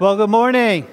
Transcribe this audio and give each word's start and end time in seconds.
Well, 0.00 0.16
good 0.16 0.30
morning. 0.30 0.86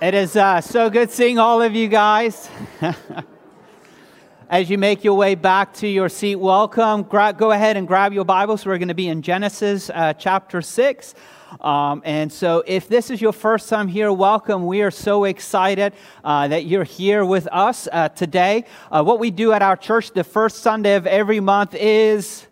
It 0.00 0.14
is 0.14 0.36
uh, 0.36 0.60
so 0.60 0.88
good 0.88 1.10
seeing 1.10 1.40
all 1.40 1.60
of 1.60 1.74
you 1.74 1.88
guys. 1.88 2.48
As 4.48 4.70
you 4.70 4.78
make 4.78 5.02
your 5.02 5.14
way 5.14 5.34
back 5.34 5.74
to 5.74 5.88
your 5.88 6.08
seat, 6.08 6.36
welcome. 6.36 7.02
Gra- 7.02 7.34
go 7.36 7.50
ahead 7.50 7.76
and 7.76 7.88
grab 7.88 8.12
your 8.12 8.24
Bibles. 8.24 8.64
We're 8.64 8.78
going 8.78 8.86
to 8.86 8.94
be 8.94 9.08
in 9.08 9.22
Genesis 9.22 9.90
uh, 9.90 10.12
chapter 10.12 10.62
6. 10.62 11.16
Um, 11.60 12.00
and 12.04 12.32
so, 12.32 12.62
if 12.64 12.88
this 12.88 13.10
is 13.10 13.20
your 13.20 13.32
first 13.32 13.68
time 13.68 13.88
here, 13.88 14.12
welcome. 14.12 14.66
We 14.66 14.82
are 14.82 14.92
so 14.92 15.24
excited 15.24 15.94
uh, 16.22 16.46
that 16.46 16.66
you're 16.66 16.84
here 16.84 17.24
with 17.24 17.48
us 17.50 17.88
uh, 17.90 18.10
today. 18.10 18.66
Uh, 18.88 19.02
what 19.02 19.18
we 19.18 19.32
do 19.32 19.50
at 19.50 19.62
our 19.62 19.76
church 19.76 20.12
the 20.12 20.22
first 20.22 20.58
Sunday 20.58 20.94
of 20.94 21.08
every 21.08 21.40
month 21.40 21.74
is 21.74 22.46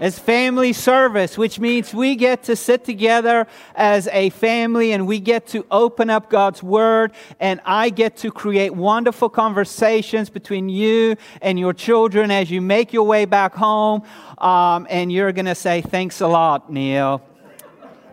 is 0.00 0.18
family 0.18 0.72
service, 0.72 1.36
which 1.36 1.60
means 1.60 1.94
we 1.94 2.16
get 2.16 2.42
to 2.44 2.56
sit 2.56 2.84
together 2.84 3.46
as 3.74 4.08
a 4.08 4.30
family 4.30 4.92
and 4.92 5.06
we 5.06 5.20
get 5.20 5.46
to 5.48 5.64
open 5.70 6.10
up 6.10 6.30
God's 6.30 6.62
Word, 6.62 7.12
and 7.38 7.60
I 7.64 7.90
get 7.90 8.16
to 8.18 8.32
create 8.32 8.74
wonderful 8.74 9.28
conversations 9.28 10.30
between 10.30 10.68
you 10.68 11.16
and 11.42 11.58
your 11.58 11.72
children 11.72 12.30
as 12.30 12.50
you 12.50 12.60
make 12.60 12.92
your 12.92 13.06
way 13.06 13.26
back 13.26 13.54
home. 13.54 14.02
Um, 14.38 14.86
and 14.88 15.12
you're 15.12 15.32
going 15.32 15.46
to 15.46 15.54
say, 15.54 15.82
Thanks 15.82 16.20
a 16.20 16.26
lot, 16.26 16.72
Neil. 16.72 17.22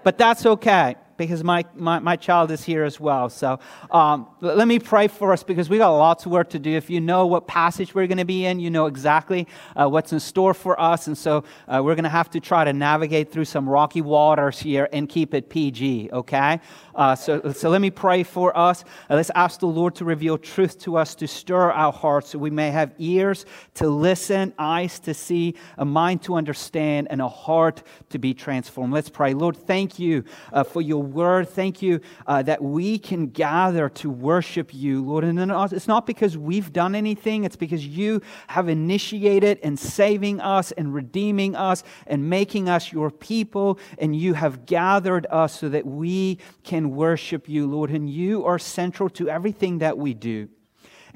But 0.03 0.17
that's 0.17 0.45
okay 0.45 0.95
because 1.17 1.43
my, 1.43 1.65
my, 1.75 1.99
my 1.99 2.15
child 2.15 2.51
is 2.51 2.63
here 2.63 2.83
as 2.83 2.99
well. 2.99 3.29
So 3.29 3.59
um, 3.91 4.27
let 4.39 4.67
me 4.67 4.79
pray 4.79 5.07
for 5.07 5.33
us 5.33 5.43
because 5.43 5.69
we 5.69 5.77
got 5.77 5.89
lots 5.89 6.25
of 6.25 6.31
work 6.31 6.49
to 6.51 6.59
do. 6.59 6.71
If 6.71 6.89
you 6.89 7.01
know 7.01 7.25
what 7.25 7.47
passage 7.47 7.93
we're 7.93 8.07
going 8.07 8.17
to 8.19 8.25
be 8.25 8.45
in, 8.45 8.59
you 8.59 8.69
know 8.69 8.85
exactly 8.85 9.47
uh, 9.75 9.87
what's 9.87 10.13
in 10.13 10.19
store 10.19 10.53
for 10.53 10.79
us. 10.79 11.07
And 11.07 11.17
so 11.17 11.43
uh, 11.67 11.81
we're 11.83 11.95
going 11.95 12.03
to 12.03 12.09
have 12.09 12.29
to 12.31 12.39
try 12.39 12.63
to 12.63 12.73
navigate 12.73 13.31
through 13.31 13.45
some 13.45 13.67
rocky 13.67 14.01
waters 14.01 14.59
here 14.59 14.87
and 14.93 15.09
keep 15.09 15.33
it 15.33 15.49
PG, 15.49 16.09
okay? 16.13 16.59
Uh, 16.95 17.15
so, 17.15 17.51
so 17.51 17.69
let 17.69 17.81
me 17.81 17.89
pray 17.91 18.23
for 18.23 18.57
us. 18.57 18.83
Uh, 19.09 19.15
let's 19.15 19.31
ask 19.35 19.59
the 19.59 19.67
Lord 19.67 19.95
to 19.95 20.05
reveal 20.05 20.37
truth 20.37 20.79
to 20.79 20.97
us, 20.97 21.15
to 21.15 21.27
stir 21.27 21.71
our 21.71 21.91
hearts 21.91 22.29
so 22.29 22.39
we 22.39 22.49
may 22.49 22.71
have 22.71 22.93
ears 22.97 23.45
to 23.75 23.87
listen, 23.87 24.53
eyes 24.57 24.99
to 24.99 25.13
see, 25.13 25.55
a 25.77 25.85
mind 25.85 26.23
to 26.23 26.35
understand, 26.35 27.07
and 27.09 27.21
a 27.21 27.27
heart 27.27 27.83
to 28.09 28.19
be 28.19 28.33
transformed. 28.33 28.93
Let's 28.93 29.09
pray. 29.09 29.33
Lord, 29.33 29.55
thank 29.55 29.99
you 29.99 30.23
uh, 30.53 30.63
for 30.63 30.81
your 30.81 31.03
word. 31.07 31.49
Thank 31.49 31.81
you 31.81 32.01
uh, 32.25 32.41
that 32.43 32.61
we 32.61 32.99
can 32.99 33.27
gather 33.27 33.89
to 33.89 34.09
worship 34.09 34.73
you, 34.73 35.03
Lord. 35.03 35.23
And 35.23 35.39
it's 35.71 35.87
not 35.87 36.05
because 36.05 36.37
we've 36.37 36.71
done 36.71 36.95
anything, 36.95 37.43
it's 37.43 37.55
because 37.55 37.85
you 37.85 38.21
have 38.47 38.69
initiated 38.69 39.59
in 39.59 39.77
saving 39.77 40.39
us 40.41 40.71
and 40.73 40.93
redeeming 40.93 41.55
us 41.55 41.83
and 42.05 42.29
making 42.29 42.69
us 42.69 42.91
your 42.91 43.09
people. 43.09 43.79
And 43.97 44.15
you 44.15 44.33
have 44.33 44.65
gathered 44.65 45.25
us 45.29 45.59
so 45.59 45.69
that 45.69 45.85
we 45.85 46.39
can 46.63 46.95
worship 46.95 47.49
you, 47.49 47.67
Lord. 47.67 47.89
And 47.89 48.09
you 48.09 48.45
are 48.45 48.59
central 48.59 49.09
to 49.11 49.29
everything 49.29 49.79
that 49.79 49.97
we 49.97 50.13
do. 50.13 50.49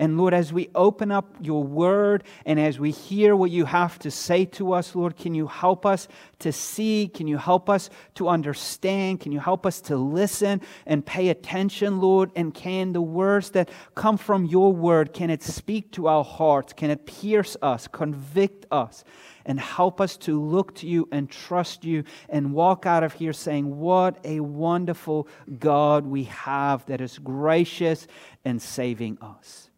And 0.01 0.17
Lord, 0.17 0.33
as 0.33 0.51
we 0.51 0.67
open 0.73 1.11
up 1.11 1.35
your 1.39 1.63
word 1.63 2.23
and 2.47 2.59
as 2.59 2.79
we 2.79 2.89
hear 2.89 3.35
what 3.35 3.51
you 3.51 3.65
have 3.65 3.99
to 3.99 4.09
say 4.09 4.45
to 4.45 4.73
us, 4.73 4.95
Lord, 4.95 5.15
can 5.15 5.35
you 5.35 5.45
help 5.45 5.85
us 5.85 6.07
to 6.39 6.51
see? 6.51 7.07
Can 7.07 7.27
you 7.27 7.37
help 7.37 7.69
us 7.69 7.91
to 8.15 8.27
understand? 8.27 9.19
Can 9.19 9.31
you 9.31 9.39
help 9.39 9.63
us 9.63 9.79
to 9.81 9.97
listen 9.97 10.61
and 10.87 11.05
pay 11.05 11.29
attention, 11.29 12.01
Lord? 12.01 12.31
And 12.35 12.51
can 12.51 12.93
the 12.93 13.01
words 13.01 13.51
that 13.51 13.69
come 13.93 14.17
from 14.17 14.45
your 14.45 14.73
word, 14.73 15.13
can 15.13 15.29
it 15.29 15.43
speak 15.43 15.91
to 15.91 16.07
our 16.07 16.23
hearts? 16.23 16.73
Can 16.73 16.89
it 16.89 17.05
pierce 17.05 17.55
us, 17.61 17.87
convict 17.87 18.65
us? 18.71 19.03
and 19.43 19.59
help 19.59 19.99
us 19.99 20.17
to 20.17 20.39
look 20.39 20.75
to 20.75 20.87
you 20.87 21.07
and 21.11 21.27
trust 21.27 21.83
you 21.83 22.03
and 22.29 22.53
walk 22.53 22.85
out 22.85 23.03
of 23.03 23.11
here 23.13 23.33
saying, 23.33 23.79
What 23.79 24.19
a 24.23 24.39
wonderful 24.39 25.27
God 25.57 26.05
we 26.05 26.25
have 26.25 26.85
that 26.85 27.01
is 27.01 27.17
gracious 27.17 28.05
and 28.45 28.61
saving 28.61 29.17
us. 29.19 29.70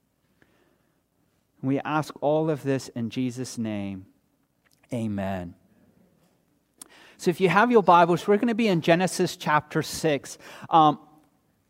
We 1.64 1.80
ask 1.80 2.14
all 2.22 2.50
of 2.50 2.62
this 2.62 2.90
in 2.90 3.10
Jesus' 3.10 3.58
name. 3.58 4.06
Amen. 4.94 5.56
So, 7.18 7.32
if 7.32 7.40
you 7.40 7.48
have 7.48 7.72
your 7.72 7.82
Bibles, 7.82 8.28
we're 8.28 8.36
going 8.36 8.50
to 8.50 8.54
be 8.54 8.68
in 8.68 8.82
Genesis 8.82 9.38
chapter 9.38 9.82
6. 9.82 10.38
Um, 10.70 11.00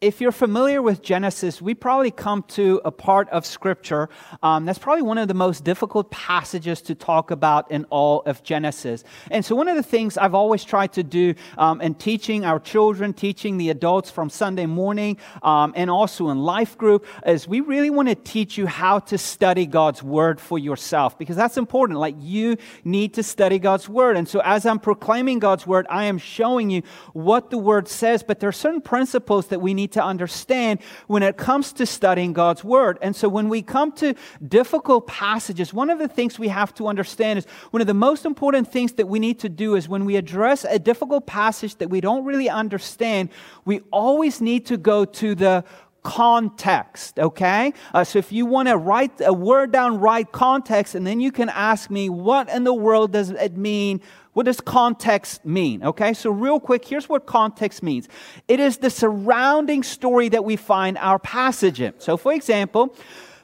if 0.04 0.20
you're 0.20 0.34
familiar 0.34 0.82
with 0.82 1.02
Genesis, 1.02 1.62
we 1.62 1.74
probably 1.74 2.12
come 2.12 2.44
to 2.50 2.82
a 2.84 2.92
part 2.92 3.30
of 3.30 3.46
Scripture 3.46 4.10
um, 4.42 4.66
that's 4.66 4.78
probably 4.78 5.02
one 5.02 5.18
of 5.18 5.30
the 5.30 5.34
most 5.34 5.64
difficult 5.64 6.12
passages 6.12 6.82
to 6.82 6.94
talk 6.96 7.32
about 7.32 7.72
in 7.72 7.86
all 7.86 8.22
of 8.26 8.44
Genesis. 8.44 9.06
And 9.32 9.46
so, 9.46 9.56
one 9.56 9.70
of 9.70 9.78
the 9.78 9.84
things 9.84 10.18
I've 10.18 10.34
always 10.34 10.66
tried 10.66 10.92
to 10.94 11.04
do 11.04 11.36
um, 11.58 11.80
in 11.80 11.96
teaching 11.96 12.44
our 12.44 12.60
children, 12.60 13.14
teaching 13.14 13.58
the 13.58 13.70
adults 13.70 14.12
from 14.12 14.30
Sunday 14.30 14.66
morning, 14.66 15.18
um, 15.42 15.72
and 15.78 15.90
also 15.90 16.30
in 16.30 16.40
life 16.40 16.78
group, 16.78 17.06
is 17.26 17.48
we 17.48 17.62
really 17.62 17.90
want 17.90 18.10
to 18.10 18.16
teach 18.16 18.58
you 18.58 18.68
how 18.68 19.00
to 19.00 19.18
study 19.18 19.66
God's 19.66 20.04
Word 20.04 20.42
for 20.42 20.60
yourself 20.60 21.18
because 21.18 21.38
that's 21.38 21.56
important. 21.56 21.98
Like, 21.98 22.16
you 22.20 22.58
need 22.84 23.14
to 23.14 23.24
study 23.24 23.58
God's 23.58 23.88
Word. 23.88 24.18
And 24.18 24.28
so, 24.28 24.42
as 24.44 24.66
I'm 24.66 24.80
proclaiming 24.80 25.40
God's 25.40 25.66
Word, 25.66 25.88
I 25.90 26.06
am 26.06 26.18
showing 26.18 26.70
you 26.70 26.82
what 27.14 27.52
the 27.52 27.58
Word 27.58 27.88
says, 27.88 28.22
but 28.22 28.42
there 28.42 28.50
are 28.50 28.52
certain 28.52 28.82
principles 28.82 29.48
that 29.48 29.62
we 29.62 29.74
need 29.74 29.93
to 29.94 30.04
understand 30.04 30.80
when 31.08 31.24
it 31.24 31.38
comes 31.38 31.74
to 31.74 31.86
studying 31.86 32.34
God's 32.34 32.64
Word. 32.64 32.98
And 33.02 33.16
so 33.16 33.28
when 33.30 33.50
we 33.50 33.62
come 33.62 33.92
to 33.94 34.14
difficult 34.48 35.08
passages, 35.08 35.74
one 35.74 35.90
of 35.90 36.00
the 36.00 36.08
things 36.08 36.38
we 36.38 36.50
have 36.50 36.74
to 36.76 36.88
understand 36.88 37.40
is 37.40 37.46
one 37.72 37.82
of 37.82 37.88
the 37.88 37.94
most 37.94 38.26
important 38.26 38.72
things 38.72 38.94
that 38.94 39.08
we 39.08 39.20
need 39.20 39.40
to 39.40 39.50
do 39.50 39.76
is 39.76 39.90
when 39.90 40.06
we 40.06 40.16
address 40.16 40.66
a 40.66 40.78
difficult 40.78 41.26
passage 41.26 41.76
that 41.78 41.90
we 41.90 42.02
don't 42.02 42.26
really 42.26 42.50
understand, 42.50 43.30
we 43.66 43.82
always 43.92 44.42
need 44.42 44.66
to 44.68 44.78
go 44.78 45.06
to 45.06 45.36
the 45.36 45.64
context, 46.04 47.18
okay? 47.18 47.74
Uh, 47.94 48.04
so 48.04 48.20
if 48.20 48.32
you 48.32 48.46
want 48.46 48.68
to 48.68 48.78
write 48.78 49.12
a 49.22 49.34
word 49.34 49.72
down, 49.72 50.00
write 50.00 50.32
context, 50.32 50.96
and 50.96 51.08
then 51.08 51.20
you 51.20 51.32
can 51.32 51.50
ask 51.50 51.90
me, 51.90 52.10
what 52.10 52.50
in 52.50 52.66
the 52.66 52.74
world 52.74 53.14
does 53.14 53.30
it 53.30 53.58
mean 53.58 54.02
what 54.34 54.48
does 54.48 54.60
context 54.60 55.46
mean? 55.46 55.84
Okay, 55.84 56.14
so 56.14 56.32
real 56.32 56.60
quick, 56.60 56.86
here's 56.86 57.08
what 57.08 57.26
context 57.26 57.84
means 57.84 58.10
it 58.48 58.60
is 58.60 58.78
the 58.78 58.90
surrounding 58.90 59.84
story 59.84 60.30
that 60.30 60.44
we 60.44 60.56
find 60.56 60.98
our 60.98 61.20
passage 61.20 61.80
in. 61.80 61.94
So, 62.00 62.18
for 62.18 62.34
example, 62.34 62.96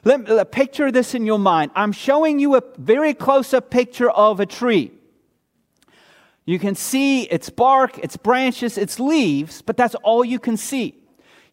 let, 0.04 0.28
let 0.28 0.50
picture 0.50 0.90
this 0.90 1.14
in 1.14 1.24
your 1.26 1.38
mind. 1.38 1.70
I'm 1.76 1.92
showing 1.92 2.40
you 2.40 2.56
a 2.56 2.62
very 2.76 3.14
close 3.14 3.54
up 3.54 3.70
picture 3.70 4.10
of 4.10 4.40
a 4.40 4.46
tree. 4.46 4.90
You 6.44 6.58
can 6.58 6.74
see 6.74 7.22
its 7.24 7.50
bark, 7.50 7.98
its 7.98 8.16
branches, 8.16 8.76
its 8.76 8.98
leaves, 8.98 9.62
but 9.62 9.76
that's 9.76 9.94
all 9.96 10.24
you 10.24 10.40
can 10.40 10.56
see. 10.56 10.96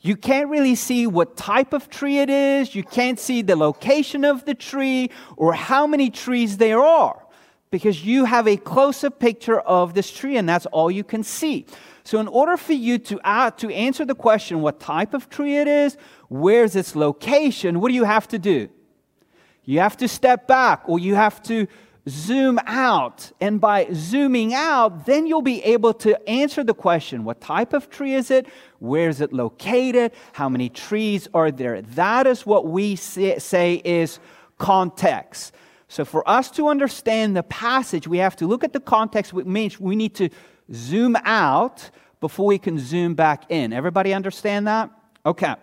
You 0.01 0.15
can't 0.15 0.49
really 0.49 0.75
see 0.75 1.05
what 1.05 1.37
type 1.37 1.73
of 1.73 1.89
tree 1.89 2.19
it 2.19 2.29
is. 2.29 2.73
You 2.73 2.83
can't 2.83 3.19
see 3.19 3.41
the 3.41 3.55
location 3.55 4.23
of 4.23 4.45
the 4.45 4.55
tree 4.55 5.11
or 5.35 5.53
how 5.53 5.85
many 5.85 6.09
trees 6.09 6.57
there 6.57 6.79
are 6.79 7.26
because 7.69 8.05
you 8.05 8.25
have 8.25 8.47
a 8.47 8.57
closer 8.57 9.09
picture 9.09 9.59
of 9.59 9.93
this 9.93 10.11
tree 10.11 10.37
and 10.37 10.47
that's 10.47 10.65
all 10.67 10.89
you 10.89 11.03
can 11.03 11.23
see. 11.23 11.65
So, 12.03 12.19
in 12.19 12.27
order 12.27 12.55
for 12.55 12.73
you 12.73 12.97
to, 12.99 13.19
uh, 13.27 13.51
to 13.51 13.69
answer 13.69 14.05
the 14.05 14.15
question 14.15 14.61
what 14.61 14.79
type 14.79 15.13
of 15.13 15.29
tree 15.29 15.57
it 15.57 15.67
is, 15.67 15.97
where's 16.29 16.75
its 16.75 16.95
location, 16.95 17.81
what 17.81 17.89
do 17.89 17.95
you 17.95 18.05
have 18.05 18.27
to 18.29 18.39
do? 18.39 18.69
You 19.65 19.79
have 19.79 19.97
to 19.97 20.07
step 20.07 20.47
back 20.47 20.83
or 20.85 20.99
you 20.99 21.15
have 21.15 21.43
to 21.43 21.67
zoom 22.07 22.59
out. 22.65 23.31
And 23.41 23.59
by 23.59 23.87
zooming 23.93 24.53
out, 24.53 25.05
then 25.05 25.27
you'll 25.27 25.41
be 25.41 25.61
able 25.63 25.93
to 25.95 26.29
answer 26.29 26.63
the 26.63 26.73
question 26.73 27.25
what 27.25 27.41
type 27.41 27.73
of 27.73 27.89
tree 27.89 28.13
is 28.13 28.31
it? 28.31 28.47
Where 28.79 29.09
is 29.09 29.19
it 29.19 29.33
located? 29.33 30.13
How 30.33 30.47
many 30.47 30.69
trees 30.69 31.27
are 31.33 31.51
there? 31.51 31.81
That 31.81 32.27
is 32.27 32.45
what 32.45 32.67
we 32.67 32.95
say 32.95 33.81
is 33.83 34.19
context. 34.57 35.53
So, 35.89 36.03
for 36.03 36.27
us 36.29 36.51
to 36.51 36.67
understand 36.67 37.35
the 37.35 37.43
passage, 37.43 38.07
we 38.07 38.17
have 38.17 38.35
to 38.37 38.47
look 38.47 38.63
at 38.63 38.73
the 38.73 38.79
context, 38.79 39.31
which 39.33 39.45
means 39.45 39.79
we 39.79 39.95
need 39.95 40.15
to 40.15 40.29
zoom 40.73 41.15
out 41.23 41.89
before 42.19 42.47
we 42.47 42.57
can 42.57 42.77
zoom 42.77 43.15
back 43.15 43.49
in. 43.49 43.71
Everybody 43.71 44.13
understand 44.13 44.67
that? 44.67 44.89
Okay. 45.25 45.55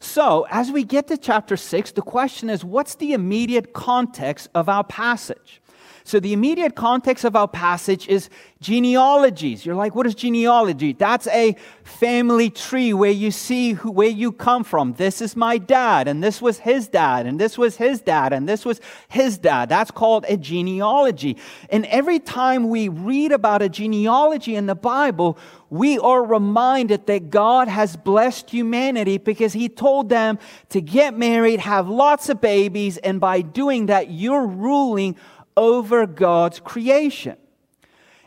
So, 0.00 0.46
as 0.50 0.70
we 0.70 0.84
get 0.84 1.08
to 1.08 1.16
chapter 1.16 1.56
6, 1.56 1.92
the 1.92 2.02
question 2.02 2.48
is 2.48 2.64
what's 2.64 2.94
the 2.94 3.12
immediate 3.12 3.72
context 3.72 4.48
of 4.54 4.68
our 4.68 4.84
passage? 4.84 5.60
So, 6.08 6.20
the 6.20 6.32
immediate 6.32 6.74
context 6.74 7.26
of 7.26 7.36
our 7.36 7.46
passage 7.46 8.08
is 8.08 8.30
genealogies. 8.62 9.66
You're 9.66 9.74
like, 9.74 9.94
what 9.94 10.06
is 10.06 10.14
genealogy? 10.14 10.94
That's 10.94 11.26
a 11.26 11.54
family 11.84 12.48
tree 12.48 12.94
where 12.94 13.10
you 13.10 13.30
see 13.30 13.74
who, 13.74 13.90
where 13.90 14.08
you 14.08 14.32
come 14.32 14.64
from. 14.64 14.94
This 14.94 15.20
is 15.20 15.36
my 15.36 15.58
dad, 15.58 16.08
and 16.08 16.24
this 16.24 16.40
was 16.40 16.60
his 16.60 16.88
dad, 16.88 17.26
and 17.26 17.38
this 17.38 17.58
was 17.58 17.76
his 17.76 18.00
dad, 18.00 18.32
and 18.32 18.48
this 18.48 18.64
was 18.64 18.80
his 19.10 19.36
dad. 19.36 19.68
That's 19.68 19.90
called 19.90 20.24
a 20.30 20.38
genealogy. 20.38 21.36
And 21.68 21.84
every 21.84 22.20
time 22.20 22.70
we 22.70 22.88
read 22.88 23.30
about 23.30 23.60
a 23.60 23.68
genealogy 23.68 24.56
in 24.56 24.64
the 24.64 24.74
Bible, 24.74 25.36
we 25.68 25.98
are 25.98 26.24
reminded 26.24 27.06
that 27.06 27.28
God 27.28 27.68
has 27.68 27.96
blessed 27.96 28.48
humanity 28.48 29.18
because 29.18 29.52
He 29.52 29.68
told 29.68 30.08
them 30.08 30.38
to 30.70 30.80
get 30.80 31.16
married, 31.18 31.60
have 31.60 31.88
lots 31.88 32.30
of 32.30 32.40
babies, 32.40 32.96
and 32.96 33.20
by 33.20 33.42
doing 33.42 33.86
that, 33.86 34.10
you're 34.10 34.46
ruling 34.46 35.16
over 35.58 36.06
God's 36.06 36.60
creation. 36.60 37.36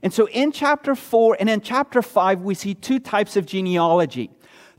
And 0.04 0.14
so 0.14 0.28
in 0.28 0.52
chapter 0.52 0.96
4 0.96 1.38
and 1.40 1.50
in 1.50 1.62
chapter 1.62 2.02
5, 2.02 2.42
we 2.42 2.54
see 2.56 2.74
two 2.74 3.00
types 3.00 3.38
of 3.38 3.46
genealogy. 3.46 4.30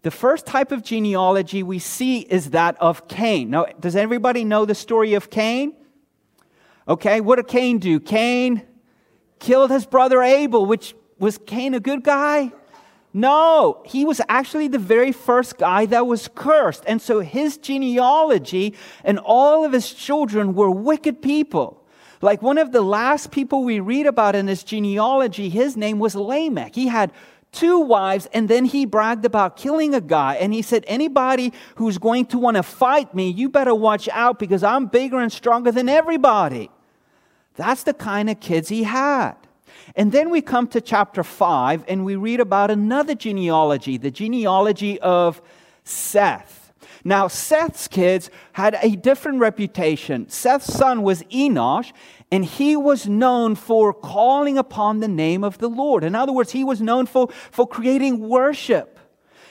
The 0.02 0.10
first 0.10 0.46
type 0.46 0.70
of 0.70 0.82
genealogy 0.82 1.62
we 1.62 1.78
see 1.78 2.20
is 2.20 2.50
that 2.50 2.76
of 2.80 3.08
Cain. 3.08 3.50
Now, 3.50 3.66
does 3.80 3.96
everybody 3.96 4.44
know 4.44 4.64
the 4.64 4.74
story 4.74 5.14
of 5.14 5.30
Cain? 5.30 5.74
Okay, 6.86 7.20
what 7.20 7.36
did 7.36 7.46
Cain 7.48 7.78
do? 7.78 7.98
Cain 8.00 8.62
killed 9.38 9.70
his 9.70 9.86
brother 9.86 10.22
Abel, 10.22 10.66
which 10.66 10.94
was 11.18 11.38
Cain 11.38 11.72
a 11.72 11.80
good 11.80 12.02
guy? 12.02 12.52
No, 13.14 13.82
he 13.84 14.04
was 14.04 14.20
actually 14.28 14.68
the 14.68 14.78
very 14.78 15.12
first 15.12 15.56
guy 15.56 15.86
that 15.86 16.06
was 16.06 16.28
cursed. 16.34 16.82
And 16.86 17.00
so 17.00 17.20
his 17.20 17.58
genealogy 17.58 18.74
and 19.04 19.18
all 19.18 19.64
of 19.64 19.72
his 19.72 19.92
children 19.92 20.54
were 20.54 20.70
wicked 20.70 21.22
people. 21.22 21.81
Like 22.22 22.40
one 22.40 22.56
of 22.56 22.70
the 22.70 22.82
last 22.82 23.32
people 23.32 23.64
we 23.64 23.80
read 23.80 24.06
about 24.06 24.36
in 24.36 24.46
this 24.46 24.62
genealogy, 24.62 25.48
his 25.48 25.76
name 25.76 25.98
was 25.98 26.14
Lamech. 26.14 26.74
He 26.74 26.86
had 26.86 27.12
two 27.50 27.80
wives, 27.80 28.28
and 28.32 28.48
then 28.48 28.64
he 28.64 28.86
bragged 28.86 29.24
about 29.24 29.56
killing 29.56 29.92
a 29.92 30.00
guy. 30.00 30.36
And 30.36 30.54
he 30.54 30.62
said, 30.62 30.84
Anybody 30.86 31.52
who's 31.74 31.98
going 31.98 32.26
to 32.26 32.38
want 32.38 32.56
to 32.56 32.62
fight 32.62 33.12
me, 33.12 33.28
you 33.28 33.48
better 33.48 33.74
watch 33.74 34.08
out 34.08 34.38
because 34.38 34.62
I'm 34.62 34.86
bigger 34.86 35.18
and 35.18 35.32
stronger 35.32 35.72
than 35.72 35.88
everybody. 35.88 36.70
That's 37.56 37.82
the 37.82 37.92
kind 37.92 38.30
of 38.30 38.38
kids 38.38 38.68
he 38.68 38.84
had. 38.84 39.34
And 39.96 40.12
then 40.12 40.30
we 40.30 40.40
come 40.40 40.68
to 40.68 40.80
chapter 40.80 41.24
5 41.24 41.84
and 41.88 42.04
we 42.04 42.14
read 42.14 42.38
about 42.38 42.70
another 42.70 43.16
genealogy, 43.16 43.98
the 43.98 44.10
genealogy 44.12 44.98
of 45.00 45.42
Seth. 45.82 46.61
Now, 47.04 47.28
Seth's 47.28 47.88
kids 47.88 48.30
had 48.52 48.78
a 48.80 48.96
different 48.96 49.40
reputation. 49.40 50.28
Seth's 50.28 50.72
son 50.72 51.02
was 51.02 51.22
Enosh, 51.24 51.92
and 52.30 52.44
he 52.44 52.76
was 52.76 53.06
known 53.08 53.54
for 53.56 53.92
calling 53.92 54.56
upon 54.56 55.00
the 55.00 55.08
name 55.08 55.42
of 55.42 55.58
the 55.58 55.68
Lord. 55.68 56.04
In 56.04 56.14
other 56.14 56.32
words, 56.32 56.52
he 56.52 56.64
was 56.64 56.80
known 56.80 57.06
for, 57.06 57.28
for 57.50 57.66
creating 57.66 58.28
worship. 58.28 58.98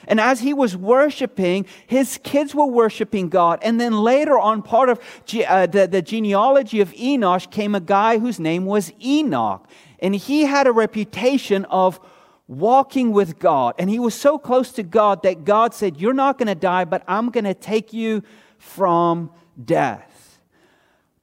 And 0.08 0.18
as 0.18 0.40
he 0.40 0.52
was 0.52 0.76
worshiping, 0.76 1.66
his 1.86 2.18
kids 2.22 2.54
were 2.54 2.66
worshiping 2.66 3.28
God. 3.28 3.60
And 3.62 3.80
then 3.80 3.92
later 3.92 4.38
on, 4.38 4.62
part 4.62 4.88
of 4.88 4.98
ge- 5.26 5.44
uh, 5.46 5.66
the, 5.66 5.86
the 5.86 6.02
genealogy 6.02 6.80
of 6.80 6.92
Enosh 6.94 7.50
came 7.50 7.74
a 7.74 7.80
guy 7.80 8.18
whose 8.18 8.40
name 8.40 8.66
was 8.66 8.92
Enoch. 9.00 9.64
And 10.00 10.16
he 10.16 10.42
had 10.42 10.66
a 10.66 10.72
reputation 10.72 11.64
of 11.66 12.00
walking 12.48 13.12
with 13.12 13.38
God. 13.38 13.74
And 13.78 13.88
he 13.88 13.98
was 13.98 14.14
so 14.14 14.38
close 14.38 14.72
to 14.72 14.82
God 14.82 15.22
that 15.22 15.44
God 15.44 15.74
said, 15.74 16.00
You're 16.00 16.12
not 16.12 16.38
going 16.38 16.48
to 16.48 16.54
die, 16.54 16.84
but 16.84 17.02
I'm 17.06 17.30
going 17.30 17.44
to 17.44 17.54
take 17.54 17.92
you 17.92 18.22
from 18.58 19.30
death. 19.62 20.40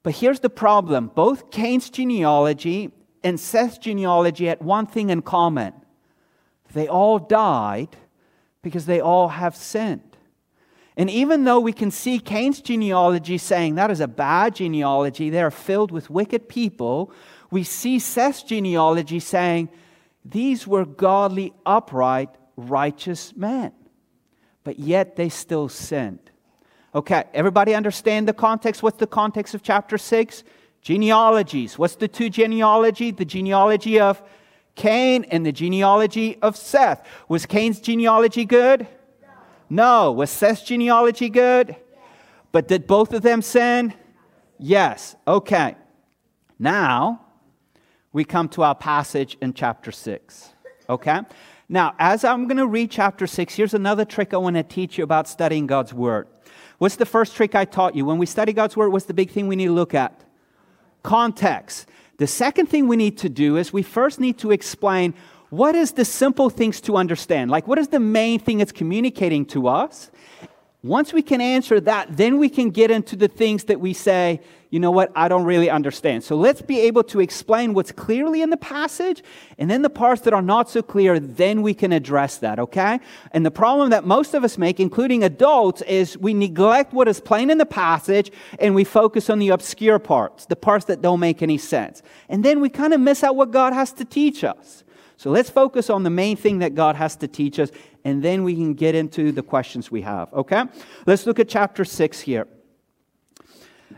But 0.02 0.14
here's 0.14 0.40
the 0.40 0.50
problem 0.50 1.10
both 1.14 1.50
Cain's 1.50 1.90
genealogy 1.90 2.92
and 3.22 3.38
Seth's 3.38 3.78
genealogy 3.78 4.46
had 4.46 4.60
one 4.60 4.86
thing 4.86 5.10
in 5.10 5.22
common 5.22 5.74
they 6.72 6.86
all 6.86 7.18
died 7.18 7.96
because 8.62 8.86
they 8.86 9.00
all 9.00 9.28
have 9.28 9.56
sinned. 9.56 10.16
And 10.96 11.10
even 11.10 11.44
though 11.44 11.60
we 11.60 11.72
can 11.72 11.90
see 11.90 12.18
Cain's 12.18 12.60
genealogy 12.60 13.38
saying 13.38 13.74
that 13.74 13.90
is 13.90 14.00
a 14.00 14.08
bad 14.08 14.54
genealogy, 14.54 15.30
they're 15.30 15.50
filled 15.50 15.90
with 15.90 16.10
wicked 16.10 16.48
people, 16.48 17.12
we 17.50 17.64
see 17.64 17.98
Seth's 17.98 18.42
genealogy 18.42 19.18
saying, 19.18 19.68
these 20.24 20.66
were 20.66 20.84
godly, 20.84 21.52
upright, 21.64 22.30
righteous 22.56 23.34
men, 23.36 23.72
but 24.64 24.78
yet 24.78 25.16
they 25.16 25.28
still 25.28 25.68
sinned. 25.68 26.30
Okay, 26.94 27.24
everybody 27.32 27.74
understand 27.74 28.26
the 28.26 28.32
context? 28.32 28.82
What's 28.82 28.98
the 28.98 29.06
context 29.06 29.54
of 29.54 29.62
chapter 29.62 29.96
6? 29.96 30.42
Genealogies. 30.82 31.78
What's 31.78 31.94
the 31.96 32.08
two 32.08 32.30
genealogy? 32.30 33.10
The 33.12 33.24
genealogy 33.24 34.00
of 34.00 34.22
Cain 34.74 35.24
and 35.30 35.44
the 35.44 35.52
genealogy 35.52 36.38
of 36.42 36.56
Seth. 36.56 37.06
Was 37.28 37.46
Cain's 37.46 37.80
genealogy 37.80 38.44
good? 38.44 38.86
No. 39.68 40.10
Was 40.10 40.30
Seth's 40.30 40.62
genealogy 40.62 41.28
good? 41.28 41.76
But 42.50 42.66
did 42.66 42.86
both 42.86 43.12
of 43.12 43.22
them 43.22 43.42
sin? 43.42 43.94
Yes. 44.58 45.14
Okay. 45.28 45.76
Now, 46.58 47.20
we 48.12 48.24
come 48.24 48.48
to 48.50 48.62
our 48.62 48.74
passage 48.74 49.36
in 49.40 49.54
chapter 49.54 49.92
6. 49.92 50.50
Okay? 50.88 51.20
Now, 51.68 51.94
as 51.98 52.24
I'm 52.24 52.48
going 52.48 52.56
to 52.56 52.66
read 52.66 52.90
chapter 52.90 53.26
6, 53.26 53.54
here's 53.54 53.74
another 53.74 54.04
trick 54.04 54.34
I 54.34 54.38
want 54.38 54.56
to 54.56 54.62
teach 54.62 54.98
you 54.98 55.04
about 55.04 55.28
studying 55.28 55.66
God's 55.66 55.94
Word. 55.94 56.26
What's 56.78 56.96
the 56.96 57.06
first 57.06 57.36
trick 57.36 57.54
I 57.54 57.64
taught 57.64 57.94
you? 57.94 58.04
When 58.04 58.18
we 58.18 58.26
study 58.26 58.52
God's 58.52 58.76
Word, 58.76 58.88
what's 58.88 59.04
the 59.04 59.14
big 59.14 59.30
thing 59.30 59.46
we 59.46 59.54
need 59.54 59.66
to 59.66 59.72
look 59.72 59.94
at? 59.94 60.24
Context. 61.02 61.88
The 62.16 62.26
second 62.26 62.66
thing 62.66 62.88
we 62.88 62.96
need 62.96 63.18
to 63.18 63.28
do 63.28 63.56
is 63.56 63.72
we 63.72 63.82
first 63.82 64.18
need 64.18 64.38
to 64.38 64.50
explain 64.50 65.14
what 65.50 65.74
is 65.74 65.92
the 65.92 66.04
simple 66.04 66.50
things 66.50 66.80
to 66.82 66.96
understand? 66.96 67.50
Like, 67.50 67.66
what 67.66 67.78
is 67.78 67.88
the 67.88 68.00
main 68.00 68.38
thing 68.38 68.60
it's 68.60 68.72
communicating 68.72 69.44
to 69.46 69.68
us? 69.68 70.10
Once 70.82 71.12
we 71.12 71.20
can 71.20 71.42
answer 71.42 71.78
that, 71.78 72.16
then 72.16 72.38
we 72.38 72.48
can 72.48 72.70
get 72.70 72.90
into 72.90 73.14
the 73.14 73.28
things 73.28 73.64
that 73.64 73.78
we 73.78 73.92
say, 73.92 74.40
you 74.70 74.80
know 74.80 74.90
what, 74.90 75.12
I 75.14 75.28
don't 75.28 75.44
really 75.44 75.68
understand. 75.68 76.24
So 76.24 76.36
let's 76.36 76.62
be 76.62 76.80
able 76.80 77.02
to 77.04 77.20
explain 77.20 77.74
what's 77.74 77.92
clearly 77.92 78.40
in 78.40 78.48
the 78.48 78.56
passage, 78.56 79.22
and 79.58 79.70
then 79.70 79.82
the 79.82 79.90
parts 79.90 80.22
that 80.22 80.32
are 80.32 80.40
not 80.40 80.70
so 80.70 80.80
clear, 80.80 81.20
then 81.20 81.60
we 81.60 81.74
can 81.74 81.92
address 81.92 82.38
that, 82.38 82.58
okay? 82.58 82.98
And 83.32 83.44
the 83.44 83.50
problem 83.50 83.90
that 83.90 84.06
most 84.06 84.32
of 84.32 84.42
us 84.42 84.56
make, 84.56 84.80
including 84.80 85.22
adults, 85.22 85.82
is 85.82 86.16
we 86.16 86.32
neglect 86.32 86.94
what 86.94 87.08
is 87.08 87.20
plain 87.20 87.50
in 87.50 87.58
the 87.58 87.66
passage 87.66 88.30
and 88.58 88.74
we 88.74 88.84
focus 88.84 89.28
on 89.28 89.38
the 89.38 89.50
obscure 89.50 89.98
parts, 89.98 90.46
the 90.46 90.56
parts 90.56 90.86
that 90.86 91.02
don't 91.02 91.20
make 91.20 91.42
any 91.42 91.58
sense. 91.58 92.02
And 92.30 92.42
then 92.42 92.60
we 92.60 92.70
kind 92.70 92.94
of 92.94 93.00
miss 93.00 93.22
out 93.22 93.36
what 93.36 93.50
God 93.50 93.74
has 93.74 93.92
to 93.94 94.04
teach 94.06 94.44
us. 94.44 94.84
So 95.20 95.28
let's 95.28 95.50
focus 95.50 95.90
on 95.90 96.02
the 96.02 96.08
main 96.08 96.38
thing 96.38 96.60
that 96.60 96.74
God 96.74 96.96
has 96.96 97.14
to 97.16 97.28
teach 97.28 97.58
us, 97.58 97.70
and 98.06 98.22
then 98.22 98.42
we 98.42 98.54
can 98.54 98.72
get 98.72 98.94
into 98.94 99.32
the 99.32 99.42
questions 99.42 99.90
we 99.90 100.00
have, 100.00 100.32
okay? 100.32 100.64
Let's 101.04 101.26
look 101.26 101.38
at 101.38 101.46
chapter 101.46 101.84
6 101.84 102.20
here. 102.20 102.48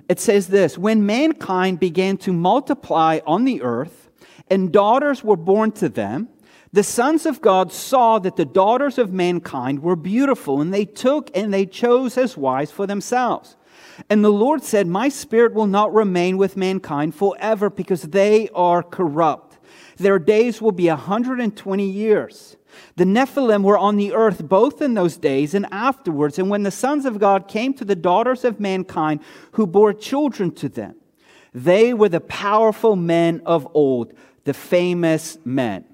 It 0.09 0.19
says 0.19 0.49
this 0.49 0.77
When 0.77 1.07
mankind 1.07 1.79
began 1.79 2.17
to 2.17 2.33
multiply 2.33 3.21
on 3.25 3.45
the 3.45 3.63
earth, 3.63 4.11
and 4.51 4.73
daughters 4.73 5.23
were 5.23 5.37
born 5.37 5.71
to 5.73 5.89
them, 5.89 6.29
the 6.73 6.83
sons 6.83 7.25
of 7.25 7.41
God 7.41 7.73
saw 7.73 8.19
that 8.19 8.35
the 8.35 8.45
daughters 8.45 8.99
of 8.99 9.13
mankind 9.13 9.81
were 9.81 9.95
beautiful, 9.95 10.61
and 10.61 10.75
they 10.75 10.85
took 10.85 11.31
and 11.37 11.55
they 11.55 11.67
chose 11.67 12.19
as 12.19 12.37
wives 12.37 12.73
for 12.73 12.85
themselves. 12.85 13.55
And 14.11 14.25
the 14.25 14.33
Lord 14.33 14.65
said, 14.65 14.89
My 14.89 15.09
spirit 15.09 15.55
will 15.55 15.69
not 15.69 15.95
remain 15.95 16.37
with 16.37 16.57
mankind 16.57 17.15
forever 17.15 17.71
because 17.71 18.03
they 18.03 18.49
are 18.57 18.83
corrupt. 18.83 19.52
Their 20.03 20.19
days 20.19 20.61
will 20.61 20.73
be 20.73 20.89
120 20.89 21.85
years. 21.85 22.57
The 22.97 23.05
Nephilim 23.05 23.63
were 23.63 23.79
on 23.79 23.97
the 23.97 24.13
earth 24.13 24.47
both 24.49 24.83
in 24.83 24.95
those 24.95 25.17
days 25.17 25.55
and 25.55 25.67
afterwards. 25.71 26.39
And 26.39 26.51
when 26.51 26.63
the 26.63 26.71
sons 26.71 27.05
of 27.05 27.19
God 27.19 27.49
came 27.49 27.75
to 27.75 27.85
the 27.85 27.97
daughters 27.97 28.45
of 28.45 28.61
mankind 28.61 29.21
who 29.53 29.67
bore 29.67 29.93
children 29.93 30.51
to 30.53 30.69
them, 30.69 30.97
they 31.55 31.93
were 31.93 32.09
the 32.09 32.21
powerful 32.21 32.97
men 32.97 33.43
of 33.45 33.69
old, 33.75 34.13
the 34.45 34.55
famous 34.55 35.39
men. 35.45 35.85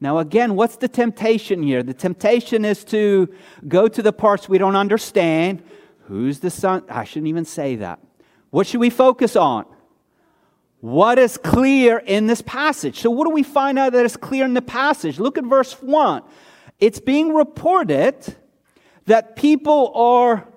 Now, 0.00 0.18
again, 0.18 0.56
what's 0.56 0.76
the 0.76 0.88
temptation 0.88 1.62
here? 1.62 1.82
The 1.82 1.94
temptation 1.94 2.64
is 2.64 2.84
to 2.86 3.32
go 3.68 3.86
to 3.88 4.02
the 4.02 4.12
parts 4.12 4.48
we 4.48 4.58
don't 4.58 4.76
understand. 4.76 5.62
Who's 6.06 6.40
the 6.40 6.50
son? 6.50 6.82
I 6.88 7.04
shouldn't 7.04 7.28
even 7.28 7.44
say 7.44 7.76
that. 7.76 8.00
What 8.50 8.66
should 8.66 8.80
we 8.80 8.90
focus 8.90 9.36
on? 9.36 9.64
What 10.82 11.16
is 11.16 11.38
clear 11.38 11.98
in 11.98 12.26
this 12.26 12.42
passage. 12.42 12.98
So, 12.98 13.10
what 13.10 13.24
do 13.24 13.30
we 13.30 13.44
find 13.44 13.78
out 13.78 13.92
that 13.92 14.04
is 14.04 14.16
clear 14.16 14.44
in 14.44 14.52
the 14.52 14.60
passage? 14.60 15.20
Look 15.20 15.38
at 15.38 15.44
verse 15.44 15.74
1. 15.80 16.22
It's 16.80 16.98
being 16.98 17.32
reported 17.32 18.16
that 19.06 19.36
people 19.36 19.92
are 19.94 20.48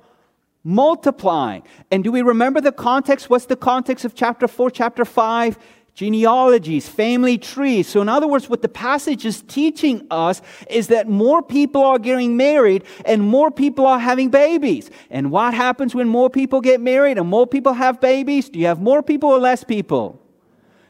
multiplying. 0.63 1.61
And 1.91 2.03
do 2.03 2.11
we 2.11 2.23
remember 2.23 2.59
the 2.59 2.71
context? 2.71 3.29
What's 3.29 3.45
the 3.45 3.55
context 3.55 4.03
of 4.03 4.15
chapter 4.15 4.47
4, 4.47 4.71
chapter 4.71 5.05
5? 5.05 5.59
Genealogies, 5.95 6.89
family 6.89 7.37
trees. 7.37 7.87
So, 7.87 8.01
in 8.01 8.09
other 8.09 8.27
words, 8.27 8.49
what 8.49 8.61
the 8.61 8.67
passage 8.69 9.25
is 9.25 9.41
teaching 9.43 10.05
us 10.11 10.41
is 10.69 10.87
that 10.87 11.07
more 11.07 11.41
people 11.41 11.81
are 11.83 11.97
getting 11.97 12.35
married 12.35 12.83
and 13.05 13.21
more 13.23 13.49
people 13.49 13.87
are 13.87 13.97
having 13.97 14.29
babies. 14.29 14.91
And 15.09 15.31
what 15.31 15.53
happens 15.53 15.95
when 15.95 16.09
more 16.09 16.29
people 16.29 16.59
get 16.59 16.81
married 16.81 17.17
and 17.17 17.29
more 17.29 17.47
people 17.47 17.71
have 17.71 18.01
babies? 18.01 18.49
Do 18.49 18.59
you 18.59 18.65
have 18.65 18.81
more 18.81 19.01
people 19.01 19.29
or 19.29 19.39
less 19.39 19.63
people? 19.63 20.21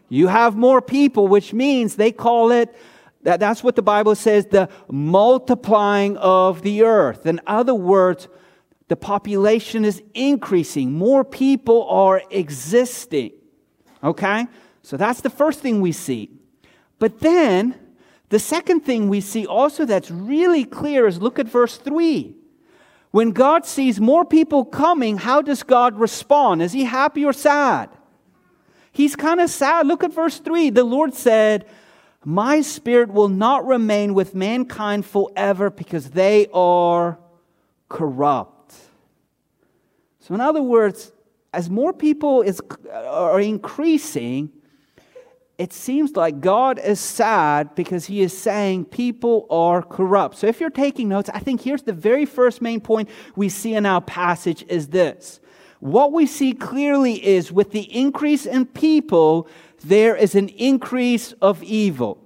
You 0.09 0.25
have 0.27 0.55
more 0.55 0.81
people, 0.81 1.27
which 1.27 1.53
means 1.53 1.95
they 1.95 2.11
call 2.11 2.51
it 2.51 2.75
that, 3.25 3.39
that's 3.39 3.63
what 3.63 3.75
the 3.75 3.81
Bible 3.81 4.15
says 4.15 4.45
the 4.47 4.69
multiplying 4.89 6.15
of 6.17 6.61
the 6.61 6.83
earth. 6.83 7.25
In 7.25 7.41
other 7.47 7.73
words, 7.73 8.27
the 8.87 8.95
population 8.95 9.83
is 9.83 10.01
increasing, 10.13 10.93
more 10.93 11.23
people 11.23 11.87
are 11.89 12.21
existing. 12.29 13.31
Okay? 14.03 14.45
So 14.85 14.97
that's 14.97 15.21
the 15.21 15.31
first 15.31 15.61
thing 15.61 15.81
we 15.81 15.91
see. 15.91 16.29
But 16.99 17.19
then, 17.19 17.73
the 18.29 18.37
second 18.37 18.81
thing 18.81 19.09
we 19.09 19.19
see 19.19 19.47
also 19.47 19.83
that's 19.83 20.11
really 20.11 20.63
clear 20.63 21.07
is 21.07 21.19
look 21.19 21.39
at 21.39 21.47
verse 21.47 21.77
3. 21.77 22.35
When 23.09 23.31
God 23.31 23.65
sees 23.65 23.99
more 23.99 24.23
people 24.23 24.63
coming, 24.63 25.17
how 25.17 25.41
does 25.41 25.63
God 25.63 25.99
respond? 25.99 26.61
Is 26.61 26.71
he 26.71 26.83
happy 26.83 27.25
or 27.25 27.33
sad? 27.33 27.89
He's 28.91 29.15
kind 29.15 29.39
of 29.39 29.49
sad. 29.49 29.87
Look 29.87 30.03
at 30.03 30.13
verse 30.13 30.37
3. 30.37 30.69
The 30.69 30.83
Lord 30.83 31.15
said, 31.15 31.65
My 32.23 32.61
spirit 32.61 33.09
will 33.09 33.29
not 33.29 33.65
remain 33.65 34.13
with 34.13 34.35
mankind 34.35 35.03
forever 35.07 35.71
because 35.71 36.11
they 36.11 36.45
are 36.53 37.17
corrupt. 37.89 38.75
So, 40.19 40.35
in 40.35 40.41
other 40.41 40.61
words, 40.61 41.11
as 41.51 41.71
more 41.71 41.91
people 41.91 42.43
is, 42.43 42.61
are 42.93 43.39
increasing, 43.39 44.51
it 45.57 45.71
seems 45.71 46.15
like 46.15 46.41
God 46.41 46.79
is 46.79 46.99
sad 46.99 47.75
because 47.75 48.05
he 48.05 48.21
is 48.21 48.37
saying 48.37 48.85
people 48.85 49.47
are 49.49 49.81
corrupt. 49.81 50.37
So 50.37 50.47
if 50.47 50.59
you're 50.59 50.69
taking 50.69 51.07
notes, 51.07 51.29
I 51.33 51.39
think 51.39 51.61
here's 51.61 51.83
the 51.83 51.93
very 51.93 52.25
first 52.25 52.61
main 52.61 52.81
point 52.81 53.09
we 53.35 53.47
see 53.47 53.73
in 53.73 53.85
our 53.85 54.01
passage 54.01 54.65
is 54.67 54.89
this. 54.89 55.39
What 55.79 56.11
we 56.11 56.25
see 56.25 56.53
clearly 56.53 57.25
is 57.25 57.51
with 57.51 57.71
the 57.71 57.83
increase 57.95 58.45
in 58.45 58.65
people, 58.65 59.47
there 59.83 60.15
is 60.15 60.35
an 60.35 60.49
increase 60.49 61.31
of 61.33 61.63
evil. 61.63 62.21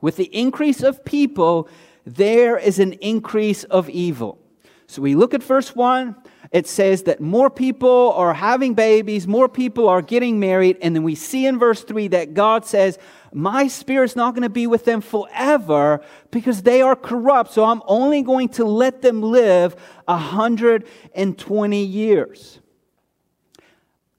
With 0.00 0.16
the 0.16 0.34
increase 0.34 0.82
of 0.82 1.04
people, 1.04 1.68
there 2.06 2.56
is 2.56 2.78
an 2.78 2.94
increase 2.94 3.64
of 3.64 3.90
evil. 3.90 4.38
So 4.86 5.02
we 5.02 5.14
look 5.14 5.34
at 5.34 5.42
verse 5.42 5.74
1, 5.76 6.16
it 6.50 6.66
says 6.66 7.02
that 7.02 7.20
more 7.20 7.50
people 7.50 8.12
are 8.12 8.32
having 8.32 8.72
babies, 8.72 9.26
more 9.26 9.48
people 9.48 9.88
are 9.88 10.00
getting 10.00 10.40
married, 10.40 10.78
and 10.80 10.96
then 10.96 11.02
we 11.02 11.14
see 11.14 11.46
in 11.46 11.58
verse 11.58 11.82
3 11.82 12.08
that 12.08 12.32
God 12.32 12.64
says, 12.64 12.98
My 13.32 13.68
spirit's 13.68 14.16
not 14.16 14.34
going 14.34 14.44
to 14.44 14.48
be 14.48 14.66
with 14.66 14.86
them 14.86 15.02
forever 15.02 16.00
because 16.30 16.62
they 16.62 16.80
are 16.80 16.96
corrupt, 16.96 17.52
so 17.52 17.64
I'm 17.64 17.82
only 17.86 18.22
going 18.22 18.48
to 18.50 18.64
let 18.64 19.02
them 19.02 19.20
live 19.20 19.76
120 20.06 21.84
years. 21.84 22.60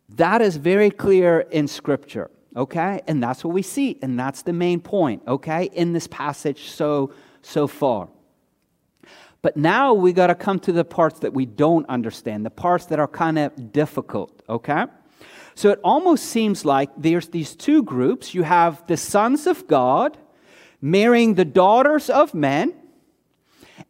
That 0.09 0.41
is 0.41 0.57
very 0.57 0.91
clear 0.91 1.39
in 1.39 1.67
Scripture, 1.67 2.29
okay? 2.55 3.01
And 3.07 3.24
that's 3.24 3.43
what 3.43 3.53
we 3.53 3.63
see, 3.63 3.98
and 4.03 4.19
that's 4.19 4.43
the 4.43 4.53
main 4.53 4.81
point, 4.81 5.24
okay, 5.27 5.65
in 5.74 5.93
this 5.93 6.07
passage 6.07 6.69
so, 6.69 7.12
so 7.41 7.65
far. 7.65 8.09
But 9.41 9.55
now 9.55 9.93
we 9.93 10.12
got 10.12 10.27
to 10.27 10.36
come 10.36 10.60
to 10.60 10.72
the 10.72 10.84
parts 10.84 11.19
that 11.19 11.34
we 11.34 11.46
don't 11.46 11.88
understand, 11.88 12.46
the 12.46 12.50
parts 12.50 12.86
that 12.88 13.00
are 13.00 13.08
kind 13.08 13.39
of 13.39 13.72
difficult, 13.72 14.41
okay? 14.50 14.86
So 15.55 15.69
it 15.69 15.79
almost 15.84 16.25
seems 16.25 16.65
like 16.65 16.89
there's 16.98 17.29
these 17.29 17.55
two 17.55 17.84
groups. 17.84 18.34
You 18.34 18.43
have 18.43 18.86
the 18.88 18.98
sons 18.98 19.48
of 19.48 19.67
God 19.67 20.17
marrying 20.81 21.36
the 21.36 21.46
daughters 21.46 22.10
of 22.10 22.34
men, 22.34 22.74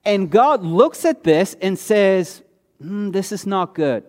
and 0.05 0.29
God 0.29 0.63
looks 0.63 1.05
at 1.05 1.23
this 1.23 1.55
and 1.61 1.77
says, 1.77 2.43
mm, 2.83 3.11
This 3.11 3.31
is 3.31 3.45
not 3.45 3.75
good. 3.75 4.03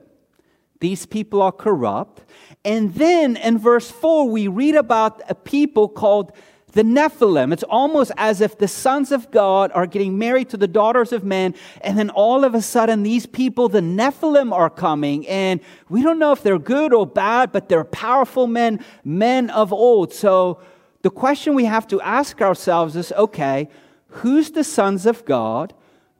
These 0.80 1.06
people 1.06 1.42
are 1.42 1.52
corrupt. 1.52 2.22
And 2.64 2.94
then 2.94 3.36
in 3.36 3.58
verse 3.58 3.90
4, 3.90 4.28
we 4.28 4.48
read 4.48 4.74
about 4.74 5.22
a 5.28 5.34
people 5.34 5.88
called 5.88 6.32
the 6.72 6.82
Nephilim. 6.82 7.52
It's 7.52 7.62
almost 7.64 8.12
as 8.16 8.40
if 8.40 8.58
the 8.58 8.68
sons 8.68 9.12
of 9.12 9.30
God 9.30 9.70
are 9.72 9.86
getting 9.86 10.18
married 10.18 10.48
to 10.50 10.56
the 10.56 10.68
daughters 10.68 11.12
of 11.12 11.24
men, 11.24 11.54
and 11.80 11.98
then 11.98 12.10
all 12.10 12.44
of 12.44 12.54
a 12.54 12.62
sudden, 12.62 13.02
these 13.02 13.26
people, 13.26 13.68
the 13.68 13.80
Nephilim, 13.80 14.52
are 14.52 14.70
coming. 14.70 15.26
And 15.26 15.60
we 15.88 16.02
don't 16.02 16.18
know 16.18 16.32
if 16.32 16.42
they're 16.42 16.58
good 16.58 16.92
or 16.92 17.06
bad, 17.06 17.52
but 17.52 17.68
they're 17.68 17.84
powerful 17.84 18.46
men, 18.46 18.84
men 19.04 19.50
of 19.50 19.72
old. 19.72 20.12
So 20.12 20.60
the 21.02 21.10
question 21.10 21.54
we 21.54 21.64
have 21.64 21.86
to 21.88 22.00
ask 22.00 22.40
ourselves 22.40 22.96
is 22.96 23.12
okay, 23.12 23.68
who's 24.08 24.50
the 24.50 24.64
sons 24.64 25.06
of 25.06 25.24
God? 25.24 25.74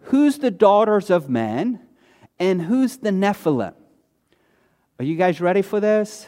Who's 0.05 0.39
the 0.39 0.51
daughters 0.51 1.11
of 1.11 1.29
men? 1.29 1.81
And 2.39 2.63
who's 2.63 2.97
the 2.97 3.11
Nephilim? 3.11 3.75
Are 4.99 5.05
you 5.05 5.17
guys 5.17 5.41
ready 5.41 5.63
for 5.63 5.81
this? 5.81 6.27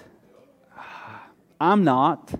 I'm 1.61 1.85
not. 1.85 2.33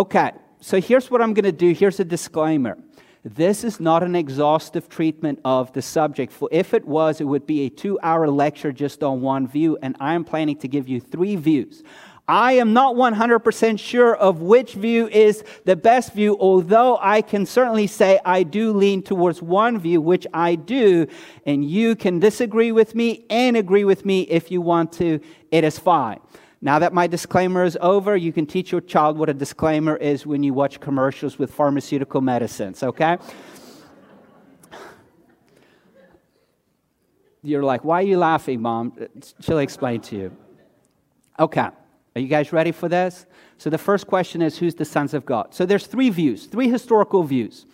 Okay, 0.00 0.32
so 0.62 0.80
here's 0.80 1.10
what 1.10 1.20
I'm 1.20 1.34
going 1.34 1.44
to 1.44 1.52
do. 1.52 1.74
Here's 1.74 2.00
a 2.00 2.06
disclaimer. 2.06 2.78
This 3.22 3.64
is 3.64 3.80
not 3.80 4.02
an 4.02 4.16
exhaustive 4.16 4.88
treatment 4.88 5.40
of 5.44 5.74
the 5.74 5.82
subject. 5.82 6.32
For 6.32 6.48
if 6.50 6.72
it 6.72 6.86
was, 6.86 7.20
it 7.20 7.24
would 7.24 7.46
be 7.46 7.66
a 7.66 7.68
two 7.68 7.98
hour 8.02 8.26
lecture 8.26 8.72
just 8.72 9.02
on 9.02 9.20
one 9.20 9.46
view, 9.46 9.76
and 9.82 9.94
I 10.00 10.14
am 10.14 10.24
planning 10.24 10.56
to 10.60 10.68
give 10.68 10.88
you 10.88 11.00
three 11.00 11.36
views. 11.36 11.82
I 12.26 12.52
am 12.52 12.72
not 12.72 12.94
100% 12.94 13.78
sure 13.78 14.16
of 14.16 14.40
which 14.40 14.72
view 14.72 15.06
is 15.08 15.44
the 15.66 15.76
best 15.76 16.14
view, 16.14 16.34
although 16.40 16.96
I 16.98 17.20
can 17.20 17.44
certainly 17.44 17.86
say 17.86 18.20
I 18.24 18.42
do 18.42 18.72
lean 18.72 19.02
towards 19.02 19.42
one 19.42 19.78
view, 19.78 20.00
which 20.00 20.26
I 20.32 20.54
do, 20.54 21.08
and 21.44 21.62
you 21.62 21.94
can 21.94 22.20
disagree 22.20 22.72
with 22.72 22.94
me 22.94 23.26
and 23.28 23.54
agree 23.54 23.84
with 23.84 24.06
me 24.06 24.22
if 24.22 24.50
you 24.50 24.62
want 24.62 24.92
to. 24.92 25.20
It 25.50 25.62
is 25.62 25.78
fine. 25.78 26.20
Now 26.62 26.78
that 26.78 26.92
my 26.92 27.06
disclaimer 27.06 27.64
is 27.64 27.78
over, 27.80 28.16
you 28.16 28.32
can 28.32 28.46
teach 28.46 28.70
your 28.70 28.82
child 28.82 29.16
what 29.16 29.30
a 29.30 29.34
disclaimer 29.34 29.96
is 29.96 30.26
when 30.26 30.42
you 30.42 30.52
watch 30.52 30.78
commercials 30.78 31.38
with 31.38 31.50
pharmaceutical 31.52 32.20
medicines, 32.20 32.82
okay? 32.82 33.16
You're 37.42 37.64
like, 37.64 37.82
why 37.84 38.00
are 38.00 38.06
you 38.06 38.18
laughing, 38.18 38.60
mom? 38.60 38.92
She'll 39.40 39.58
explain 39.58 40.02
to 40.02 40.16
you. 40.16 40.36
Okay. 41.38 41.68
Are 42.16 42.20
you 42.20 42.28
guys 42.28 42.52
ready 42.52 42.72
for 42.72 42.88
this? 42.88 43.24
So 43.56 43.70
the 43.70 43.78
first 43.78 44.06
question 44.06 44.42
is 44.42 44.58
who's 44.58 44.74
the 44.74 44.84
sons 44.84 45.14
of 45.14 45.24
God? 45.24 45.54
So 45.54 45.64
there's 45.64 45.86
three 45.86 46.10
views, 46.10 46.46
three 46.46 46.68
historical 46.68 47.22
views. 47.22 47.64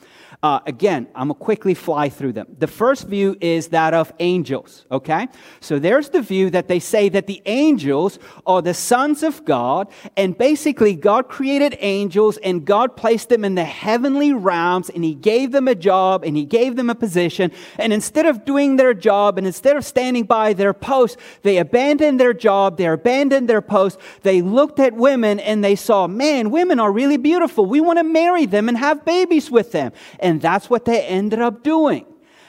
Uh, 0.42 0.60
again, 0.66 1.08
I'm 1.14 1.28
going 1.28 1.38
to 1.38 1.44
quickly 1.44 1.74
fly 1.74 2.08
through 2.08 2.32
them. 2.34 2.56
The 2.58 2.66
first 2.66 3.06
view 3.06 3.36
is 3.40 3.68
that 3.68 3.94
of 3.94 4.12
angels, 4.18 4.84
okay? 4.90 5.28
So 5.60 5.78
there's 5.78 6.10
the 6.10 6.20
view 6.20 6.50
that 6.50 6.68
they 6.68 6.78
say 6.78 7.08
that 7.08 7.26
the 7.26 7.42
angels 7.46 8.18
are 8.46 8.60
the 8.60 8.74
sons 8.74 9.22
of 9.22 9.44
God, 9.44 9.88
and 10.16 10.36
basically, 10.36 10.94
God 10.94 11.28
created 11.28 11.76
angels 11.80 12.36
and 12.38 12.64
God 12.64 12.96
placed 12.96 13.28
them 13.28 13.44
in 13.44 13.54
the 13.54 13.64
heavenly 13.64 14.32
realms, 14.32 14.90
and 14.90 15.02
He 15.02 15.14
gave 15.14 15.52
them 15.52 15.68
a 15.68 15.74
job 15.74 16.24
and 16.24 16.36
He 16.36 16.44
gave 16.44 16.76
them 16.76 16.90
a 16.90 16.94
position. 16.94 17.50
And 17.78 17.92
instead 17.92 18.26
of 18.26 18.44
doing 18.44 18.76
their 18.76 18.94
job 18.94 19.38
and 19.38 19.46
instead 19.46 19.76
of 19.76 19.84
standing 19.84 20.24
by 20.24 20.52
their 20.52 20.74
post, 20.74 21.18
they 21.42 21.58
abandoned 21.58 22.20
their 22.20 22.34
job, 22.34 22.76
they 22.76 22.86
abandoned 22.86 23.48
their 23.48 23.62
post, 23.62 23.98
they 24.22 24.42
looked 24.42 24.78
at 24.80 24.92
women 24.92 25.40
and 25.40 25.64
they 25.64 25.76
saw, 25.76 26.06
man, 26.06 26.50
women 26.50 26.78
are 26.78 26.92
really 26.92 27.16
beautiful. 27.16 27.66
We 27.66 27.80
want 27.80 27.98
to 27.98 28.04
marry 28.04 28.46
them 28.46 28.68
and 28.68 28.76
have 28.76 29.04
babies 29.04 29.50
with 29.50 29.72
them. 29.72 29.92
That's 30.40 30.68
what 30.68 30.84
they 30.84 31.02
ended 31.02 31.40
up 31.40 31.62
doing. 31.62 32.06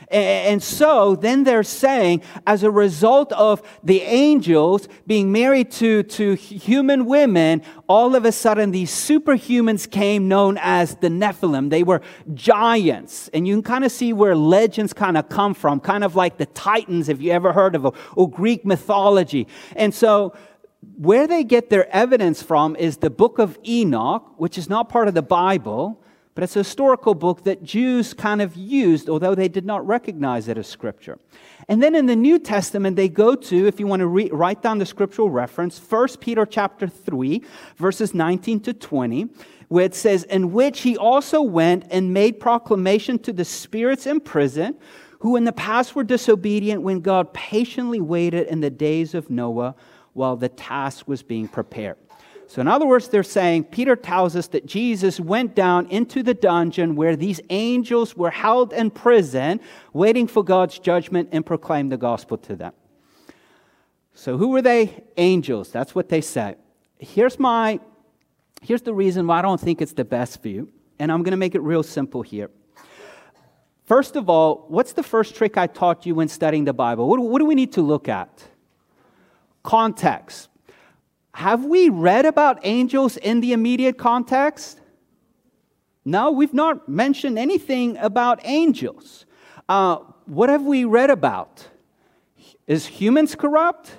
And 0.09 0.63
so 0.63 1.17
then 1.17 1.43
they're 1.43 1.63
saying, 1.63 2.21
as 2.45 2.63
a 2.63 2.71
result 2.71 3.33
of 3.33 3.61
the 3.83 4.01
angels 4.03 4.87
being 5.05 5.33
married 5.33 5.69
to, 5.71 6.03
to 6.03 6.35
human 6.35 7.05
women, 7.05 7.61
all 7.87 8.15
of 8.15 8.23
a 8.23 8.31
sudden 8.31 8.71
these 8.71 8.89
superhumans 8.89 9.89
came 9.89 10.29
known 10.29 10.57
as 10.61 10.95
the 10.95 11.09
Nephilim. 11.09 11.69
They 11.69 11.83
were 11.83 12.01
giants. 12.33 13.29
And 13.33 13.45
you 13.45 13.55
can 13.55 13.63
kind 13.63 13.83
of 13.83 13.91
see 13.91 14.13
where 14.13 14.33
legends 14.33 14.93
kind 14.93 15.17
of 15.17 15.27
come 15.27 15.53
from, 15.53 15.81
kind 15.81 16.05
of 16.05 16.15
like 16.15 16.37
the 16.37 16.45
Titans, 16.45 17.09
if 17.09 17.21
you 17.21 17.33
ever 17.33 17.51
heard 17.51 17.75
of 17.75 17.83
them, 17.83 17.91
or 18.15 18.29
Greek 18.29 18.65
mythology. 18.65 19.45
And 19.75 19.93
so 19.93 20.33
where 20.95 21.27
they 21.27 21.43
get 21.43 21.69
their 21.69 21.93
evidence 21.93 22.41
from 22.41 22.77
is 22.77 22.97
the 22.97 23.09
book 23.09 23.39
of 23.39 23.59
Enoch, 23.67 24.35
which 24.37 24.57
is 24.57 24.69
not 24.69 24.87
part 24.87 25.09
of 25.09 25.15
the 25.15 25.21
Bible 25.21 26.01
but 26.37 26.43
it's 26.43 26.55
a 26.55 26.59
historical 26.59 27.15
book 27.15 27.45
that 27.45 27.63
Jews 27.63 28.13
kind 28.13 28.43
of 28.43 28.55
used, 28.55 29.09
although 29.09 29.33
they 29.33 29.47
did 29.47 29.65
not 29.65 29.87
recognize 29.87 30.47
it 30.47 30.55
as 30.55 30.67
scripture. 30.67 31.17
And 31.67 31.81
then 31.81 31.95
in 31.95 32.05
the 32.05 32.15
New 32.15 32.37
Testament, 32.37 32.95
they 32.95 33.09
go 33.09 33.33
to, 33.33 33.65
if 33.65 33.79
you 33.79 33.87
want 33.87 34.01
to 34.01 34.05
re- 34.05 34.29
write 34.31 34.61
down 34.61 34.77
the 34.77 34.85
scriptural 34.85 35.31
reference, 35.31 35.79
1 35.79 36.09
Peter 36.21 36.45
chapter 36.45 36.87
3, 36.87 37.43
verses 37.77 38.13
19 38.13 38.59
to 38.59 38.73
20, 38.73 39.29
where 39.69 39.85
it 39.85 39.95
says, 39.95 40.25
In 40.25 40.51
which 40.51 40.81
he 40.81 40.95
also 40.95 41.41
went 41.41 41.87
and 41.89 42.13
made 42.13 42.39
proclamation 42.39 43.17
to 43.17 43.33
the 43.33 43.43
spirits 43.43 44.05
in 44.05 44.19
prison, 44.19 44.75
who 45.21 45.37
in 45.37 45.43
the 45.43 45.51
past 45.51 45.95
were 45.95 46.03
disobedient 46.03 46.83
when 46.83 46.99
God 46.99 47.33
patiently 47.33 47.99
waited 47.99 48.45
in 48.45 48.61
the 48.61 48.69
days 48.69 49.15
of 49.15 49.31
Noah 49.31 49.73
while 50.13 50.35
the 50.35 50.49
task 50.49 51.07
was 51.07 51.23
being 51.23 51.47
prepared. 51.47 51.97
So, 52.49 52.61
in 52.61 52.67
other 52.67 52.85
words, 52.85 53.09
they're 53.09 53.23
saying 53.23 53.65
Peter 53.65 53.97
tells 53.97 54.35
us 54.35 54.47
that 54.47 54.65
Jesus 54.65 55.19
went 55.19 55.53
down 55.53 55.85
into 55.87 56.23
the 56.23 56.33
dungeon 56.33 56.95
where 56.95 57.17
these 57.17 57.41
angels 57.49 58.15
were 58.15 58.29
held 58.29 58.71
in 58.71 58.89
prison, 58.89 59.59
waiting 59.91 60.27
for 60.27 60.43
God's 60.45 60.79
judgment 60.79 61.29
and 61.33 61.45
proclaimed 61.45 61.91
the 61.91 61.97
gospel 61.97 62.37
to 62.37 62.55
them. 62.55 62.71
So, 64.13 64.37
who 64.37 64.47
were 64.49 64.61
they? 64.61 65.03
Angels. 65.17 65.71
That's 65.71 65.93
what 65.93 66.07
they 66.07 66.21
say. 66.21 66.55
Here's 66.97 67.37
my 67.37 67.81
here's 68.61 68.81
the 68.81 68.93
reason 68.93 69.27
why 69.27 69.39
I 69.39 69.41
don't 69.41 69.59
think 69.59 69.81
it's 69.81 69.93
the 69.93 70.05
best 70.05 70.41
view, 70.41 70.69
and 70.99 71.11
I'm 71.11 71.23
going 71.23 71.31
to 71.31 71.37
make 71.37 71.53
it 71.53 71.61
real 71.61 71.83
simple 71.83 72.21
here. 72.21 72.49
First 73.83 74.15
of 74.15 74.29
all, 74.29 74.65
what's 74.69 74.93
the 74.93 75.03
first 75.03 75.35
trick 75.35 75.57
I 75.57 75.67
taught 75.67 76.05
you 76.05 76.15
when 76.15 76.27
studying 76.29 76.65
the 76.65 76.73
Bible? 76.73 77.07
What, 77.07 77.19
what 77.19 77.39
do 77.39 77.45
we 77.45 77.55
need 77.55 77.73
to 77.73 77.81
look 77.81 78.09
at? 78.09 78.43
Context. 79.63 80.49
Have 81.37 81.65
we 81.65 81.89
read 81.89 82.25
about 82.25 82.59
angels 82.63 83.15
in 83.17 83.41
the 83.41 83.53
immediate 83.53 83.97
context? 83.97 84.81
No, 86.03 86.31
we've 86.31 86.53
not 86.53 86.89
mentioned 86.89 87.37
anything 87.37 87.95
about 87.97 88.39
angels. 88.43 89.25
Uh, 89.69 89.97
what 90.25 90.49
have 90.49 90.63
we 90.63 90.83
read 90.85 91.09
about? 91.09 91.67
Is 92.65 92.87
humans 92.87 93.35
corrupt? 93.35 93.91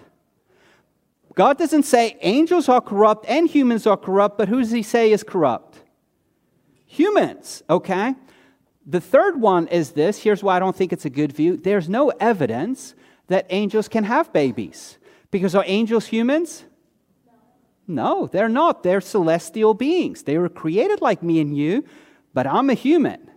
God 1.35 1.59
doesn't 1.59 1.85
say 1.85 2.17
angels 2.23 2.69
are 2.69 2.81
corrupt 2.81 3.25
and 3.29 3.49
humans 3.49 3.87
are 3.87 3.97
corrupt, 3.97 4.37
but 4.37 4.49
who 4.49 4.59
does 4.59 4.73
he 4.73 4.83
say 4.83 5.13
is 5.13 5.23
corrupt? 5.23 5.79
humans, 6.89 7.63
okay? 7.71 8.15
The 8.85 9.01
third 9.01 9.41
one 9.41 9.69
is 9.69 9.93
this 9.93 10.23
here's 10.23 10.43
why 10.43 10.57
I 10.57 10.59
don't 10.59 10.75
think 10.75 10.93
it's 10.93 11.05
a 11.05 11.11
good 11.11 11.33
view. 11.33 11.57
There's 11.57 11.89
no 11.89 12.09
evidence 12.19 12.95
that 13.29 13.47
angels 13.51 13.87
can 13.89 14.05
have 14.05 14.33
babies. 14.33 14.99
Because 15.31 15.55
are 15.55 15.65
angels 15.67 16.07
humans? 16.07 16.65
No, 17.89 18.27
they're 18.27 18.51
not. 18.51 18.83
They're 18.83 19.01
celestial 19.01 19.73
beings. 19.73 20.23
They 20.25 20.37
were 20.37 20.51
created 20.51 21.01
like 21.01 21.23
me 21.23 21.41
and 21.41 21.57
you, 21.57 21.85
but 22.35 22.47
I'm 22.47 22.69
a 22.69 22.75
human. 22.75 23.31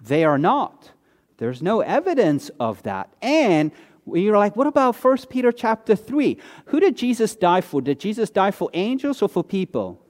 They 0.00 0.24
are 0.24 0.38
not. 0.38 0.92
There's 1.38 1.60
no 1.60 1.80
evidence 1.80 2.50
of 2.60 2.84
that. 2.84 3.12
And 3.20 3.72
you're 4.06 4.38
like, 4.38 4.54
what 4.54 4.68
about 4.68 4.94
1 4.94 5.18
Peter 5.28 5.50
chapter 5.50 5.96
3? 5.96 6.38
Who 6.66 6.78
did 6.78 6.96
Jesus 6.96 7.34
die 7.34 7.62
for? 7.62 7.82
Did 7.82 7.98
Jesus 7.98 8.30
die 8.30 8.52
for 8.52 8.70
angels 8.74 9.20
or 9.20 9.28
for 9.28 9.42
people? 9.42 10.00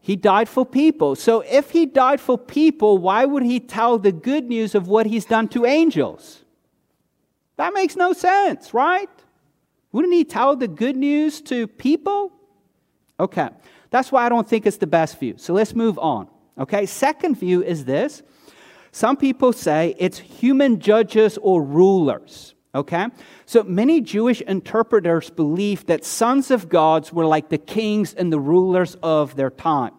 He 0.00 0.16
died 0.16 0.48
for 0.48 0.64
people. 0.64 1.16
So 1.16 1.40
if 1.40 1.70
he 1.70 1.84
died 1.86 2.20
for 2.20 2.38
people, 2.38 2.98
why 2.98 3.24
would 3.24 3.42
he 3.42 3.60
tell 3.60 3.98
the 3.98 4.12
good 4.12 4.48
news 4.48 4.74
of 4.74 4.88
what 4.88 5.06
he's 5.06 5.24
done 5.24 5.48
to 5.48 5.66
angels? 5.66 6.44
That 7.56 7.74
makes 7.74 7.96
no 7.96 8.12
sense, 8.12 8.72
right? 8.72 9.08
Wouldn't 9.92 10.14
he 10.14 10.24
tell 10.24 10.56
the 10.56 10.68
good 10.68 10.96
news 10.96 11.40
to 11.42 11.66
people? 11.66 12.32
Okay, 13.18 13.48
that's 13.90 14.10
why 14.10 14.26
I 14.26 14.28
don't 14.28 14.48
think 14.48 14.66
it's 14.66 14.78
the 14.78 14.86
best 14.86 15.18
view. 15.18 15.34
So 15.36 15.54
let's 15.54 15.74
move 15.74 15.98
on. 15.98 16.28
Okay, 16.58 16.86
second 16.86 17.36
view 17.38 17.62
is 17.62 17.84
this 17.84 18.22
some 18.94 19.16
people 19.16 19.52
say 19.52 19.96
it's 19.98 20.18
human 20.18 20.78
judges 20.78 21.36
or 21.42 21.64
rulers. 21.64 22.54
Okay? 22.76 23.06
So 23.44 23.64
many 23.64 24.00
Jewish 24.00 24.40
interpreters 24.40 25.30
believe 25.30 25.86
that 25.86 26.04
sons 26.04 26.52
of 26.52 26.68
gods 26.68 27.12
were 27.12 27.26
like 27.26 27.48
the 27.48 27.58
kings 27.58 28.14
and 28.14 28.32
the 28.32 28.38
rulers 28.38 28.96
of 29.02 29.34
their 29.34 29.50
time. 29.50 29.94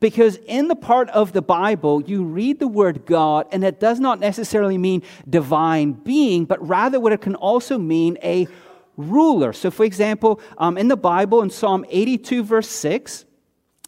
Because 0.00 0.36
in 0.46 0.66
the 0.66 0.74
part 0.74 1.08
of 1.10 1.32
the 1.32 1.42
Bible, 1.42 2.02
you 2.02 2.24
read 2.24 2.58
the 2.58 2.66
word 2.66 3.06
God, 3.06 3.46
and 3.52 3.62
it 3.62 3.78
does 3.78 4.00
not 4.00 4.18
necessarily 4.18 4.78
mean 4.78 5.02
divine 5.28 5.92
being, 5.92 6.44
but 6.44 6.66
rather 6.66 6.98
what 6.98 7.12
it 7.12 7.20
can 7.20 7.36
also 7.36 7.78
mean 7.78 8.18
a 8.22 8.48
ruler. 8.96 9.52
So, 9.52 9.70
for 9.70 9.84
example, 9.84 10.40
um, 10.58 10.76
in 10.76 10.88
the 10.88 10.96
Bible, 10.96 11.42
in 11.42 11.50
Psalm 11.50 11.84
82, 11.88 12.42
verse 12.42 12.68
6, 12.68 13.24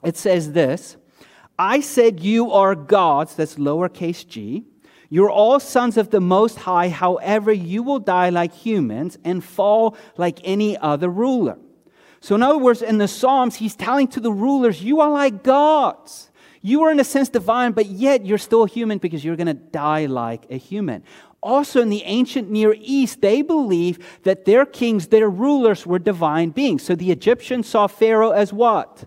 it 0.05 0.17
says 0.17 0.53
this 0.53 0.97
I 1.59 1.81
said, 1.81 2.21
You 2.21 2.53
are 2.53 2.75
gods, 2.75 3.35
that's 3.35 3.57
lowercase 3.57 4.27
g. 4.27 4.65
You're 5.09 5.31
all 5.31 5.61
sons 5.61 5.99
of 5.99 6.09
the 6.09 6.21
Most 6.21 6.57
High, 6.57 6.89
however, 6.89 7.53
you 7.53 7.83
will 7.83 7.99
die 7.99 8.31
like 8.31 8.55
humans 8.55 9.19
and 9.25 9.45
fall 9.45 9.97
like 10.17 10.41
any 10.43 10.79
other 10.79 11.11
ruler. 11.11 11.59
So, 12.21 12.35
in 12.35 12.43
other 12.43 12.57
words, 12.59 12.83
in 12.83 12.99
the 12.99 13.09
Psalms, 13.09 13.57
he's 13.57 13.77
telling 13.77 14.09
to 14.09 14.21
the 14.21 14.33
rulers, 14.33 14.83
You 14.83 15.01
are 15.01 15.11
like 15.11 15.43
gods. 15.43 16.31
You 16.65 16.83
are, 16.85 16.93
in 16.93 17.01
a 17.01 17.05
sense, 17.05 17.29
divine, 17.29 17.73
but 17.73 17.87
yet 17.87 18.25
you're 18.25 18.39
still 18.39 18.65
human 18.65 18.99
because 18.99 19.25
you're 19.25 19.35
going 19.35 19.49
to 19.49 19.55
die 19.55 20.07
like 20.07 20.47
a 20.49 20.57
human. 20.57 21.03
Also, 21.43 21.81
in 21.81 21.89
the 21.89 22.05
ancient 22.05 22.49
Near 22.51 22.77
East, 22.79 23.21
they 23.21 23.43
believed 23.43 24.01
that 24.23 24.45
their 24.45 24.65
kings, 24.65 25.09
their 25.09 25.29
rulers, 25.29 25.85
were 25.85 25.99
divine 25.99 26.51
beings. 26.51 26.85
So 26.85 26.95
the 26.95 27.11
Egyptians 27.11 27.69
saw 27.69 27.89
Pharaoh 27.89 28.31
as 28.31 28.53
what? 28.53 29.05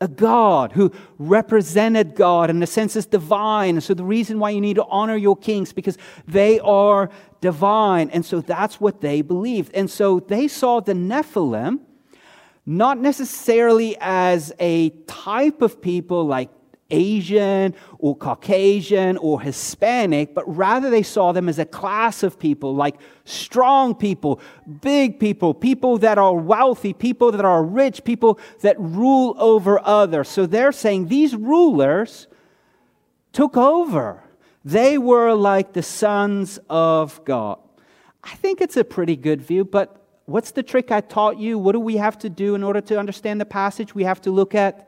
A 0.00 0.06
God 0.06 0.72
who 0.72 0.92
represented 1.18 2.14
God 2.14 2.48
in 2.48 2.62
a 2.62 2.66
sense 2.66 2.94
is 2.94 3.06
divine. 3.06 3.80
So 3.80 3.92
the 3.92 4.04
reason 4.04 4.38
why 4.38 4.50
you 4.50 4.60
need 4.60 4.76
to 4.76 4.84
honor 4.84 5.16
your 5.16 5.36
kings 5.36 5.72
because 5.72 5.98
they 6.28 6.60
are 6.60 7.10
divine. 7.40 8.08
And 8.10 8.24
so 8.24 8.40
that's 8.40 8.80
what 8.80 9.00
they 9.00 9.20
believed. 9.22 9.74
And 9.74 9.90
so 9.90 10.20
they 10.20 10.46
saw 10.46 10.78
the 10.78 10.92
Nephilim 10.92 11.80
not 12.64 12.98
necessarily 12.98 13.96
as 13.98 14.52
a 14.60 14.90
type 15.06 15.62
of 15.62 15.82
people 15.82 16.24
like 16.24 16.50
Asian 16.90 17.74
or 17.98 18.16
Caucasian 18.16 19.18
or 19.18 19.40
Hispanic, 19.40 20.34
but 20.34 20.44
rather 20.56 20.88
they 20.88 21.02
saw 21.02 21.32
them 21.32 21.48
as 21.48 21.58
a 21.58 21.66
class 21.66 22.22
of 22.22 22.38
people, 22.38 22.74
like 22.74 22.96
strong 23.24 23.94
people, 23.94 24.40
big 24.80 25.20
people, 25.20 25.52
people 25.52 25.98
that 25.98 26.16
are 26.16 26.34
wealthy, 26.34 26.94
people 26.94 27.30
that 27.32 27.44
are 27.44 27.62
rich, 27.62 28.04
people 28.04 28.40
that 28.62 28.78
rule 28.80 29.34
over 29.38 29.78
others. 29.84 30.28
So 30.28 30.46
they're 30.46 30.72
saying 30.72 31.08
these 31.08 31.36
rulers 31.36 32.26
took 33.32 33.56
over. 33.56 34.22
They 34.64 34.98
were 34.98 35.34
like 35.34 35.74
the 35.74 35.82
sons 35.82 36.58
of 36.70 37.22
God. 37.24 37.58
I 38.24 38.34
think 38.36 38.60
it's 38.60 38.76
a 38.76 38.84
pretty 38.84 39.16
good 39.16 39.42
view, 39.42 39.64
but 39.64 40.04
what's 40.24 40.50
the 40.50 40.62
trick 40.62 40.90
I 40.90 41.02
taught 41.02 41.38
you? 41.38 41.58
What 41.58 41.72
do 41.72 41.80
we 41.80 41.96
have 41.98 42.18
to 42.18 42.30
do 42.30 42.54
in 42.54 42.62
order 42.62 42.80
to 42.82 42.98
understand 42.98 43.40
the 43.40 43.46
passage? 43.46 43.94
We 43.94 44.04
have 44.04 44.20
to 44.22 44.30
look 44.30 44.54
at 44.54 44.87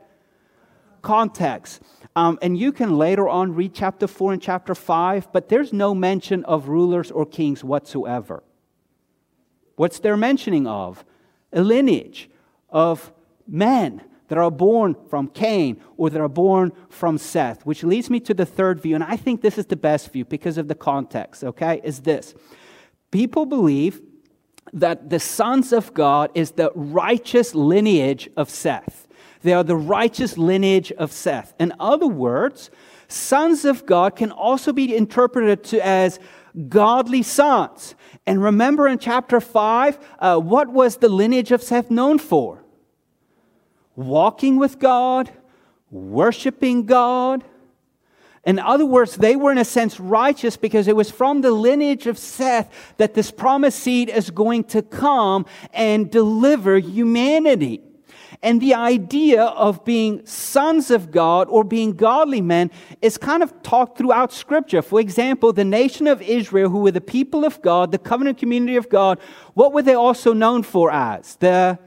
context. 1.01 1.81
Um, 2.15 2.37
and 2.41 2.57
you 2.57 2.71
can 2.71 2.97
later 2.97 3.27
on 3.27 3.53
read 3.55 3.73
chapter 3.73 4.07
4 4.07 4.33
and 4.33 4.41
chapter 4.41 4.75
5, 4.75 5.31
but 5.31 5.49
there's 5.49 5.71
no 5.71 5.95
mention 5.95 6.43
of 6.45 6.67
rulers 6.67 7.11
or 7.11 7.25
kings 7.25 7.63
whatsoever. 7.63 8.43
What's 9.75 9.99
there 9.99 10.17
mentioning 10.17 10.67
of? 10.67 11.05
A 11.53 11.61
lineage 11.61 12.29
of 12.69 13.11
men 13.47 14.01
that 14.27 14.37
are 14.37 14.51
born 14.51 14.95
from 15.09 15.27
Cain 15.27 15.81
or 15.97 16.09
that 16.09 16.21
are 16.21 16.29
born 16.29 16.71
from 16.89 17.17
Seth, 17.17 17.65
which 17.65 17.83
leads 17.83 18.09
me 18.09 18.19
to 18.21 18.33
the 18.33 18.45
third 18.45 18.79
view. 18.79 18.95
And 18.95 19.03
I 19.03 19.17
think 19.17 19.41
this 19.41 19.57
is 19.57 19.65
the 19.65 19.75
best 19.75 20.11
view 20.13 20.23
because 20.23 20.57
of 20.57 20.67
the 20.67 20.75
context, 20.75 21.43
okay? 21.43 21.81
Is 21.83 22.01
this 22.01 22.33
people 23.11 23.45
believe 23.45 24.01
that 24.73 25.09
the 25.09 25.19
sons 25.19 25.73
of 25.73 25.93
God 25.93 26.31
is 26.33 26.51
the 26.51 26.71
righteous 26.75 27.53
lineage 27.53 28.29
of 28.37 28.49
Seth. 28.49 29.07
They 29.43 29.53
are 29.53 29.63
the 29.63 29.75
righteous 29.75 30.37
lineage 30.37 30.91
of 30.91 31.11
Seth. 31.11 31.53
In 31.59 31.73
other 31.79 32.07
words, 32.07 32.69
sons 33.07 33.65
of 33.65 33.85
God 33.85 34.15
can 34.15 34.31
also 34.31 34.71
be 34.71 34.95
interpreted 34.95 35.63
to 35.65 35.85
as 35.85 36.19
godly 36.69 37.23
sons. 37.23 37.95
And 38.25 38.43
remember 38.43 38.87
in 38.87 38.99
chapter 38.99 39.39
5, 39.39 39.99
uh, 40.19 40.37
what 40.37 40.69
was 40.69 40.97
the 40.97 41.09
lineage 41.09 41.51
of 41.51 41.63
Seth 41.63 41.89
known 41.89 42.19
for? 42.19 42.63
Walking 43.95 44.57
with 44.57 44.79
God, 44.79 45.31
worshiping 45.89 46.85
God. 46.85 47.43
In 48.43 48.57
other 48.57 48.85
words, 48.85 49.17
they 49.17 49.35
were 49.35 49.51
in 49.51 49.57
a 49.57 49.65
sense 49.65 49.99
righteous 49.99 50.57
because 50.57 50.87
it 50.87 50.95
was 50.95 51.11
from 51.11 51.41
the 51.41 51.51
lineage 51.51 52.07
of 52.07 52.17
Seth 52.17 52.71
that 52.97 53.13
this 53.13 53.31
promised 53.31 53.79
seed 53.79 54.09
is 54.09 54.29
going 54.31 54.63
to 54.65 54.81
come 54.81 55.45
and 55.73 56.09
deliver 56.09 56.77
humanity. 56.77 57.81
And 58.43 58.59
the 58.59 58.73
idea 58.73 59.43
of 59.43 59.85
being 59.85 60.25
sons 60.25 60.89
of 60.89 61.11
God 61.11 61.47
or 61.49 61.63
being 61.63 61.93
godly 61.93 62.41
men 62.41 62.71
is 63.01 63.17
kind 63.17 63.43
of 63.43 63.61
talked 63.61 63.99
throughout 63.99 64.33
Scripture. 64.33 64.81
For 64.81 64.99
example, 64.99 65.53
the 65.53 65.63
nation 65.63 66.07
of 66.07 66.21
Israel, 66.23 66.69
who 66.69 66.79
were 66.79 66.91
the 66.91 67.01
people 67.01 67.45
of 67.45 67.61
God, 67.61 67.91
the 67.91 67.99
covenant 67.99 68.39
community 68.39 68.77
of 68.77 68.89
God, 68.89 69.19
what 69.53 69.73
were 69.73 69.83
they 69.83 69.93
also 69.93 70.33
known 70.33 70.63
for 70.63 70.91
as? 70.91 71.35
The 71.35 71.77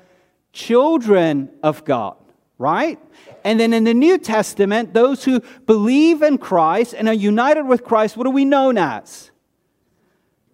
children 0.52 1.50
of 1.62 1.84
God, 1.84 2.16
right? 2.58 3.00
And 3.42 3.58
then 3.58 3.72
in 3.72 3.82
the 3.82 3.94
New 3.94 4.16
Testament, 4.16 4.94
those 4.94 5.24
who 5.24 5.40
believe 5.66 6.22
in 6.22 6.38
Christ 6.38 6.94
and 6.96 7.08
are 7.08 7.14
united 7.14 7.64
with 7.64 7.82
Christ, 7.82 8.16
what 8.16 8.28
are 8.28 8.30
we 8.30 8.44
known 8.44 8.78
as? 8.78 9.32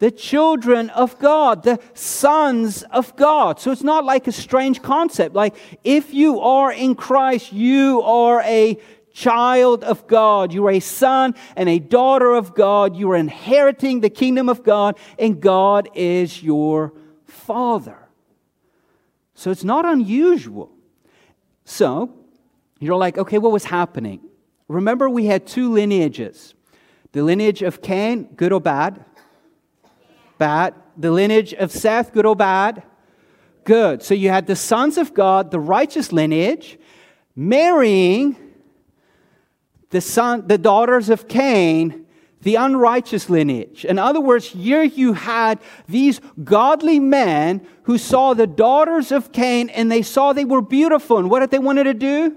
The 0.00 0.10
children 0.10 0.90
of 0.90 1.18
God, 1.18 1.62
the 1.62 1.78
sons 1.92 2.82
of 2.84 3.14
God. 3.16 3.60
So 3.60 3.70
it's 3.70 3.82
not 3.82 4.04
like 4.04 4.26
a 4.26 4.32
strange 4.32 4.82
concept. 4.82 5.34
Like, 5.34 5.54
if 5.84 6.12
you 6.12 6.40
are 6.40 6.72
in 6.72 6.94
Christ, 6.94 7.52
you 7.52 8.00
are 8.02 8.40
a 8.42 8.78
child 9.12 9.84
of 9.84 10.06
God. 10.06 10.54
You 10.54 10.66
are 10.66 10.70
a 10.70 10.80
son 10.80 11.34
and 11.54 11.68
a 11.68 11.78
daughter 11.78 12.32
of 12.32 12.54
God. 12.54 12.96
You 12.96 13.10
are 13.10 13.16
inheriting 13.16 14.00
the 14.00 14.08
kingdom 14.08 14.48
of 14.48 14.64
God, 14.64 14.98
and 15.18 15.38
God 15.38 15.90
is 15.94 16.42
your 16.42 16.94
father. 17.26 17.98
So 19.34 19.50
it's 19.50 19.64
not 19.64 19.84
unusual. 19.84 20.72
So 21.66 22.10
you're 22.78 22.96
like, 22.96 23.18
okay, 23.18 23.36
what 23.36 23.52
was 23.52 23.64
happening? 23.64 24.20
Remember, 24.66 25.10
we 25.10 25.26
had 25.26 25.46
two 25.46 25.72
lineages 25.72 26.54
the 27.12 27.22
lineage 27.22 27.60
of 27.62 27.82
Cain, 27.82 28.28
good 28.36 28.52
or 28.52 28.60
bad? 28.60 29.04
Bad. 30.40 30.74
The 30.96 31.10
lineage 31.10 31.52
of 31.52 31.70
Seth, 31.70 32.14
good 32.14 32.24
or 32.24 32.34
bad? 32.34 32.82
Good. 33.64 34.02
So 34.02 34.14
you 34.14 34.30
had 34.30 34.46
the 34.46 34.56
sons 34.56 34.96
of 34.96 35.12
God, 35.12 35.50
the 35.50 35.60
righteous 35.60 36.12
lineage, 36.12 36.78
marrying 37.36 38.36
the 39.90 40.00
son, 40.00 40.46
the 40.46 40.56
daughters 40.56 41.10
of 41.10 41.28
Cain, 41.28 42.06
the 42.40 42.54
unrighteous 42.54 43.28
lineage. 43.28 43.84
In 43.84 43.98
other 43.98 44.18
words, 44.22 44.46
here 44.46 44.82
you 44.82 45.12
had 45.12 45.58
these 45.86 46.22
godly 46.42 46.98
men 46.98 47.66
who 47.82 47.98
saw 47.98 48.32
the 48.32 48.46
daughters 48.46 49.12
of 49.12 49.32
Cain 49.32 49.68
and 49.68 49.92
they 49.92 50.00
saw 50.00 50.32
they 50.32 50.46
were 50.46 50.62
beautiful. 50.62 51.18
And 51.18 51.28
what 51.28 51.40
did 51.40 51.50
they 51.50 51.58
wanted 51.58 51.84
to 51.84 51.92
do? 51.92 52.34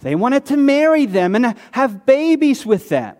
They 0.00 0.16
wanted 0.16 0.46
to 0.46 0.56
marry 0.56 1.06
them 1.06 1.36
and 1.36 1.54
have 1.70 2.06
babies 2.06 2.66
with 2.66 2.88
them. 2.88 3.14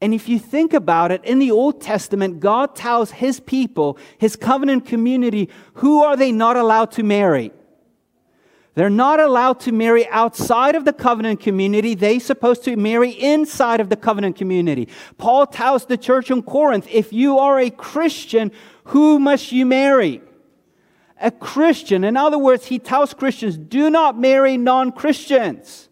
And 0.00 0.12
if 0.12 0.28
you 0.28 0.38
think 0.38 0.74
about 0.74 1.10
it, 1.10 1.24
in 1.24 1.38
the 1.38 1.50
Old 1.50 1.80
Testament, 1.80 2.38
God 2.38 2.76
tells 2.76 3.12
his 3.12 3.40
people, 3.40 3.98
his 4.18 4.36
covenant 4.36 4.84
community, 4.84 5.48
who 5.74 6.02
are 6.02 6.16
they 6.16 6.32
not 6.32 6.56
allowed 6.56 6.92
to 6.92 7.02
marry? 7.02 7.50
They're 8.74 8.90
not 8.90 9.20
allowed 9.20 9.60
to 9.60 9.72
marry 9.72 10.06
outside 10.08 10.74
of 10.74 10.84
the 10.84 10.92
covenant 10.92 11.40
community. 11.40 11.94
They're 11.94 12.20
supposed 12.20 12.62
to 12.64 12.76
marry 12.76 13.08
inside 13.10 13.80
of 13.80 13.88
the 13.88 13.96
covenant 13.96 14.36
community. 14.36 14.88
Paul 15.16 15.46
tells 15.46 15.86
the 15.86 15.96
church 15.96 16.30
in 16.30 16.42
Corinth, 16.42 16.86
if 16.90 17.10
you 17.10 17.38
are 17.38 17.58
a 17.58 17.70
Christian, 17.70 18.52
who 18.84 19.18
must 19.18 19.50
you 19.50 19.64
marry? 19.64 20.20
A 21.18 21.30
Christian. 21.30 22.04
In 22.04 22.18
other 22.18 22.36
words, 22.36 22.66
he 22.66 22.78
tells 22.78 23.14
Christians, 23.14 23.56
do 23.56 23.88
not 23.88 24.18
marry 24.18 24.58
non-Christians. 24.58 25.85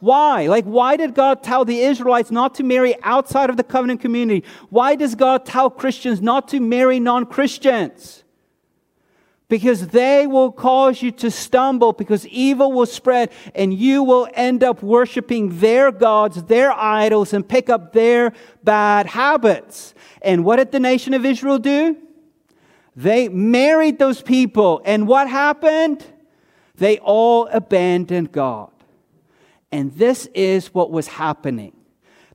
Why? 0.00 0.46
Like, 0.46 0.64
why 0.64 0.96
did 0.96 1.14
God 1.14 1.42
tell 1.42 1.64
the 1.64 1.80
Israelites 1.80 2.30
not 2.30 2.54
to 2.56 2.62
marry 2.62 3.00
outside 3.02 3.50
of 3.50 3.56
the 3.56 3.64
covenant 3.64 4.00
community? 4.00 4.46
Why 4.70 4.96
does 4.96 5.14
God 5.14 5.46
tell 5.46 5.70
Christians 5.70 6.20
not 6.20 6.48
to 6.48 6.60
marry 6.60 6.98
non-Christians? 6.98 8.24
because 9.50 9.88
they 9.88 10.28
will 10.28 10.52
cause 10.52 11.02
you 11.02 11.10
to 11.10 11.30
stumble, 11.30 11.92
because 11.92 12.24
evil 12.28 12.72
will 12.72 12.86
spread, 12.86 13.30
and 13.52 13.74
you 13.74 14.02
will 14.02 14.28
end 14.32 14.62
up 14.62 14.80
worshiping 14.80 15.58
their 15.58 15.90
gods, 15.90 16.44
their 16.44 16.72
idols, 16.72 17.34
and 17.34 17.46
pick 17.46 17.68
up 17.68 17.92
their 17.92 18.32
bad 18.62 19.06
habits. 19.06 19.92
And 20.22 20.44
what 20.44 20.56
did 20.56 20.70
the 20.70 20.78
nation 20.78 21.14
of 21.14 21.26
Israel 21.26 21.58
do? 21.58 21.96
They 22.94 23.28
married 23.28 23.98
those 23.98 24.22
people, 24.22 24.80
and 24.84 25.08
what 25.08 25.28
happened? 25.28 26.06
They 26.76 26.98
all 27.00 27.48
abandoned 27.48 28.30
God. 28.30 28.70
And 29.72 29.92
this 29.92 30.26
is 30.34 30.74
what 30.74 30.90
was 30.90 31.06
happening. 31.06 31.76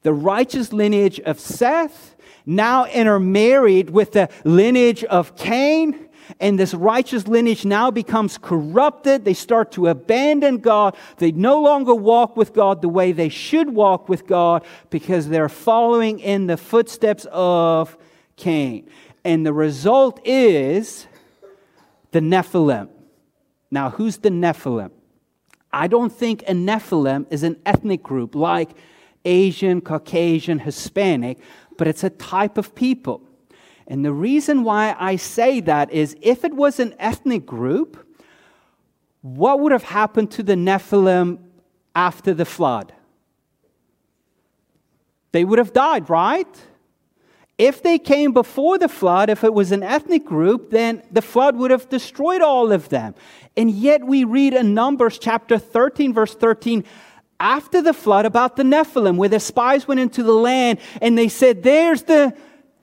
The 0.04 0.14
righteous 0.14 0.72
lineage 0.72 1.20
of 1.20 1.40
Seth 1.40 2.16
now 2.46 2.86
intermarried 2.86 3.90
with 3.90 4.12
the 4.14 4.30
lineage 4.44 5.04
of 5.06 5.36
Cain 5.36 6.06
and 6.40 6.60
this 6.60 6.74
righteous 6.74 7.28
lineage 7.28 7.66
now 7.66 7.92
becomes 7.92 8.38
corrupted. 8.38 9.26
They 9.26 9.34
start 9.34 9.72
to 9.74 9.88
abandon 9.88 10.58
God. 10.58 10.96
They 11.18 11.32
no 11.32 11.62
longer 11.62 11.94
walk 11.94 12.36
with 12.36 12.54
God 12.54 12.82
the 12.82 12.90
way 12.90 13.12
they 13.12 13.30
should 13.30 13.70
walk 13.70 14.10
with 14.10 14.26
God 14.26 14.66
because 14.90 15.28
they're 15.30 15.50
following 15.50 16.20
in 16.20 16.48
the 16.48 16.58
footsteps 16.58 17.28
of 17.32 17.98
Cain. 18.36 18.90
And 19.24 19.46
the 19.46 19.54
result 19.54 20.20
is 20.26 21.08
the 22.12 22.20
Nephilim. 22.20 22.90
Now, 23.72 23.90
who's 23.90 24.18
the 24.18 24.30
Nephilim? 24.30 24.92
I 25.76 25.88
don't 25.88 26.12
think 26.12 26.42
a 26.44 26.54
Nephilim 26.54 27.28
is 27.30 27.44
an 27.44 27.58
ethnic 27.66 28.02
group 28.02 28.34
like 28.34 28.70
Asian, 29.26 29.82
Caucasian, 29.82 30.60
Hispanic, 30.60 31.38
but 31.78 31.86
it's 31.86 32.02
a 32.02 32.10
type 32.10 32.58
of 32.58 32.74
people. 32.74 33.22
And 33.86 34.06
the 34.06 34.14
reason 34.14 34.64
why 34.64 34.96
I 34.98 35.18
say 35.18 35.60
that 35.60 35.92
is 35.92 36.16
if 36.22 36.46
it 36.46 36.54
was 36.54 36.80
an 36.80 36.96
ethnic 36.98 37.46
group, 37.46 38.08
what 39.22 39.60
would 39.60 39.74
have 39.74 39.84
happened 39.84 40.32
to 40.32 40.44
the 40.44 40.54
Nephilim 40.56 41.40
after 41.94 42.34
the 42.34 42.46
flood? 42.46 42.94
They 45.34 45.44
would 45.44 45.60
have 45.60 45.74
died, 45.74 46.10
right? 46.10 46.48
If 47.58 47.82
they 47.82 47.98
came 47.98 48.34
before 48.34 48.78
the 48.78 48.90
flood, 48.90 49.30
if 49.30 49.44
it 49.44 49.54
was 49.54 49.72
an 49.72 49.82
ethnic 49.82 50.26
group, 50.26 50.72
then 50.72 51.02
the 51.10 51.22
flood 51.22 51.56
would 51.56 51.72
have 51.72 51.88
destroyed 51.88 52.42
all 52.42 52.74
of 52.74 52.90
them. 52.90 53.16
And 53.56 53.72
yet 53.72 54.06
we 54.06 54.26
read 54.26 54.54
in 54.54 54.74
Numbers 54.74 55.18
chapter 55.18 55.58
13, 55.58 56.14
verse 56.14 56.36
13, 56.36 56.84
after 57.40 57.82
the 57.82 57.94
flood 57.94 58.26
about 58.26 58.58
the 58.58 58.64
Nephilim, 58.64 59.16
where 59.16 59.30
the 59.30 59.40
spies 59.40 59.88
went 59.88 60.02
into 60.02 60.22
the 60.22 60.34
land 60.34 60.80
and 61.02 61.18
they 61.18 61.30
said, 61.30 61.64
There's 61.64 62.04
the 62.04 62.36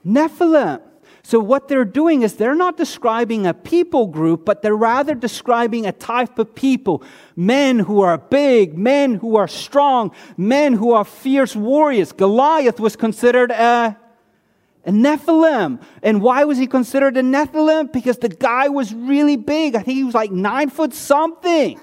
Nephilim. 0.07 0.81
So, 1.25 1.39
what 1.39 1.69
they're 1.69 1.85
doing 1.85 2.23
is 2.23 2.35
they're 2.35 2.55
not 2.55 2.77
describing 2.77 3.47
a 3.47 3.55
people 3.55 4.09
group, 4.09 4.45
but 4.45 4.61
they're 4.61 4.75
rather 4.75 5.15
describing 5.15 5.87
a 5.87 5.93
type 5.93 6.39
of 6.39 6.55
people 6.55 7.05
men 7.37 7.79
who 7.79 8.01
are 8.01 8.19
big, 8.19 8.77
men 8.77 9.15
who 9.15 9.37
are 9.37 9.47
strong, 9.47 10.11
men 10.37 10.73
who 10.73 10.93
are 10.93 11.05
fierce 11.05 11.55
warriors. 11.55 12.11
Goliath 12.11 12.81
was 12.81 12.97
considered 12.97 13.53
a, 13.53 13.97
a 14.85 14.91
Nephilim. 14.91 15.81
And 16.03 16.21
why 16.21 16.45
was 16.45 16.59
he 16.59 16.67
considered 16.67 17.17
a 17.17 17.23
Nephilim? 17.23 17.93
Because 17.93 18.19
the 18.19 18.29
guy 18.29 18.69
was 18.69 18.93
really 18.93 19.37
big. 19.37 19.75
I 19.75 19.83
think 19.83 19.97
he 19.97 20.05
was 20.05 20.15
like 20.15 20.31
nine 20.31 20.71
foot 20.71 20.93
something. 20.93 21.81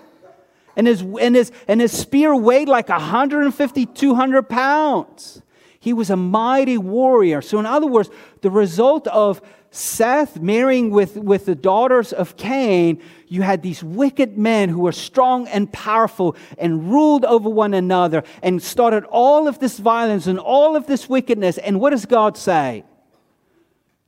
And 0.75 0.88
his, 0.88 1.01
and 1.01 1.35
his, 1.35 1.51
and 1.67 1.81
his 1.81 1.91
spear 1.91 2.35
weighed 2.35 2.69
like 2.69 2.89
150, 2.89 3.85
200 3.85 4.49
pounds. 4.49 5.41
He 5.79 5.93
was 5.93 6.09
a 6.09 6.17
mighty 6.17 6.77
warrior. 6.77 7.41
So, 7.41 7.57
in 7.59 7.65
other 7.65 7.88
words, 7.88 8.09
the 8.41 8.51
result 8.51 9.07
of 9.07 9.41
Seth 9.71 10.39
marrying 10.39 10.89
with, 10.89 11.15
with 11.15 11.45
the 11.45 11.55
daughters 11.55 12.12
of 12.12 12.36
Cain, 12.38 13.01
you 13.27 13.43
had 13.43 13.62
these 13.62 13.84
wicked 13.84 14.38
men 14.38 14.69
who 14.69 14.79
were 14.79 14.91
strong 14.91 15.47
and 15.47 15.71
powerful 15.71 16.36
and 16.58 16.91
ruled 16.91 17.23
over 17.25 17.49
one 17.49 17.75
another 17.75 18.23
and 18.41 18.62
started 18.62 19.03
all 19.05 19.47
of 19.47 19.60
this 19.60 19.77
violence 19.77 20.25
and 20.25 20.39
all 20.39 20.75
of 20.75 20.88
this 20.88 21.08
wickedness. 21.08 21.60
And 21.60 21.79
what 21.79 21.91
does 21.91 22.05
God 22.05 22.36
say? 22.36 22.84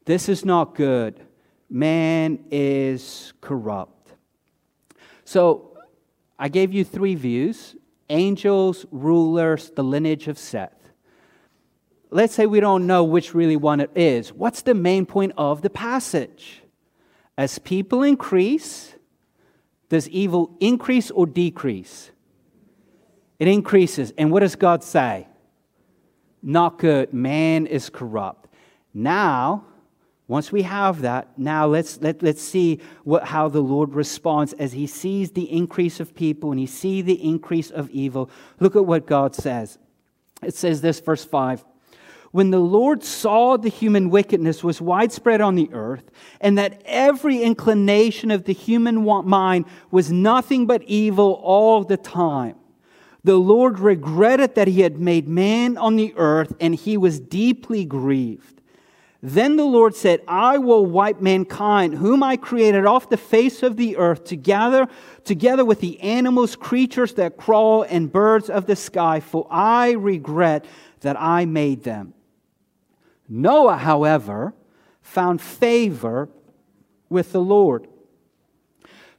This 0.05 0.27
is 0.29 0.43
not 0.43 0.73
good. 0.73 1.19
Man 1.69 2.39
is 2.49 3.33
corrupt. 3.39 4.13
So 5.25 5.77
I 6.39 6.49
gave 6.49 6.73
you 6.73 6.83
three 6.83 7.15
views 7.15 7.75
angels, 8.09 8.85
rulers, 8.91 9.69
the 9.69 9.83
lineage 9.83 10.27
of 10.27 10.37
Seth 10.37 10.80
let's 12.11 12.35
say 12.35 12.45
we 12.45 12.59
don't 12.59 12.85
know 12.85 13.03
which 13.03 13.33
really 13.33 13.55
one 13.55 13.79
it 13.79 13.91
is. 13.95 14.31
What's 14.31 14.61
the 14.61 14.73
main 14.73 15.05
point 15.05 15.31
of 15.37 15.61
the 15.61 15.69
passage? 15.69 16.61
As 17.37 17.57
people 17.57 18.03
increase, 18.03 18.93
does 19.89 20.07
evil 20.09 20.55
increase 20.59 21.09
or 21.09 21.25
decrease? 21.25 22.11
It 23.39 23.47
increases. 23.47 24.13
And 24.17 24.31
what 24.31 24.41
does 24.41 24.55
God 24.55 24.83
say? 24.83 25.27
Not 26.43 26.77
good. 26.77 27.13
Man 27.13 27.65
is 27.65 27.89
corrupt. 27.89 28.49
Now, 28.93 29.65
once 30.27 30.51
we 30.51 30.61
have 30.61 31.01
that, 31.01 31.37
now 31.37 31.65
let's, 31.65 31.99
let, 32.01 32.21
let's 32.21 32.41
see 32.41 32.79
what, 33.03 33.23
how 33.25 33.47
the 33.47 33.61
Lord 33.61 33.93
responds 33.93 34.53
as 34.53 34.73
he 34.73 34.85
sees 34.85 35.31
the 35.31 35.51
increase 35.51 35.99
of 35.99 36.13
people 36.13 36.51
and 36.51 36.59
he 36.59 36.67
sees 36.67 37.05
the 37.05 37.21
increase 37.21 37.71
of 37.71 37.89
evil. 37.89 38.29
Look 38.59 38.75
at 38.75 38.85
what 38.85 39.07
God 39.07 39.35
says. 39.35 39.77
It 40.43 40.55
says 40.55 40.81
this, 40.81 40.99
verse 40.99 41.23
5 41.25 41.65
when 42.31 42.49
the 42.49 42.59
Lord 42.59 43.03
saw 43.03 43.57
the 43.57 43.69
human 43.69 44.09
wickedness 44.09 44.63
was 44.63 44.81
widespread 44.81 45.41
on 45.41 45.55
the 45.55 45.69
earth, 45.73 46.09
and 46.39 46.57
that 46.57 46.81
every 46.85 47.43
inclination 47.43 48.31
of 48.31 48.45
the 48.45 48.53
human 48.53 49.03
mind 49.25 49.65
was 49.91 50.11
nothing 50.11 50.65
but 50.65 50.81
evil 50.83 51.39
all 51.43 51.83
the 51.83 51.97
time, 51.97 52.55
the 53.23 53.35
Lord 53.35 53.79
regretted 53.79 54.55
that 54.55 54.67
he 54.67 54.81
had 54.81 54.99
made 54.99 55.27
man 55.27 55.77
on 55.77 55.95
the 55.95 56.13
earth, 56.17 56.53
and 56.59 56.73
he 56.73 56.97
was 56.97 57.19
deeply 57.19 57.85
grieved. 57.85 58.61
Then 59.23 59.55
the 59.55 59.65
Lord 59.65 59.93
said, 59.93 60.21
I 60.27 60.57
will 60.57 60.83
wipe 60.83 61.21
mankind, 61.21 61.93
whom 61.93 62.23
I 62.23 62.37
created 62.37 62.87
off 62.87 63.09
the 63.09 63.17
face 63.17 63.61
of 63.61 63.77
the 63.77 63.97
earth, 63.97 64.23
together, 64.23 64.87
together 65.23 65.63
with 65.63 65.79
the 65.79 65.99
animals, 65.99 66.55
creatures 66.55 67.13
that 67.15 67.37
crawl, 67.37 67.83
and 67.83 68.11
birds 68.11 68.49
of 68.49 68.65
the 68.65 68.75
sky, 68.75 69.19
for 69.19 69.45
I 69.51 69.91
regret 69.91 70.65
that 71.01 71.21
I 71.21 71.45
made 71.45 71.83
them. 71.83 72.15
Noah, 73.33 73.77
however, 73.77 74.53
found 75.01 75.41
favor 75.41 76.27
with 77.07 77.31
the 77.31 77.39
Lord. 77.39 77.87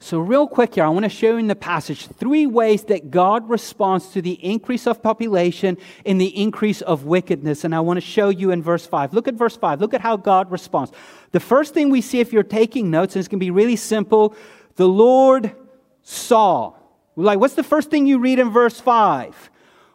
So, 0.00 0.18
real 0.18 0.46
quick 0.46 0.74
here, 0.74 0.84
I 0.84 0.88
want 0.88 1.04
to 1.04 1.08
show 1.08 1.28
you 1.28 1.36
in 1.38 1.46
the 1.46 1.54
passage 1.54 2.08
three 2.08 2.44
ways 2.44 2.84
that 2.84 3.10
God 3.10 3.48
responds 3.48 4.08
to 4.08 4.20
the 4.20 4.32
increase 4.32 4.86
of 4.86 5.02
population 5.02 5.78
and 6.04 6.20
the 6.20 6.36
increase 6.36 6.82
of 6.82 7.04
wickedness. 7.04 7.64
And 7.64 7.74
I 7.74 7.80
want 7.80 7.96
to 7.98 8.02
show 8.02 8.28
you 8.28 8.50
in 8.50 8.62
verse 8.62 8.84
5. 8.84 9.14
Look 9.14 9.28
at 9.28 9.34
verse 9.34 9.56
5. 9.56 9.80
Look 9.80 9.94
at 9.94 10.02
how 10.02 10.18
God 10.18 10.50
responds. 10.50 10.92
The 11.30 11.40
first 11.40 11.72
thing 11.72 11.88
we 11.88 12.02
see 12.02 12.20
if 12.20 12.34
you're 12.34 12.42
taking 12.42 12.90
notes, 12.90 13.14
and 13.14 13.20
it's 13.20 13.28
going 13.28 13.38
to 13.38 13.44
be 13.44 13.50
really 13.50 13.76
simple 13.76 14.34
the 14.76 14.88
Lord 14.88 15.54
saw. 16.02 16.74
Like, 17.16 17.38
what's 17.38 17.54
the 17.54 17.62
first 17.62 17.88
thing 17.88 18.06
you 18.06 18.18
read 18.18 18.40
in 18.40 18.50
verse 18.50 18.78
5? 18.78 19.50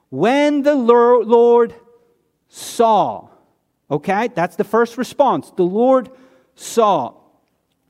When 0.10 0.64
the 0.64 0.76
Lord 0.76 1.76
saw. 2.48 3.30
Okay, 3.90 4.30
that's 4.34 4.56
the 4.56 4.64
first 4.64 4.98
response. 4.98 5.52
The 5.56 5.64
Lord 5.64 6.10
saw. 6.56 7.14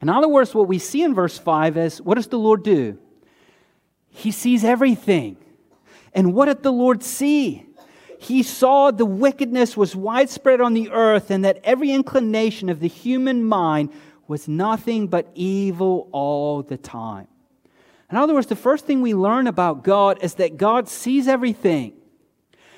In 0.01 0.09
other 0.09 0.27
words, 0.27 0.53
what 0.53 0.67
we 0.67 0.79
see 0.79 1.03
in 1.03 1.15
verse 1.15 1.37
5 1.37 1.77
is 1.77 2.01
what 2.01 2.15
does 2.15 2.27
the 2.27 2.37
Lord 2.37 2.63
do? 2.63 2.99
He 4.09 4.31
sees 4.31 4.63
everything. 4.63 5.37
And 6.13 6.33
what 6.33 6.45
did 6.45 6.63
the 6.63 6.71
Lord 6.71 7.03
see? 7.03 7.65
He 8.19 8.43
saw 8.43 8.91
the 8.91 9.05
wickedness 9.05 9.77
was 9.77 9.95
widespread 9.95 10.61
on 10.61 10.73
the 10.73 10.89
earth 10.89 11.29
and 11.29 11.45
that 11.45 11.59
every 11.63 11.91
inclination 11.91 12.69
of 12.69 12.79
the 12.79 12.87
human 12.87 13.43
mind 13.43 13.91
was 14.27 14.47
nothing 14.47 15.07
but 15.07 15.29
evil 15.35 16.09
all 16.11 16.63
the 16.63 16.77
time. 16.77 17.27
In 18.09 18.17
other 18.17 18.33
words, 18.33 18.47
the 18.47 18.55
first 18.55 18.85
thing 18.85 19.01
we 19.01 19.13
learn 19.13 19.47
about 19.47 19.83
God 19.83 20.19
is 20.21 20.35
that 20.35 20.57
God 20.57 20.87
sees 20.87 21.27
everything. 21.27 21.93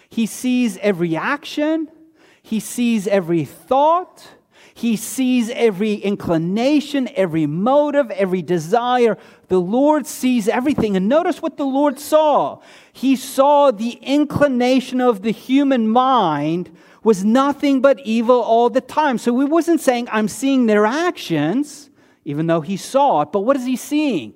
He 0.10 0.26
sees 0.26 0.78
every 0.78 1.16
action, 1.16 1.88
he 2.50 2.60
sees 2.60 3.06
every 3.06 3.46
thought. 3.46 4.28
He 4.74 4.96
sees 4.96 5.52
every 5.52 5.94
inclination, 5.94 7.08
every 7.14 7.46
motive, 7.46 8.10
every 8.10 8.42
desire. 8.42 9.20
The 9.50 9.62
Lord 9.62 10.08
sees 10.08 10.48
everything. 10.48 10.98
And 10.98 11.08
notice 11.08 11.44
what 11.44 11.58
the 11.58 11.66
Lord 11.66 12.00
saw. 12.00 12.60
He 12.92 13.16
saw 13.16 13.70
the 13.70 14.00
inclination 14.02 15.00
of 15.00 15.22
the 15.22 15.30
human 15.30 15.88
mind 15.88 16.76
was 17.04 17.24
nothing 17.24 17.82
but 17.82 18.00
evil 18.00 18.42
all 18.42 18.72
the 18.72 18.82
time. 18.82 19.20
So 19.20 19.38
he 19.40 19.46
wasn't 19.46 19.80
saying, 19.80 20.08
I'm 20.12 20.28
seeing 20.28 20.66
their 20.66 20.88
actions, 20.88 21.92
even 22.26 22.48
though 22.48 22.62
he 22.62 22.78
saw 22.78 23.22
it. 23.22 23.32
But 23.32 23.42
what 23.42 23.58
is 23.58 23.66
he 23.68 23.76
seeing? 23.76 24.34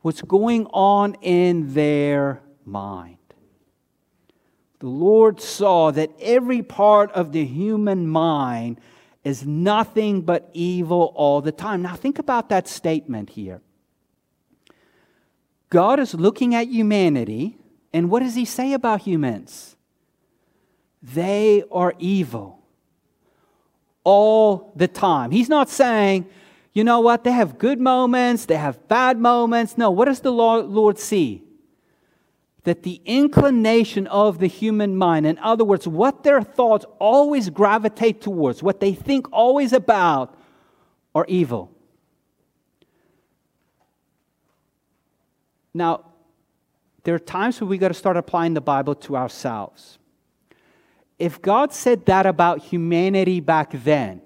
What's 0.00 0.22
going 0.22 0.64
on 0.68 1.14
in 1.20 1.74
their 1.74 2.40
mind. 2.64 3.17
The 4.80 4.88
Lord 4.88 5.40
saw 5.40 5.90
that 5.90 6.10
every 6.20 6.62
part 6.62 7.10
of 7.12 7.32
the 7.32 7.44
human 7.44 8.06
mind 8.06 8.80
is 9.24 9.44
nothing 9.44 10.22
but 10.22 10.48
evil 10.52 11.12
all 11.16 11.40
the 11.40 11.52
time. 11.52 11.82
Now, 11.82 11.96
think 11.96 12.18
about 12.18 12.48
that 12.50 12.68
statement 12.68 13.30
here. 13.30 13.60
God 15.70 15.98
is 15.98 16.14
looking 16.14 16.54
at 16.54 16.68
humanity, 16.68 17.58
and 17.92 18.08
what 18.08 18.20
does 18.20 18.36
he 18.36 18.44
say 18.44 18.72
about 18.72 19.02
humans? 19.02 19.76
They 21.02 21.64
are 21.70 21.94
evil 21.98 22.60
all 24.04 24.72
the 24.76 24.88
time. 24.88 25.30
He's 25.30 25.48
not 25.48 25.68
saying, 25.68 26.26
you 26.72 26.84
know 26.84 27.00
what, 27.00 27.24
they 27.24 27.32
have 27.32 27.58
good 27.58 27.80
moments, 27.80 28.46
they 28.46 28.56
have 28.56 28.86
bad 28.88 29.18
moments. 29.18 29.76
No, 29.76 29.90
what 29.90 30.04
does 30.04 30.20
the 30.20 30.30
Lord 30.32 30.98
see? 30.98 31.42
That 32.68 32.82
the 32.82 33.00
inclination 33.06 34.06
of 34.08 34.38
the 34.38 34.46
human 34.46 34.94
mind, 34.94 35.26
in 35.26 35.38
other 35.38 35.64
words, 35.64 35.88
what 35.88 36.22
their 36.22 36.42
thoughts 36.42 36.84
always 36.98 37.48
gravitate 37.48 38.20
towards, 38.20 38.62
what 38.62 38.80
they 38.80 38.92
think 38.92 39.26
always 39.32 39.72
about, 39.72 40.36
are 41.14 41.24
evil. 41.28 41.70
Now, 45.72 46.04
there 47.04 47.14
are 47.14 47.18
times 47.18 47.60
when 47.60 47.70
we 47.70 47.78
got 47.78 47.88
to 47.88 47.94
start 47.94 48.18
applying 48.18 48.52
the 48.52 48.60
Bible 48.60 48.94
to 48.96 49.16
ourselves 49.16 49.98
if 51.18 51.42
God 51.42 51.72
said 51.72 52.06
that 52.06 52.26
about 52.26 52.60
humanity 52.62 53.40
back 53.40 53.72
then, 53.72 54.20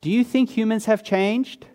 do 0.00 0.10
you 0.10 0.22
think 0.22 0.50
humans 0.50 0.84
have 0.84 1.02
changed? 1.02 1.66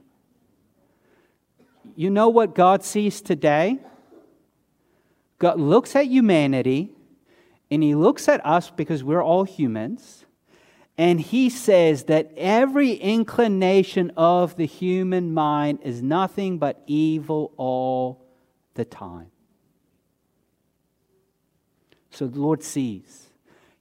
You 1.96 2.10
know 2.10 2.30
what 2.30 2.56
God 2.56 2.84
sees 2.84 3.22
today? 3.22 3.80
God 5.44 5.60
looks 5.60 5.94
at 5.98 6.08
humanity 6.08 6.90
and 7.70 7.84
he 7.84 7.96
looks 7.96 8.30
at 8.30 8.46
us 8.46 8.70
because 8.70 9.04
we're 9.04 9.22
all 9.22 9.44
humans 9.44 10.24
and 10.98 11.20
he 11.20 11.50
says 11.50 12.06
that 12.06 12.32
every 12.38 12.94
inclination 12.94 14.14
of 14.16 14.56
the 14.56 14.66
human 14.66 15.34
mind 15.34 15.80
is 15.84 16.02
nothing 16.02 16.60
but 16.60 16.82
evil 16.88 17.52
all 17.58 18.26
the 18.76 18.86
time. 18.86 19.32
So 22.10 22.26
the 22.26 22.40
Lord 22.40 22.64
sees. 22.64 23.28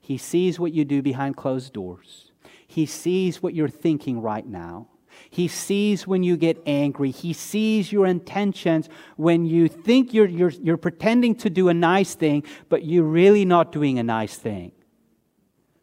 He 0.01 0.17
sees 0.17 0.59
what 0.59 0.73
you 0.73 0.83
do 0.83 1.01
behind 1.01 1.37
closed 1.37 1.71
doors. 1.71 2.33
He 2.67 2.85
sees 2.85 3.41
what 3.41 3.53
you're 3.53 3.69
thinking 3.69 4.21
right 4.21 4.45
now. 4.45 4.89
He 5.33 5.47
sees 5.47 6.05
when 6.05 6.21
you 6.21 6.37
get 6.37 6.61
angry. 6.67 7.09
He 7.09 7.33
sees 7.33 7.91
your 7.91 8.05
intentions 8.05 8.87
when 9.15 9.47
you 9.47 9.67
think 9.67 10.13
you're, 10.13 10.27
you're, 10.27 10.51
you're 10.51 10.77
pretending 10.77 11.33
to 11.37 11.49
do 11.49 11.69
a 11.69 11.73
nice 11.73 12.13
thing, 12.13 12.43
but 12.69 12.85
you're 12.85 13.03
really 13.03 13.43
not 13.43 13.71
doing 13.71 13.97
a 13.97 14.03
nice 14.03 14.37
thing. 14.37 14.73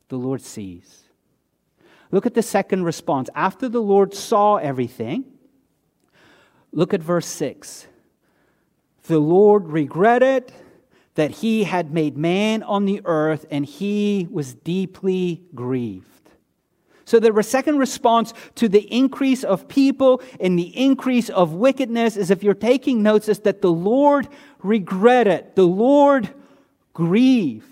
The 0.06 0.18
Lord 0.18 0.40
sees. 0.40 1.02
Look 2.12 2.26
at 2.26 2.34
the 2.34 2.44
second 2.44 2.84
response. 2.84 3.28
After 3.34 3.68
the 3.68 3.82
Lord 3.82 4.14
saw 4.14 4.54
everything, 4.54 5.24
look 6.70 6.94
at 6.94 7.02
verse 7.02 7.26
6. 7.26 7.88
The 9.08 9.18
Lord 9.18 9.66
regretted 9.66 10.52
that 11.16 11.32
he 11.32 11.64
had 11.64 11.92
made 11.92 12.16
man 12.16 12.62
on 12.62 12.84
the 12.84 13.02
earth 13.04 13.46
and 13.50 13.66
he 13.66 14.28
was 14.30 14.54
deeply 14.54 15.42
grieved. 15.56 16.09
So, 17.10 17.18
the 17.18 17.42
second 17.42 17.78
response 17.78 18.32
to 18.54 18.68
the 18.68 18.82
increase 18.82 19.42
of 19.42 19.66
people 19.66 20.22
and 20.38 20.56
the 20.56 20.68
increase 20.78 21.28
of 21.28 21.54
wickedness 21.54 22.16
is 22.16 22.30
if 22.30 22.44
you're 22.44 22.54
taking 22.54 23.02
notes, 23.02 23.28
is 23.28 23.40
that 23.40 23.62
the 23.62 23.72
Lord 23.72 24.28
regretted, 24.62 25.56
the 25.56 25.66
Lord 25.66 26.30
grieved. 26.94 27.66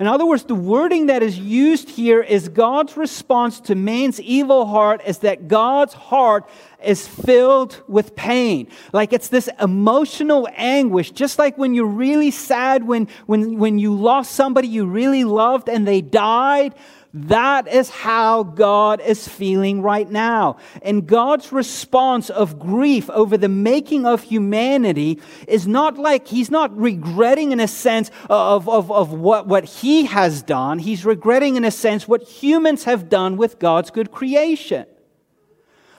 In 0.00 0.08
other 0.08 0.26
words, 0.26 0.42
the 0.42 0.56
wording 0.56 1.06
that 1.06 1.22
is 1.22 1.38
used 1.38 1.88
here 1.88 2.20
is 2.20 2.48
God's 2.48 2.96
response 2.96 3.60
to 3.60 3.76
man's 3.76 4.20
evil 4.20 4.66
heart 4.66 5.00
is 5.06 5.18
that 5.18 5.46
God's 5.46 5.94
heart 5.94 6.46
is 6.84 7.06
filled 7.06 7.80
with 7.86 8.14
pain. 8.14 8.68
Like 8.92 9.12
it's 9.12 9.28
this 9.28 9.48
emotional 9.60 10.48
anguish, 10.54 11.12
just 11.12 11.38
like 11.38 11.56
when 11.56 11.72
you're 11.72 11.86
really 11.86 12.30
sad 12.30 12.84
when, 12.84 13.08
when, 13.26 13.58
when 13.58 13.78
you 13.78 13.94
lost 13.94 14.32
somebody 14.32 14.68
you 14.68 14.86
really 14.86 15.24
loved 15.24 15.68
and 15.68 15.86
they 15.86 16.00
died. 16.00 16.74
That 17.18 17.66
is 17.66 17.88
how 17.88 18.42
God 18.42 19.00
is 19.00 19.26
feeling 19.26 19.80
right 19.80 20.08
now. 20.08 20.58
And 20.82 21.06
God's 21.06 21.50
response 21.50 22.28
of 22.28 22.58
grief 22.58 23.08
over 23.08 23.38
the 23.38 23.48
making 23.48 24.04
of 24.04 24.22
humanity 24.22 25.22
is 25.48 25.66
not 25.66 25.96
like 25.96 26.28
He's 26.28 26.50
not 26.50 26.76
regretting, 26.76 27.52
in 27.52 27.60
a 27.60 27.68
sense, 27.68 28.10
of, 28.28 28.68
of, 28.68 28.92
of 28.92 29.14
what, 29.14 29.46
what 29.46 29.64
He 29.64 30.04
has 30.04 30.42
done. 30.42 30.78
He's 30.78 31.06
regretting, 31.06 31.56
in 31.56 31.64
a 31.64 31.70
sense, 31.70 32.06
what 32.06 32.22
humans 32.22 32.84
have 32.84 33.08
done 33.08 33.38
with 33.38 33.58
God's 33.58 33.90
good 33.90 34.12
creation. 34.12 34.84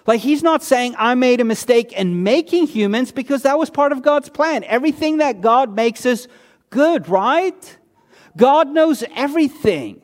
Like, 0.05 0.21
he's 0.21 0.43
not 0.43 0.61
saying, 0.61 0.93
I 0.99 1.15
made 1.15 1.41
a 1.41 1.45
mistake 1.45 1.93
in 1.93 2.21
making 2.21 2.67
humans 2.67 3.11
because 3.11 3.41
that 3.41 3.57
was 3.57 3.71
part 3.71 3.91
of 3.91 4.03
God's 4.03 4.29
plan. 4.29 4.63
Everything 4.65 5.17
that 5.17 5.41
God 5.41 5.75
makes 5.75 6.05
is 6.05 6.27
good, 6.69 7.09
right? 7.09 7.77
God 8.37 8.69
knows 8.69 9.03
everything. 9.15 10.03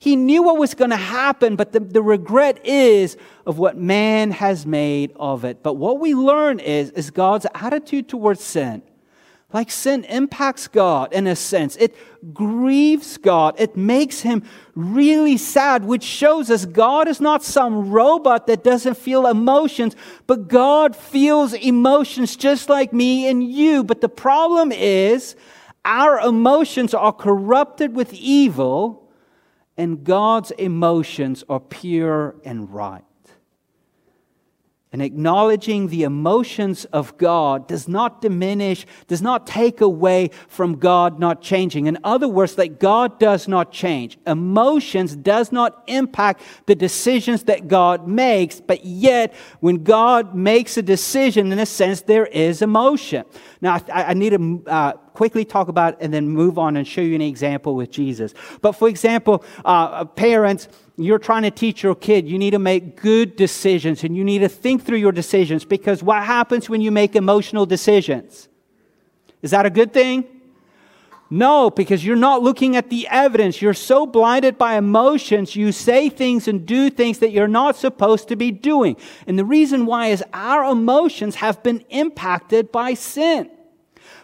He 0.00 0.16
knew 0.16 0.42
what 0.42 0.56
was 0.56 0.72
going 0.72 0.90
to 0.90 0.96
happen, 0.96 1.56
but 1.56 1.72
the, 1.72 1.80
the 1.80 2.00
regret 2.00 2.64
is 2.64 3.18
of 3.44 3.58
what 3.58 3.76
man 3.76 4.30
has 4.30 4.64
made 4.64 5.12
of 5.14 5.44
it. 5.44 5.62
But 5.62 5.74
what 5.74 6.00
we 6.00 6.14
learn 6.14 6.58
is, 6.58 6.88
is 6.92 7.10
God's 7.10 7.46
attitude 7.54 8.08
towards 8.08 8.42
sin. 8.42 8.80
Like 9.52 9.70
sin 9.70 10.04
impacts 10.04 10.68
God 10.68 11.12
in 11.12 11.26
a 11.26 11.36
sense. 11.36 11.76
It 11.76 11.94
grieves 12.32 13.18
God. 13.18 13.56
It 13.58 13.76
makes 13.76 14.22
him 14.22 14.42
really 14.74 15.36
sad, 15.36 15.84
which 15.84 16.04
shows 16.04 16.50
us 16.50 16.64
God 16.64 17.06
is 17.06 17.20
not 17.20 17.42
some 17.42 17.90
robot 17.90 18.46
that 18.46 18.64
doesn't 18.64 18.96
feel 18.96 19.26
emotions, 19.26 19.96
but 20.26 20.48
God 20.48 20.96
feels 20.96 21.52
emotions 21.52 22.36
just 22.36 22.70
like 22.70 22.94
me 22.94 23.28
and 23.28 23.44
you. 23.44 23.84
But 23.84 24.00
the 24.00 24.08
problem 24.08 24.72
is 24.72 25.36
our 25.84 26.18
emotions 26.20 26.94
are 26.94 27.12
corrupted 27.12 27.94
with 27.94 28.14
evil 28.14 28.99
and 29.80 30.04
God's 30.04 30.50
emotions 30.50 31.42
are 31.48 31.58
pure 31.58 32.34
and 32.44 32.70
right. 32.70 33.02
And 34.92 35.02
acknowledging 35.02 35.86
the 35.86 36.02
emotions 36.02 36.84
of 36.86 37.16
God 37.16 37.68
does 37.68 37.86
not 37.86 38.20
diminish, 38.20 38.86
does 39.06 39.22
not 39.22 39.46
take 39.46 39.80
away 39.80 40.30
from 40.48 40.80
God 40.80 41.20
not 41.20 41.40
changing. 41.40 41.86
In 41.86 41.96
other 42.02 42.26
words, 42.26 42.56
that 42.56 42.80
God 42.80 43.20
does 43.20 43.46
not 43.46 43.70
change. 43.70 44.18
Emotions 44.26 45.14
does 45.14 45.52
not 45.52 45.84
impact 45.86 46.42
the 46.66 46.74
decisions 46.74 47.44
that 47.44 47.68
God 47.68 48.08
makes, 48.08 48.60
but 48.60 48.84
yet 48.84 49.32
when 49.60 49.84
God 49.84 50.34
makes 50.34 50.76
a 50.76 50.82
decision, 50.82 51.52
in 51.52 51.60
a 51.60 51.66
sense, 51.66 52.02
there 52.02 52.26
is 52.26 52.60
emotion. 52.60 53.24
Now, 53.60 53.80
I, 53.92 54.02
I 54.06 54.14
need 54.14 54.30
to 54.30 54.64
uh, 54.66 54.92
quickly 55.14 55.44
talk 55.44 55.68
about 55.68 56.00
and 56.00 56.12
then 56.12 56.28
move 56.28 56.58
on 56.58 56.76
and 56.76 56.86
show 56.86 57.00
you 57.00 57.14
an 57.14 57.20
example 57.20 57.76
with 57.76 57.92
Jesus. 57.92 58.34
But 58.60 58.72
for 58.72 58.88
example, 58.88 59.44
uh, 59.64 60.04
parents, 60.04 60.66
you're 61.04 61.18
trying 61.18 61.42
to 61.42 61.50
teach 61.50 61.82
your 61.82 61.94
kid, 61.94 62.28
you 62.28 62.38
need 62.38 62.50
to 62.50 62.58
make 62.58 63.00
good 63.00 63.36
decisions 63.36 64.04
and 64.04 64.16
you 64.16 64.24
need 64.24 64.40
to 64.40 64.48
think 64.48 64.84
through 64.84 64.98
your 64.98 65.12
decisions 65.12 65.64
because 65.64 66.02
what 66.02 66.22
happens 66.22 66.68
when 66.68 66.80
you 66.80 66.90
make 66.90 67.16
emotional 67.16 67.66
decisions? 67.66 68.48
Is 69.42 69.52
that 69.52 69.66
a 69.66 69.70
good 69.70 69.92
thing? 69.92 70.24
No, 71.32 71.70
because 71.70 72.04
you're 72.04 72.16
not 72.16 72.42
looking 72.42 72.74
at 72.74 72.90
the 72.90 73.06
evidence. 73.06 73.62
You're 73.62 73.72
so 73.72 74.04
blinded 74.04 74.58
by 74.58 74.76
emotions, 74.76 75.54
you 75.54 75.70
say 75.70 76.08
things 76.08 76.48
and 76.48 76.66
do 76.66 76.90
things 76.90 77.20
that 77.20 77.30
you're 77.30 77.46
not 77.46 77.76
supposed 77.76 78.26
to 78.28 78.36
be 78.36 78.50
doing. 78.50 78.96
And 79.28 79.38
the 79.38 79.44
reason 79.44 79.86
why 79.86 80.08
is 80.08 80.24
our 80.32 80.64
emotions 80.64 81.36
have 81.36 81.62
been 81.62 81.84
impacted 81.88 82.72
by 82.72 82.94
sin. 82.94 83.48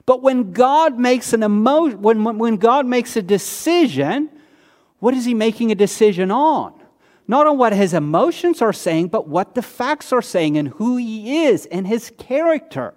But 0.05 0.21
when 0.21 0.53
God 0.53 0.99
makes 0.99 1.33
an 1.33 1.45
emotion, 1.45 2.03
when, 2.03 2.25
when 2.39 2.57
God 2.57 2.87
makes 2.87 3.17
a 3.17 3.23
decision, 3.23 4.31
what 4.99 5.15
is 5.15 5.25
he 5.25 5.35
making 5.35 5.71
a 5.71 5.75
decision 5.75 6.31
on? 6.31 6.75
Not 7.29 7.47
on 7.47 7.59
what 7.59 7.73
his 7.73 7.93
emotions 7.93 8.63
are 8.63 8.73
saying, 8.73 9.09
but 9.09 9.29
what 9.29 9.55
the 9.55 9.63
facts 9.63 10.13
are 10.13 10.23
saying 10.23 10.57
and 10.57 10.69
who 10.69 10.97
he 10.97 11.45
is 11.45 11.67
and 11.67 11.87
his 11.87 12.13
character. 12.19 12.95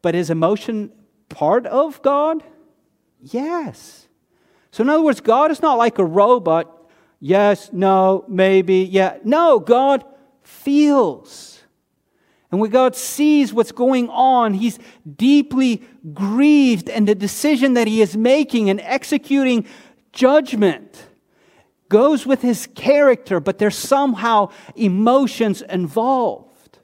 But 0.00 0.14
is 0.14 0.30
emotion 0.30 0.92
part 1.28 1.66
of 1.66 2.00
God? 2.02 2.42
Yes. 3.20 4.06
So, 4.70 4.82
in 4.82 4.90
other 4.90 5.02
words, 5.02 5.20
God 5.20 5.50
is 5.50 5.62
not 5.62 5.78
like 5.78 5.98
a 5.98 6.04
robot. 6.04 6.70
Yes, 7.20 7.70
no, 7.72 8.24
maybe, 8.28 8.78
yeah. 8.78 9.18
No, 9.24 9.58
God 9.58 10.04
feels. 10.42 11.62
And 12.50 12.60
when 12.60 12.70
God 12.70 12.94
sees 12.94 13.52
what's 13.52 13.72
going 13.72 14.08
on, 14.10 14.54
He's 14.54 14.78
deeply 15.16 15.82
grieved, 16.12 16.88
and 16.88 17.08
the 17.08 17.14
decision 17.14 17.74
that 17.74 17.88
He 17.88 18.00
is 18.00 18.16
making 18.16 18.70
and 18.70 18.80
executing 18.80 19.66
judgment 20.14 21.06
goes 21.88 22.26
with 22.26 22.42
His 22.42 22.66
character, 22.74 23.40
but 23.40 23.58
there's 23.58 23.76
somehow 23.76 24.50
emotions 24.74 25.62
involved. 25.62 26.78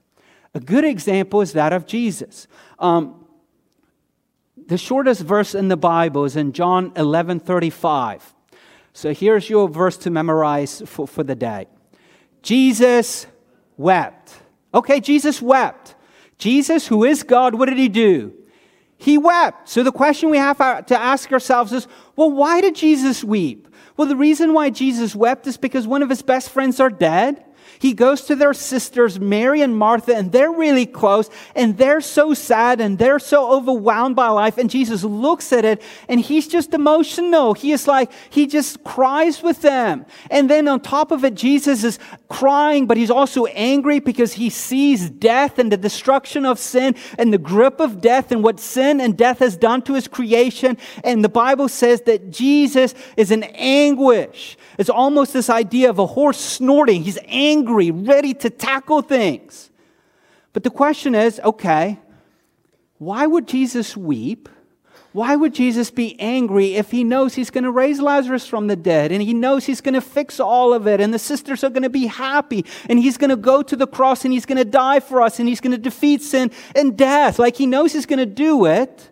A 0.54 0.60
good 0.60 0.84
example 0.84 1.40
is 1.40 1.52
that 1.52 1.72
of 1.72 1.86
Jesus. 1.86 2.46
Um, 2.78 3.24
the 4.66 4.78
shortest 4.78 5.22
verse 5.22 5.54
in 5.54 5.68
the 5.68 5.76
Bible 5.76 6.24
is 6.24 6.36
in 6.36 6.52
John 6.52 6.92
11 6.96 7.40
35. 7.40 8.34
So 8.92 9.14
here's 9.14 9.48
your 9.48 9.68
verse 9.68 9.96
to 9.98 10.10
memorize 10.10 10.82
for, 10.86 11.06
for 11.06 11.22
the 11.22 11.34
day 11.34 11.66
Jesus 12.42 13.26
wept. 13.76 14.34
Okay, 14.74 15.00
Jesus 15.00 15.40
wept. 15.40 15.94
Jesus, 16.38 16.86
who 16.86 17.04
is 17.04 17.22
God, 17.22 17.54
what 17.54 17.68
did 17.68 17.78
he 17.78 17.88
do? 17.88 18.32
He 18.96 19.18
wept. 19.18 19.68
So 19.68 19.82
the 19.82 19.92
question 19.92 20.30
we 20.30 20.38
have 20.38 20.58
to 20.86 21.00
ask 21.00 21.32
ourselves 21.32 21.72
is 21.72 21.86
well, 22.20 22.30
why 22.30 22.60
did 22.60 22.74
Jesus 22.74 23.24
weep? 23.24 23.66
Well, 23.96 24.06
the 24.06 24.14
reason 24.14 24.52
why 24.52 24.68
Jesus 24.68 25.16
wept 25.16 25.46
is 25.46 25.56
because 25.56 25.86
one 25.86 26.02
of 26.02 26.10
his 26.10 26.20
best 26.20 26.50
friends 26.50 26.78
are 26.78 26.90
dead. 26.90 27.42
He 27.80 27.94
goes 27.94 28.20
to 28.26 28.36
their 28.36 28.52
sisters, 28.52 29.18
Mary 29.18 29.62
and 29.62 29.74
Martha, 29.74 30.14
and 30.14 30.30
they're 30.30 30.52
really 30.52 30.84
close, 30.84 31.30
and 31.56 31.78
they're 31.78 32.02
so 32.02 32.34
sad 32.34 32.78
and 32.78 32.98
they're 32.98 33.18
so 33.18 33.50
overwhelmed 33.50 34.14
by 34.14 34.28
life. 34.28 34.58
And 34.58 34.68
Jesus 34.68 35.02
looks 35.02 35.50
at 35.50 35.64
it 35.64 35.80
and 36.06 36.20
he's 36.20 36.46
just 36.46 36.74
emotional. 36.74 37.54
He 37.54 37.72
is 37.72 37.88
like, 37.88 38.12
he 38.28 38.46
just 38.46 38.84
cries 38.84 39.42
with 39.42 39.62
them. 39.62 40.04
And 40.30 40.50
then 40.50 40.68
on 40.68 40.80
top 40.80 41.10
of 41.10 41.24
it, 41.24 41.34
Jesus 41.34 41.82
is 41.82 41.98
crying, 42.28 42.86
but 42.86 42.98
he's 42.98 43.10
also 43.10 43.46
angry 43.46 43.98
because 43.98 44.34
he 44.34 44.50
sees 44.50 45.08
death 45.08 45.58
and 45.58 45.72
the 45.72 45.78
destruction 45.78 46.44
of 46.44 46.58
sin 46.58 46.94
and 47.16 47.32
the 47.32 47.38
grip 47.38 47.80
of 47.80 48.02
death 48.02 48.30
and 48.30 48.44
what 48.44 48.60
sin 48.60 49.00
and 49.00 49.16
death 49.16 49.38
has 49.38 49.56
done 49.56 49.80
to 49.82 49.94
his 49.94 50.06
creation. 50.06 50.76
And 51.02 51.24
the 51.24 51.30
Bible 51.30 51.70
says 51.70 52.02
that 52.02 52.30
Jesus 52.30 52.94
is 53.16 53.30
in 53.30 53.42
anguish. 53.44 54.58
It's 54.76 54.90
almost 54.90 55.32
this 55.32 55.48
idea 55.48 55.88
of 55.88 55.98
a 55.98 56.06
horse 56.06 56.38
snorting. 56.38 57.04
He's 57.04 57.18
angry 57.26 57.69
angry, 57.70 57.90
ready 57.90 58.34
to 58.34 58.50
tackle 58.50 59.02
things. 59.02 59.70
But 60.52 60.64
the 60.64 60.70
question 60.70 61.14
is 61.14 61.40
okay, 61.44 61.98
why 62.98 63.26
would 63.26 63.46
Jesus 63.46 63.96
weep? 63.96 64.48
Why 65.12 65.34
would 65.34 65.54
Jesus 65.54 65.90
be 65.90 66.18
angry 66.20 66.76
if 66.76 66.92
he 66.92 67.02
knows 67.02 67.34
he's 67.34 67.50
going 67.50 67.64
to 67.64 67.70
raise 67.72 68.00
Lazarus 68.00 68.46
from 68.46 68.68
the 68.68 68.76
dead 68.76 69.10
and 69.10 69.20
he 69.20 69.34
knows 69.34 69.66
he's 69.66 69.80
going 69.80 69.94
to 69.94 70.00
fix 70.00 70.38
all 70.38 70.72
of 70.72 70.86
it 70.86 71.00
and 71.00 71.12
the 71.12 71.18
sisters 71.18 71.64
are 71.64 71.70
going 71.70 71.82
to 71.82 71.90
be 71.90 72.06
happy 72.06 72.64
and 72.88 72.96
he's 72.96 73.16
going 73.16 73.30
to 73.30 73.36
go 73.36 73.60
to 73.60 73.74
the 73.74 73.88
cross 73.88 74.24
and 74.24 74.32
he's 74.32 74.46
going 74.46 74.58
to 74.58 74.64
die 74.64 75.00
for 75.00 75.20
us 75.20 75.40
and 75.40 75.48
he's 75.48 75.60
going 75.60 75.72
to 75.72 75.78
defeat 75.78 76.22
sin 76.22 76.52
and 76.76 76.96
death? 76.96 77.40
Like 77.40 77.56
he 77.56 77.66
knows 77.66 77.92
he's 77.92 78.06
going 78.06 78.20
to 78.20 78.26
do 78.26 78.66
it. 78.66 79.10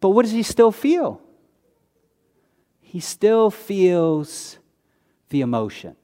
But 0.00 0.10
what 0.10 0.22
does 0.22 0.32
he 0.32 0.42
still 0.42 0.72
feel? 0.72 1.20
He 2.80 3.00
still 3.00 3.50
feels 3.50 4.58
the 5.28 5.42
emotion 5.42 5.96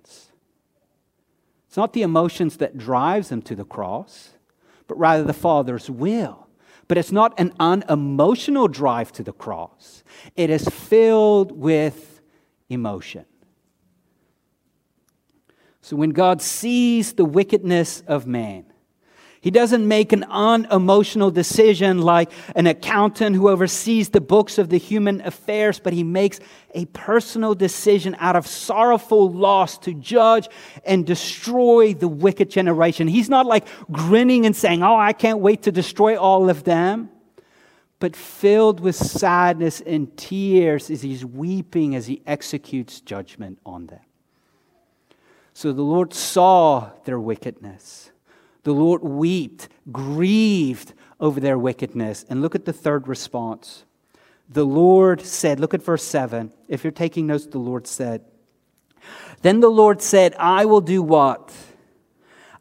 not 1.79 1.95
the 1.95 2.03
emotions 2.03 2.59
that 2.59 2.77
drives 2.77 3.33
him 3.33 3.41
to 3.41 3.55
the 3.55 3.65
cross, 3.65 4.31
but 4.87 4.99
rather 4.99 5.23
the 5.23 5.33
Father's 5.33 5.89
will. 5.89 6.49
But 6.89 6.99
it's 6.99 7.13
not 7.13 7.33
an 7.39 7.55
unemotional 7.59 8.69
drive 8.69 9.13
to 9.13 9.23
the 9.23 9.33
cross. 9.33 10.03
It 10.37 10.51
is 10.51 10.69
filled 10.69 11.53
with 11.53 12.21
emotion. 12.69 13.25
So 15.81 15.97
when 15.97 16.11
God 16.11 16.43
sees 16.43 17.15
the 17.15 17.25
wickedness 17.25 18.03
of 18.07 18.27
man, 18.27 18.67
he 19.41 19.51
doesn't 19.53 19.87
make 19.87 20.13
an 20.13 20.25
unemotional 20.25 21.31
decision 21.31 22.03
like 22.03 22.33
an 22.57 22.67
accountant 22.67 23.37
who 23.37 23.49
oversees 23.49 24.09
the 24.09 24.21
books 24.21 24.59
of 24.59 24.69
the 24.69 24.79
human 24.79 25.21
affairs, 25.21 25.79
but 25.79 25.93
he 25.93 26.03
makes 26.03 26.41
a 26.75 26.87
personal 26.87 27.55
decision 27.55 28.17
out 28.19 28.35
of 28.35 28.47
sorrowful 28.47 29.31
loss 29.31 29.79
to 29.79 29.95
judge 29.95 30.49
and 30.85 31.07
destroy 31.07 31.95
the 31.95 32.09
wicked 32.09 32.51
generation. 32.51 33.07
He's 33.07 33.29
not 33.29 33.47
like 33.47 33.67
grinning 33.93 34.45
and 34.45 34.57
saying, 34.57 34.83
Oh, 34.83 34.97
I 34.97 35.13
can't 35.13 35.39
wait 35.39 35.63
to 35.63 35.73
destroy 35.73 36.17
all 36.17 36.51
of 36.51 36.65
them, 36.65 37.09
but 38.01 38.17
filled 38.17 38.81
with 38.81 38.97
sadness 38.97 39.81
and 39.81 40.17
tears 40.17 40.91
as 40.91 41.03
he's 41.03 41.25
weeping 41.25 41.95
as 41.95 42.09
he 42.09 42.23
executes 42.27 43.01
judgment 43.01 43.61
on 43.65 43.87
them. 43.87 44.01
So 45.55 45.73
the 45.73 45.83
Lord 45.83 46.13
saw 46.13 46.91
their 47.05 47.21
wickedness. 47.21 48.11
The 48.65 48.73
Lord 48.73 49.03
wept, 49.03 49.69
grieved 49.91 50.95
over 51.21 51.41
their 51.41 51.59
wickedness. 51.59 52.25
And 52.29 52.43
look 52.43 52.55
at 52.55 52.65
the 52.65 52.73
third 52.73 53.09
response. 53.09 53.85
The 54.49 54.65
Lord 54.65 55.21
said, 55.21 55.61
look 55.61 55.75
at 55.75 55.83
verse 55.83 56.03
7. 56.05 56.53
If 56.69 56.85
you're 56.85 56.91
taking 56.91 57.27
notes, 57.27 57.47
the 57.47 57.59
Lord 57.59 57.87
said, 57.87 58.25
Then 59.43 59.61
the 59.61 59.69
Lord 59.69 60.01
said, 60.01 60.35
I 60.39 60.65
will 60.65 60.81
do 60.81 61.03
what? 61.03 61.53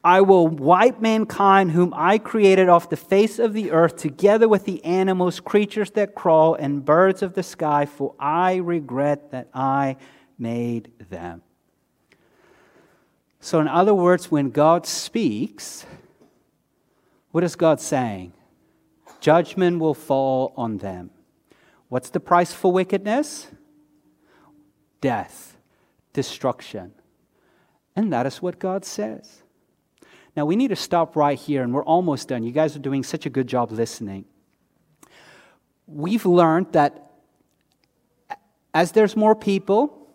I 0.03 0.21
will 0.21 0.47
wipe 0.47 1.01
mankind, 1.01 1.71
whom 1.71 1.93
I 1.95 2.17
created 2.17 2.69
off 2.69 2.89
the 2.89 2.95
face 2.95 3.39
of 3.39 3.53
the 3.53 3.71
earth, 3.71 3.97
together 3.97 4.47
with 4.47 4.65
the 4.65 4.83
animals, 4.86 5.39
creatures 5.39 5.91
that 5.91 6.15
crawl, 6.15 6.55
and 6.55 6.86
birds 6.86 7.21
of 7.21 7.33
the 7.33 7.43
sky, 7.43 7.86
for 7.86 8.15
I 8.19 8.55
regret 8.55 9.31
that 9.31 9.49
I 9.53 9.97
made 10.38 10.91
them. 11.10 11.41
So, 13.39 13.60
in 13.60 13.67
other 13.67 13.93
words, 13.93 14.32
when 14.32 14.50
God 14.50 14.86
speaks, 14.86 15.86
what 17.32 17.43
is 17.43 17.56
God 17.56 17.80
saying? 17.80 18.34
Judgment 19.19 19.80
will 19.80 19.93
fall 19.93 20.54
on 20.58 20.78
them. 20.78 21.12
What's 21.89 22.10
the 22.10 22.19
price 22.19 22.52
for 22.52 22.71
wickedness? 22.71 23.47
Death, 25.02 25.58
destruction. 26.13 26.93
And 27.95 28.12
that 28.12 28.26
is 28.26 28.41
what 28.41 28.60
God 28.60 28.86
says. 28.86 29.43
Now, 30.36 30.45
we 30.45 30.56
need 30.56 30.67
to 30.67 30.76
stop 30.76 31.15
right 31.15 31.38
here, 31.38 31.63
and 31.63 31.73
we're 31.73 31.84
almost 31.84 32.28
done. 32.28 32.43
You 32.43 32.52
guys 32.52 32.76
are 32.76 32.80
doing 32.80 33.04
such 33.04 33.26
a 33.26 33.30
good 33.30 33.47
job 33.47 33.71
listening. 33.71 34.26
We've 35.88 36.26
learned 36.26 36.73
that 36.73 37.12
as 38.73 38.91
there's 38.91 39.15
more 39.15 39.36
people, 39.36 40.08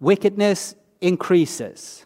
wickedness 0.00 0.74
increases. 1.00 2.04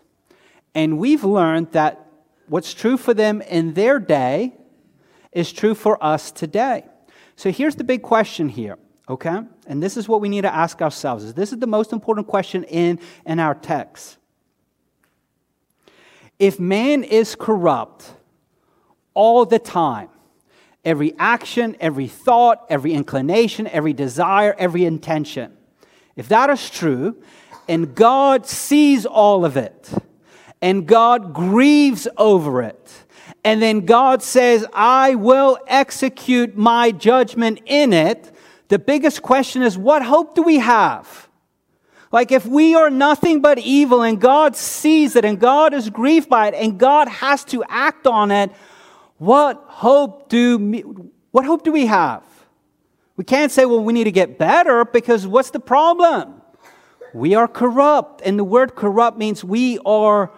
And 0.77 0.99
we've 0.99 1.25
learned 1.25 1.73
that 1.73 2.07
what's 2.49 2.75
true 2.75 2.99
for 2.99 3.15
them 3.15 3.41
in 3.41 3.73
their 3.73 3.99
day 3.99 4.53
is 5.33 5.51
true 5.51 5.75
for 5.75 6.03
us 6.05 6.31
today. 6.31 6.85
So 7.35 7.51
here's 7.51 7.77
the 7.77 7.83
big 7.83 8.03
question 8.03 8.51
here, 8.51 8.77
okay? 9.09 9.41
And 9.67 9.83
this 9.83 9.97
is 9.97 10.07
what 10.07 10.21
we 10.21 10.29
need 10.29 10.43
to 10.43 10.55
ask 10.55 10.83
ourselves. 10.83 11.25
Is 11.25 11.33
This 11.33 11.51
is 11.51 11.61
the 11.61 11.67
most 11.67 11.95
important 11.95 12.27
question 12.27 12.63
in, 12.65 13.01
in 13.25 13.41
our 13.41 13.55
text. 13.55 14.19
If 16.39 16.61
man 16.61 17.05
is 17.05 17.35
corrupt 17.35 18.13
all 19.15 19.47
the 19.47 19.59
time, 19.59 20.11
every 20.85 21.15
action, 21.19 21.75
every 21.81 22.07
thought, 22.07 22.67
every 22.69 22.93
inclination, 22.93 23.67
every 23.69 23.95
desire, 23.95 24.55
every 24.59 24.85
intention, 24.85 25.57
if 26.17 26.29
that 26.29 26.51
is 26.51 26.69
true, 26.69 27.17
and 27.67 27.95
God 27.95 28.45
sees 28.47 29.07
all 29.07 29.47
of 29.47 29.57
it, 29.57 29.91
and 30.61 30.87
God 30.87 31.35
grieves 31.35 32.09
over 32.17 32.63
it. 32.63 33.05
And 33.45 33.63
then 33.63 33.87
God 33.87 34.23
says, 34.23 34.67
I 34.73 35.15
will 35.15 35.59
execute 35.69 36.57
my 36.57 36.91
judgment 36.91 37.61
in 37.67 37.93
it. 37.93 38.33
The 38.69 38.79
biggest 38.79 39.23
question 39.23 39.63
is, 39.63 39.79
what 39.79 40.03
hope 40.03 40.35
do 40.35 40.43
we 40.43 40.59
have? 40.59 41.29
Like, 42.11 42.33
if 42.33 42.47
we 42.47 42.75
are 42.75 42.91
nothing 42.91 43.41
but 43.41 43.59
evil 43.59 44.03
and 44.03 44.21
God 44.21 44.57
sees 44.57 45.17
it 45.17 45.25
and 45.25 45.39
God 45.39 45.75
is 45.75 45.91
grieved 45.91 46.29
by 46.29 46.49
it 46.49 46.55
and 46.55 46.79
God 46.79 47.09
has 47.09 47.45
to 47.47 47.63
act 47.69 48.07
on 48.07 48.31
it, 48.31 48.51
what 49.19 49.63
hope 49.67 50.29
do, 50.29 51.11
what 51.31 51.45
hope 51.45 51.63
do 51.63 51.73
we 51.73 51.87
have? 51.87 52.25
We 53.17 53.25
can't 53.25 53.51
say, 53.51 53.65
well, 53.65 53.83
we 53.83 53.93
need 53.93 54.05
to 54.05 54.13
get 54.13 54.39
better 54.39 54.85
because 54.85 55.27
what's 55.27 55.51
the 55.51 55.61
problem? 55.61 56.43
We 57.15 57.35
are 57.35 57.49
corrupt. 57.49 58.23
And 58.25 58.39
the 58.39 58.45
word 58.45 58.75
corrupt 58.75 59.19
means 59.19 59.43
we 59.43 59.79
are 59.87 60.33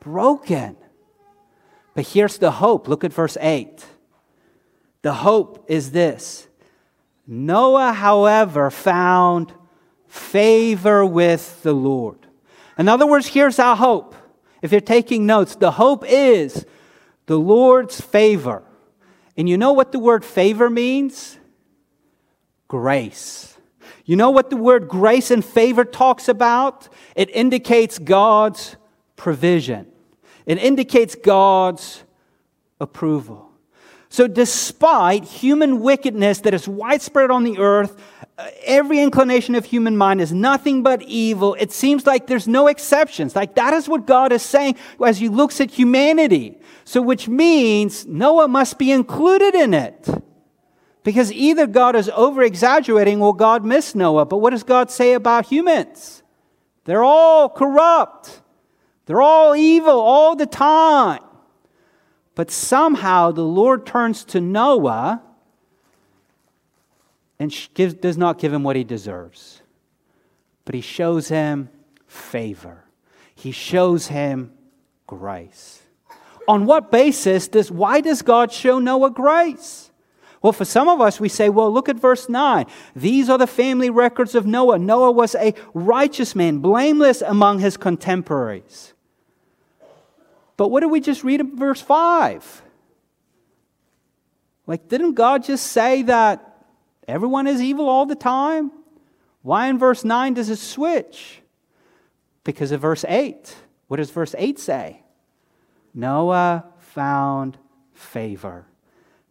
broken. 0.00 0.76
But 1.94 2.06
here's 2.06 2.38
the 2.38 2.50
hope. 2.50 2.88
Look 2.88 3.04
at 3.04 3.12
verse 3.12 3.36
8. 3.40 3.84
The 5.02 5.14
hope 5.14 5.64
is 5.68 5.92
this 5.92 6.48
Noah, 7.26 7.92
however, 7.92 8.70
found 8.70 9.52
favor 10.08 11.04
with 11.06 11.62
the 11.62 11.72
Lord. 11.72 12.26
In 12.78 12.88
other 12.88 13.06
words, 13.06 13.28
here's 13.28 13.58
our 13.58 13.76
hope. 13.76 14.14
If 14.62 14.72
you're 14.72 14.80
taking 14.80 15.26
notes, 15.26 15.54
the 15.54 15.70
hope 15.72 16.04
is 16.06 16.66
the 17.26 17.38
Lord's 17.38 18.00
favor. 18.00 18.62
And 19.36 19.48
you 19.48 19.56
know 19.56 19.72
what 19.72 19.92
the 19.92 19.98
word 19.98 20.24
favor 20.24 20.68
means? 20.68 21.38
Grace. 22.68 23.56
You 24.04 24.16
know 24.16 24.30
what 24.30 24.50
the 24.50 24.56
word 24.56 24.88
grace 24.88 25.30
and 25.30 25.44
favor 25.44 25.84
talks 25.84 26.28
about? 26.28 26.88
It 27.14 27.30
indicates 27.30 27.98
God's 27.98 28.76
provision, 29.16 29.86
it 30.50 30.58
indicates 30.58 31.14
God's 31.14 32.02
approval. 32.80 33.52
So, 34.08 34.26
despite 34.26 35.22
human 35.22 35.80
wickedness 35.80 36.40
that 36.40 36.52
is 36.52 36.66
widespread 36.66 37.30
on 37.30 37.44
the 37.44 37.58
earth, 37.58 37.96
uh, 38.36 38.48
every 38.64 38.98
inclination 38.98 39.54
of 39.54 39.64
human 39.64 39.96
mind 39.96 40.20
is 40.20 40.32
nothing 40.32 40.82
but 40.82 41.02
evil. 41.02 41.54
It 41.54 41.70
seems 41.70 42.04
like 42.04 42.26
there's 42.26 42.48
no 42.48 42.66
exceptions. 42.66 43.36
Like 43.36 43.54
that 43.54 43.72
is 43.74 43.88
what 43.88 44.08
God 44.08 44.32
is 44.32 44.42
saying 44.42 44.74
as 45.06 45.18
He 45.18 45.28
looks 45.28 45.60
at 45.60 45.70
humanity. 45.70 46.58
So, 46.84 47.00
which 47.00 47.28
means 47.28 48.04
Noah 48.04 48.48
must 48.48 48.76
be 48.76 48.90
included 48.90 49.54
in 49.54 49.72
it. 49.72 50.08
Because 51.04 51.30
either 51.30 51.68
God 51.68 51.94
is 51.94 52.08
over 52.08 52.42
exaggerating 52.42 53.22
or 53.22 53.36
God 53.36 53.64
missed 53.64 53.94
Noah. 53.94 54.26
But 54.26 54.38
what 54.38 54.50
does 54.50 54.64
God 54.64 54.90
say 54.90 55.12
about 55.12 55.46
humans? 55.46 56.24
They're 56.86 57.04
all 57.04 57.48
corrupt, 57.48 58.40
they're 59.10 59.20
all 59.20 59.56
evil 59.56 59.98
all 59.98 60.36
the 60.36 60.46
time. 60.46 61.20
But 62.36 62.48
somehow 62.48 63.32
the 63.32 63.42
Lord 63.42 63.84
turns 63.84 64.22
to 64.26 64.40
Noah 64.40 65.20
and 67.36 67.52
gives, 67.74 67.94
does 67.94 68.16
not 68.16 68.38
give 68.38 68.52
him 68.52 68.62
what 68.62 68.76
he 68.76 68.84
deserves. 68.84 69.62
But 70.64 70.76
he 70.76 70.80
shows 70.80 71.26
him 71.26 71.70
favor, 72.06 72.84
he 73.34 73.50
shows 73.50 74.06
him 74.06 74.52
grace. 75.08 75.82
On 76.46 76.64
what 76.64 76.92
basis 76.92 77.48
does, 77.48 77.68
why 77.68 78.00
does 78.00 78.22
God 78.22 78.52
show 78.52 78.78
Noah 78.78 79.10
grace? 79.10 79.90
Well, 80.40 80.52
for 80.52 80.64
some 80.64 80.88
of 80.88 81.00
us, 81.00 81.18
we 81.18 81.28
say, 81.28 81.48
well, 81.48 81.72
look 81.72 81.88
at 81.88 81.96
verse 81.96 82.28
9. 82.28 82.64
These 82.94 83.28
are 83.28 83.38
the 83.38 83.48
family 83.48 83.90
records 83.90 84.36
of 84.36 84.46
Noah. 84.46 84.78
Noah 84.78 85.10
was 85.10 85.34
a 85.34 85.52
righteous 85.74 86.36
man, 86.36 86.58
blameless 86.58 87.22
among 87.22 87.58
his 87.58 87.76
contemporaries. 87.76 88.94
But 90.60 90.70
what 90.70 90.80
did 90.80 90.90
we 90.90 91.00
just 91.00 91.24
read 91.24 91.40
in 91.40 91.56
verse 91.56 91.80
5? 91.80 92.62
Like, 94.66 94.88
didn't 94.88 95.14
God 95.14 95.42
just 95.42 95.68
say 95.68 96.02
that 96.02 96.66
everyone 97.08 97.46
is 97.46 97.62
evil 97.62 97.88
all 97.88 98.04
the 98.04 98.14
time? 98.14 98.70
Why 99.40 99.68
in 99.68 99.78
verse 99.78 100.04
9 100.04 100.34
does 100.34 100.50
it 100.50 100.58
switch? 100.58 101.40
Because 102.44 102.72
of 102.72 102.82
verse 102.82 103.06
8. 103.08 103.56
What 103.88 103.96
does 103.96 104.10
verse 104.10 104.34
8 104.36 104.58
say? 104.58 105.02
Noah 105.94 106.66
found 106.76 107.56
favor. 107.94 108.66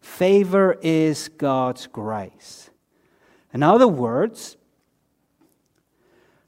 Favor 0.00 0.80
is 0.82 1.28
God's 1.28 1.86
grace. 1.86 2.70
In 3.54 3.62
other 3.62 3.86
words, 3.86 4.56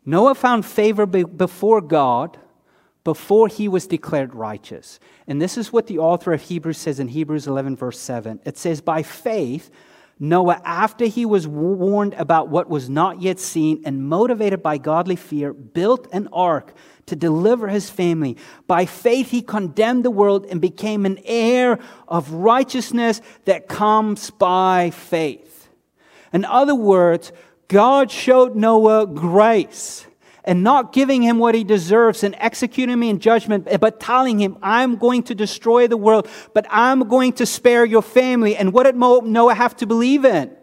Noah 0.05 0.35
found 0.35 0.67
favor 0.67 1.07
before 1.07 1.81
God 1.81 2.37
before 3.05 3.49
he 3.49 3.69
was 3.69 3.87
declared 3.87 4.35
righteous. 4.35 5.01
And 5.27 5.41
this 5.41 5.59
is 5.59 5.73
what 5.73 5.87
the 5.87 5.99
author 5.99 6.33
of 6.33 6.43
Hebrews 6.43 6.79
says 6.79 7.01
in 7.01 7.09
Hebrews 7.09 7.47
11, 7.47 7.77
verse 7.77 7.99
7. 7.99 8.41
It 8.45 8.57
says, 8.57 8.81
By 8.81 9.03
faith, 9.03 9.71
Noah, 10.21 10.63
after 10.65 11.07
he 11.07 11.27
was 11.27 11.49
warned 11.49 12.15
about 12.15 12.49
what 12.49 12.69
was 12.69 12.89
not 12.89 13.21
yet 13.21 13.41
seen 13.41 13.83
and 13.85 14.09
motivated 14.09 14.63
by 14.63 14.79
godly 14.79 15.17
fear, 15.17 15.53
built 15.53 16.07
an 16.13 16.29
ark 16.33 16.75
to 17.07 17.17
deliver 17.17 17.67
his 17.67 17.91
family. 17.91 18.37
By 18.69 18.87
faith, 18.87 19.31
he 19.31 19.43
condemned 19.43 20.05
the 20.05 20.11
world 20.13 20.47
and 20.47 20.61
became 20.61 21.05
an 21.05 21.19
heir 21.25 21.81
of 22.07 22.31
righteousness 22.31 23.21
that 23.47 23.67
comes 23.67 24.31
by 24.31 24.91
faith. 24.91 25.69
In 26.33 26.45
other 26.45 26.77
words, 26.77 27.33
God 27.67 28.11
showed 28.11 28.55
Noah 28.55 29.09
grace 29.09 30.07
and 30.45 30.63
not 30.63 30.93
giving 30.93 31.23
him 31.23 31.39
what 31.39 31.55
he 31.55 31.65
deserves 31.65 32.25
and 32.25 32.35
executing 32.39 32.99
me 32.99 33.11
in 33.11 33.19
judgment, 33.21 33.69
but 33.81 34.01
telling 34.01 34.41
him, 34.41 34.57
I'm 34.63 34.97
going 34.97 35.23
to 35.25 35.35
destroy 35.35 35.87
the 35.87 35.97
world, 35.97 36.29
but 36.53 36.67
I'm 36.69 37.09
going 37.09 37.35
to 37.35 37.47
spare 37.47 37.85
your 37.85 38.03
family. 38.03 38.57
And 38.57 38.73
what 38.73 38.85
did 38.85 38.97
Noah 38.97 39.55
have 39.55 39.77
to 39.77 39.87
believe 39.87 40.25
in? 40.25 40.57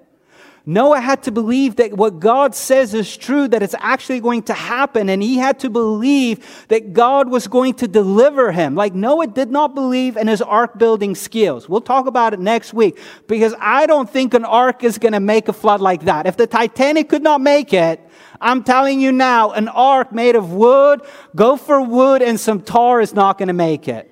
Noah 0.70 1.00
had 1.00 1.24
to 1.24 1.32
believe 1.32 1.78
that 1.78 1.94
what 1.94 2.20
God 2.20 2.54
says 2.54 2.94
is 2.94 3.18
true, 3.18 3.48
that 3.48 3.64
it's 3.64 3.74
actually 3.80 4.20
going 4.20 4.44
to 4.44 4.54
happen. 4.54 5.10
And 5.10 5.24
he 5.24 5.40
had 5.40 5.58
to 5.62 5.70
believe 5.72 6.68
that 6.68 6.94
God 6.94 7.28
was 7.28 7.48
going 7.48 7.74
to 7.76 7.88
deliver 7.88 8.52
him. 8.52 8.76
Like 8.76 8.94
Noah 8.94 9.26
did 9.26 9.50
not 9.50 9.74
believe 9.74 10.16
in 10.16 10.28
his 10.28 10.44
ark 10.44 10.78
building 10.78 11.16
skills. 11.16 11.68
We'll 11.68 11.82
talk 11.82 12.06
about 12.06 12.36
it 12.36 12.40
next 12.40 12.72
week 12.72 13.00
because 13.26 13.56
I 13.60 13.88
don't 13.88 14.08
think 14.08 14.36
an 14.36 14.46
ark 14.46 14.84
is 14.84 15.00
going 15.00 15.14
to 15.14 15.20
make 15.20 15.48
a 15.48 15.54
flood 15.54 15.82
like 15.82 16.04
that. 16.04 16.28
If 16.28 16.38
the 16.38 16.46
Titanic 16.46 17.10
could 17.10 17.24
not 17.24 17.42
make 17.42 17.74
it, 17.74 18.00
I'm 18.40 18.64
telling 18.64 19.02
you 19.02 19.12
now, 19.12 19.50
an 19.54 19.70
ark 19.70 20.12
made 20.12 20.36
of 20.36 20.54
wood, 20.54 21.02
gopher 21.36 21.82
wood 21.82 22.22
and 22.22 22.40
some 22.40 22.62
tar 22.62 23.02
is 23.02 23.16
not 23.16 23.40
going 23.40 23.48
to 23.48 23.54
make 23.54 23.88
it. 23.88 24.12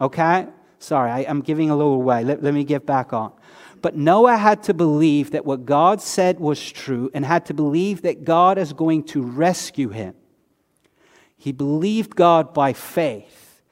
Okay? 0.00 0.48
Sorry, 0.80 1.12
I, 1.12 1.20
am 1.20 1.42
giving 1.42 1.70
a 1.70 1.76
little 1.76 1.94
away. 1.94 2.24
Let, 2.24 2.42
let 2.42 2.54
me 2.54 2.64
get 2.64 2.86
back 2.86 3.12
on. 3.12 3.30
But 3.82 3.96
Noah 3.96 4.36
had 4.36 4.62
to 4.64 4.74
believe 4.74 5.30
that 5.30 5.44
what 5.44 5.64
God 5.64 6.00
said 6.00 6.38
was 6.38 6.70
true 6.70 7.10
and 7.14 7.24
had 7.24 7.46
to 7.46 7.54
believe 7.54 8.02
that 8.02 8.24
God 8.24 8.58
is 8.58 8.72
going 8.72 9.04
to 9.04 9.22
rescue 9.22 9.88
him. 9.88 10.14
He 11.36 11.52
believed 11.52 12.16
God 12.16 12.52
by 12.52 12.74
faith, 12.74 13.62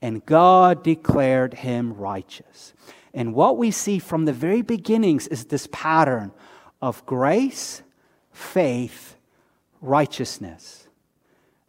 and 0.00 0.24
God 0.24 0.84
declared 0.84 1.54
him 1.54 1.92
righteous. 1.94 2.72
And 3.12 3.34
what 3.34 3.58
we 3.58 3.72
see 3.72 3.98
from 3.98 4.24
the 4.24 4.32
very 4.32 4.62
beginnings 4.62 5.26
is 5.26 5.46
this 5.46 5.68
pattern 5.72 6.32
of 6.80 7.04
grace 7.06 7.82
faith, 8.32 9.16
righteousness. 9.80 10.86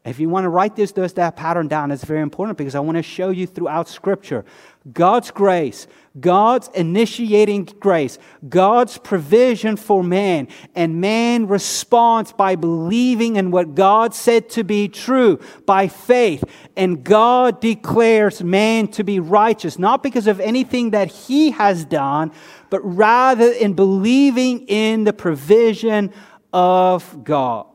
If 0.04 0.20
you 0.20 0.30
want 0.30 0.45
to 0.45 0.49
write 0.49 0.76
this, 0.76 0.91
this 0.93 1.14
that 1.14 1.36
pattern 1.36 1.68
down, 1.68 1.91
it's 1.91 2.04
very 2.04 2.22
important 2.22 2.58
because 2.58 2.74
I 2.74 2.80
want 2.80 2.95
to 2.97 3.04
show 3.04 3.30
you 3.30 3.45
throughout 3.45 3.88
Scripture 3.88 4.43
God's 4.91 5.30
grace, 5.30 5.86
God's 6.20 6.70
initiating 6.70 7.66
grace, 7.80 8.18
God's 8.49 8.97
provision 8.97 9.78
for 9.78 10.04
man, 10.04 10.47
and 10.74 10.99
man 10.99 11.45
responds 11.45 12.34
by 12.34 12.56
believing 12.56 13.36
in 13.36 13.52
what 13.52 13.76
God 13.76 14.16
said 14.16 14.49
to 14.52 14.64
be 14.64 14.88
true 14.88 15.39
by 15.68 15.88
faith. 15.88 16.43
And 16.76 17.04
God 17.04 17.62
declares 17.62 18.43
man 18.43 18.88
to 18.89 19.04
be 19.04 19.20
righteous, 19.20 19.78
not 19.78 20.02
because 20.02 20.26
of 20.26 20.39
anything 20.39 20.91
that 20.91 21.12
he 21.12 21.52
has 21.52 21.86
done, 21.86 22.32
but 22.72 22.80
rather 22.80 23.52
in 23.52 23.74
believing 23.74 24.66
in 24.68 25.04
the 25.04 25.14
provision 25.14 26.12
of 26.52 27.24
God. 27.24 27.68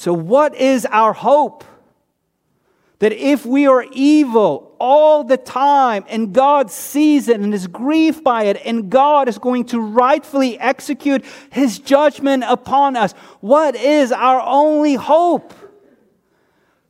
So, 0.00 0.14
what 0.14 0.54
is 0.54 0.86
our 0.86 1.12
hope? 1.12 1.62
That 3.00 3.12
if 3.12 3.44
we 3.44 3.66
are 3.66 3.84
evil 3.92 4.74
all 4.80 5.24
the 5.24 5.36
time 5.36 6.06
and 6.08 6.32
God 6.32 6.70
sees 6.70 7.28
it 7.28 7.38
and 7.38 7.52
is 7.52 7.66
grieved 7.66 8.24
by 8.24 8.44
it, 8.44 8.62
and 8.64 8.88
God 8.88 9.28
is 9.28 9.36
going 9.36 9.66
to 9.66 9.78
rightfully 9.78 10.58
execute 10.58 11.22
his 11.50 11.78
judgment 11.78 12.44
upon 12.48 12.96
us, 12.96 13.12
what 13.40 13.76
is 13.76 14.10
our 14.10 14.40
only 14.40 14.94
hope? 14.94 15.52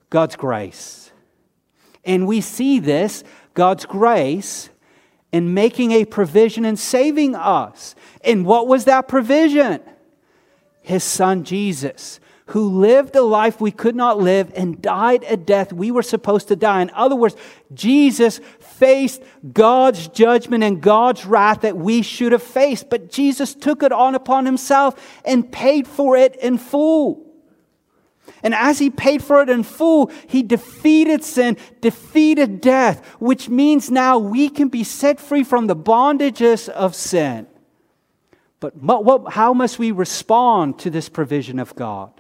God's 0.09 0.37
grace. 0.37 1.11
And 2.05 2.29
we 2.29 2.41
see 2.41 2.79
this, 2.79 3.25
God's 3.55 3.87
grace, 3.87 4.71
in 5.33 5.53
making 5.53 5.91
a 5.91 6.05
provision 6.05 6.65
and 6.65 6.79
saving 6.79 7.35
us. 7.35 7.97
And 8.23 8.47
what 8.47 8.69
was 8.69 8.85
that 8.85 9.09
provision? 9.09 9.81
his 10.83 11.05
son 11.05 11.45
Jesus, 11.45 12.21
who 12.51 12.81
lived 12.81 13.15
a 13.17 13.23
life 13.23 13.61
we 13.61 13.71
could 13.71 13.95
not 13.95 14.19
live 14.19 14.53
and 14.55 14.81
died 14.83 15.25
a 15.29 15.37
death 15.37 15.73
we 15.73 15.91
were 15.91 16.03
supposed 16.03 16.49
to 16.49 16.57
die. 16.57 16.83
In 16.83 16.91
other 16.91 17.17
words, 17.17 17.37
Jesus 17.73 18.41
faced 18.59 19.23
God's 19.53 20.09
judgment 20.09 20.65
and 20.65 20.81
God's 20.81 21.25
wrath 21.27 21.63
that 21.63 21.77
we 21.77 22.03
should 22.03 22.33
have 22.33 22.43
faced, 22.43 22.91
but 22.91 23.11
Jesus 23.11 23.55
took 23.55 23.83
it 23.83 23.93
on 23.93 24.15
upon 24.15 24.47
himself 24.47 25.21
and 25.25 25.51
paid 25.51 25.87
for 25.87 26.17
it 26.17 26.37
in 26.37 26.59
full. 26.59 27.27
And 28.43 28.55
as 28.55 28.79
he 28.79 28.91
paid 28.91 29.23
for 29.23 29.43
it 29.43 29.49
in 29.49 29.63
full, 29.63 30.11
he 30.27 30.43
defeated 30.43 31.23
sin, 31.25 31.57
defeated 31.81 32.61
death, 32.61 33.05
which 33.19 33.49
means 33.49 33.91
now 33.91 34.19
we 34.19 34.49
can 34.49 34.69
be 34.69 34.85
set 34.85 35.21
free 35.21 35.45
from 35.45 35.67
the 35.67 35.77
bondages 35.77 36.69
of 36.69 36.95
sin. 36.95 37.47
But 38.61 38.75
how 39.31 39.55
must 39.55 39.79
we 39.79 39.91
respond 39.91 40.79
to 40.81 40.91
this 40.91 41.09
provision 41.09 41.59
of 41.59 41.75
God? 41.75 42.20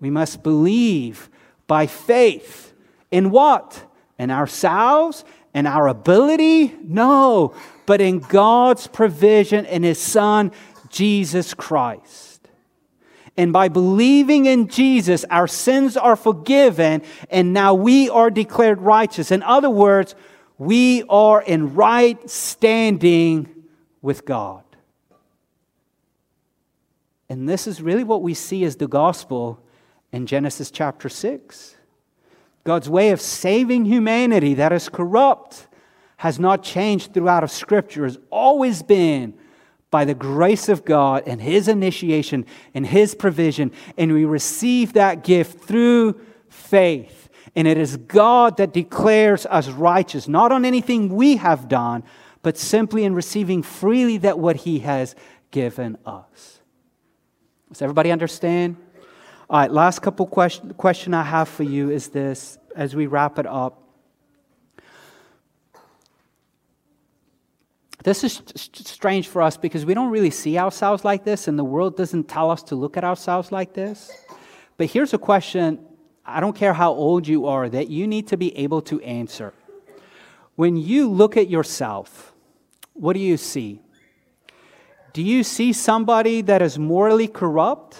We 0.00 0.10
must 0.10 0.42
believe 0.42 1.28
by 1.66 1.86
faith 1.86 2.72
in 3.10 3.30
what? 3.30 3.84
In 4.18 4.30
ourselves? 4.30 5.24
In 5.54 5.66
our 5.66 5.88
ability? 5.88 6.74
No, 6.82 7.54
but 7.86 8.00
in 8.00 8.20
God's 8.20 8.86
provision 8.86 9.66
in 9.66 9.82
His 9.82 10.00
Son, 10.00 10.52
Jesus 10.88 11.54
Christ. 11.54 12.48
And 13.36 13.52
by 13.52 13.68
believing 13.68 14.46
in 14.46 14.68
Jesus, 14.68 15.24
our 15.30 15.46
sins 15.46 15.96
are 15.96 16.16
forgiven, 16.16 17.02
and 17.30 17.52
now 17.52 17.74
we 17.74 18.10
are 18.10 18.30
declared 18.30 18.80
righteous. 18.80 19.30
In 19.30 19.42
other 19.42 19.70
words, 19.70 20.14
we 20.58 21.04
are 21.08 21.40
in 21.40 21.74
right 21.74 22.28
standing 22.28 23.48
with 24.02 24.24
God. 24.24 24.62
And 27.28 27.48
this 27.48 27.66
is 27.66 27.80
really 27.80 28.04
what 28.04 28.22
we 28.22 28.34
see 28.34 28.64
as 28.64 28.76
the 28.76 28.88
gospel 28.88 29.62
in 30.12 30.26
Genesis 30.26 30.70
chapter 30.70 31.08
6. 31.08 31.76
God's 32.64 32.88
way 32.88 33.10
of 33.10 33.20
saving 33.20 33.84
humanity 33.84 34.54
that 34.54 34.72
is 34.72 34.88
corrupt 34.88 35.66
has 36.18 36.38
not 36.38 36.62
changed 36.62 37.14
throughout 37.14 37.42
of 37.42 37.50
Scripture, 37.50 38.04
has 38.04 38.18
always 38.30 38.82
been 38.82 39.34
by 39.90 40.04
the 40.04 40.14
grace 40.14 40.68
of 40.68 40.84
God 40.84 41.24
and 41.26 41.40
His 41.40 41.66
initiation 41.66 42.44
and 42.74 42.86
His 42.86 43.14
provision. 43.14 43.72
And 43.96 44.12
we 44.12 44.24
receive 44.24 44.92
that 44.92 45.24
gift 45.24 45.64
through 45.64 46.20
faith. 46.48 47.28
And 47.56 47.66
it 47.66 47.78
is 47.78 47.96
God 47.96 48.58
that 48.58 48.72
declares 48.72 49.46
us 49.46 49.68
righteous, 49.68 50.28
not 50.28 50.52
on 50.52 50.64
anything 50.64 51.14
we 51.14 51.36
have 51.36 51.68
done, 51.68 52.04
but 52.42 52.56
simply 52.56 53.04
in 53.04 53.14
receiving 53.14 53.62
freely 53.62 54.18
that 54.18 54.38
what 54.38 54.56
He 54.56 54.80
has 54.80 55.14
given 55.50 55.96
us. 56.06 56.60
Does 57.70 57.82
everybody 57.82 58.12
understand? 58.12 58.76
All 59.50 59.58
right, 59.58 59.72
last 59.72 59.98
couple 59.98 60.26
question 60.26 60.74
question 60.74 61.12
I 61.12 61.24
have 61.24 61.48
for 61.48 61.64
you 61.64 61.90
is 61.90 62.10
this 62.10 62.56
as 62.76 62.94
we 62.94 63.08
wrap 63.08 63.36
it 63.36 63.46
up. 63.46 63.82
This 68.04 68.22
is 68.22 68.40
strange 68.54 69.26
for 69.26 69.42
us 69.42 69.56
because 69.56 69.84
we 69.84 69.92
don't 69.92 70.12
really 70.12 70.30
see 70.30 70.56
ourselves 70.56 71.04
like 71.04 71.24
this, 71.24 71.48
and 71.48 71.58
the 71.58 71.64
world 71.64 71.96
doesn't 71.96 72.28
tell 72.28 72.48
us 72.48 72.62
to 72.64 72.76
look 72.76 72.96
at 72.96 73.02
ourselves 73.02 73.50
like 73.50 73.72
this. 73.74 74.12
But 74.76 74.86
here's 74.86 75.14
a 75.14 75.18
question 75.18 75.84
I 76.24 76.38
don't 76.38 76.54
care 76.54 76.72
how 76.72 76.92
old 76.92 77.26
you 77.26 77.46
are, 77.46 77.68
that 77.68 77.88
you 77.88 78.06
need 78.06 78.28
to 78.28 78.36
be 78.36 78.56
able 78.56 78.82
to 78.82 79.00
answer. 79.00 79.52
When 80.54 80.76
you 80.76 81.10
look 81.10 81.36
at 81.36 81.50
yourself, 81.50 82.32
what 82.92 83.14
do 83.14 83.18
you 83.18 83.36
see? 83.36 83.80
Do 85.12 85.22
you 85.22 85.42
see 85.42 85.72
somebody 85.72 86.40
that 86.42 86.62
is 86.62 86.78
morally 86.78 87.26
corrupt? 87.26 87.96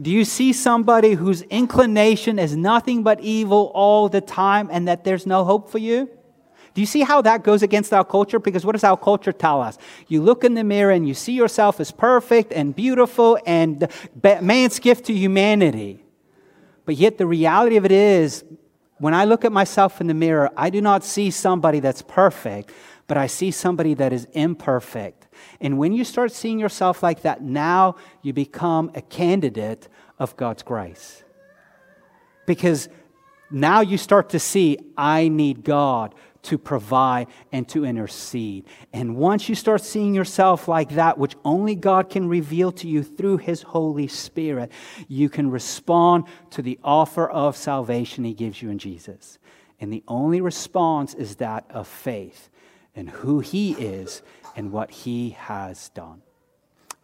Do 0.00 0.10
you 0.10 0.24
see 0.24 0.52
somebody 0.52 1.14
whose 1.14 1.42
inclination 1.42 2.38
is 2.38 2.56
nothing 2.56 3.02
but 3.02 3.20
evil 3.20 3.72
all 3.74 4.08
the 4.08 4.20
time 4.20 4.68
and 4.70 4.86
that 4.86 5.02
there's 5.02 5.26
no 5.26 5.44
hope 5.44 5.70
for 5.70 5.78
you? 5.78 6.08
Do 6.74 6.80
you 6.80 6.86
see 6.86 7.00
how 7.00 7.20
that 7.22 7.42
goes 7.42 7.64
against 7.64 7.92
our 7.92 8.04
culture? 8.04 8.38
Because 8.38 8.64
what 8.64 8.72
does 8.72 8.84
our 8.84 8.96
culture 8.96 9.32
tell 9.32 9.60
us? 9.60 9.76
You 10.06 10.22
look 10.22 10.44
in 10.44 10.54
the 10.54 10.62
mirror 10.62 10.92
and 10.92 11.08
you 11.08 11.14
see 11.14 11.32
yourself 11.32 11.80
as 11.80 11.90
perfect 11.90 12.52
and 12.52 12.76
beautiful 12.76 13.36
and 13.44 13.88
man's 14.22 14.78
gift 14.78 15.06
to 15.06 15.12
humanity. 15.12 16.04
But 16.84 16.94
yet, 16.94 17.18
the 17.18 17.26
reality 17.26 17.76
of 17.76 17.84
it 17.84 17.90
is, 17.90 18.44
when 18.98 19.14
I 19.14 19.24
look 19.24 19.44
at 19.44 19.50
myself 19.50 20.00
in 20.00 20.06
the 20.06 20.14
mirror, 20.14 20.50
I 20.56 20.70
do 20.70 20.80
not 20.80 21.04
see 21.04 21.32
somebody 21.32 21.80
that's 21.80 22.02
perfect, 22.02 22.70
but 23.08 23.16
I 23.16 23.26
see 23.26 23.50
somebody 23.50 23.94
that 23.94 24.12
is 24.12 24.26
imperfect. 24.32 25.17
And 25.60 25.78
when 25.78 25.92
you 25.92 26.04
start 26.04 26.32
seeing 26.32 26.58
yourself 26.58 27.02
like 27.02 27.22
that, 27.22 27.42
now 27.42 27.96
you 28.22 28.32
become 28.32 28.90
a 28.94 29.02
candidate 29.02 29.88
of 30.18 30.36
God's 30.36 30.62
grace. 30.62 31.22
Because 32.46 32.88
now 33.50 33.80
you 33.80 33.98
start 33.98 34.30
to 34.30 34.38
see, 34.38 34.78
I 34.96 35.28
need 35.28 35.64
God 35.64 36.14
to 36.42 36.58
provide 36.58 37.26
and 37.52 37.68
to 37.68 37.84
intercede. 37.84 38.64
And 38.92 39.16
once 39.16 39.48
you 39.48 39.54
start 39.54 39.82
seeing 39.82 40.14
yourself 40.14 40.68
like 40.68 40.90
that, 40.90 41.18
which 41.18 41.34
only 41.44 41.74
God 41.74 42.10
can 42.10 42.28
reveal 42.28 42.72
to 42.72 42.88
you 42.88 43.02
through 43.02 43.38
His 43.38 43.62
Holy 43.62 44.06
Spirit, 44.06 44.70
you 45.08 45.28
can 45.28 45.50
respond 45.50 46.24
to 46.50 46.62
the 46.62 46.78
offer 46.82 47.28
of 47.28 47.56
salvation 47.56 48.24
He 48.24 48.34
gives 48.34 48.62
you 48.62 48.70
in 48.70 48.78
Jesus. 48.78 49.38
And 49.80 49.92
the 49.92 50.04
only 50.08 50.40
response 50.40 51.14
is 51.14 51.36
that 51.36 51.66
of 51.70 51.86
faith 51.86 52.48
in 52.94 53.06
who 53.06 53.40
He 53.40 53.72
is 53.72 54.22
and 54.56 54.72
what 54.72 54.90
He 54.90 55.30
has 55.30 55.88
done. 55.90 56.22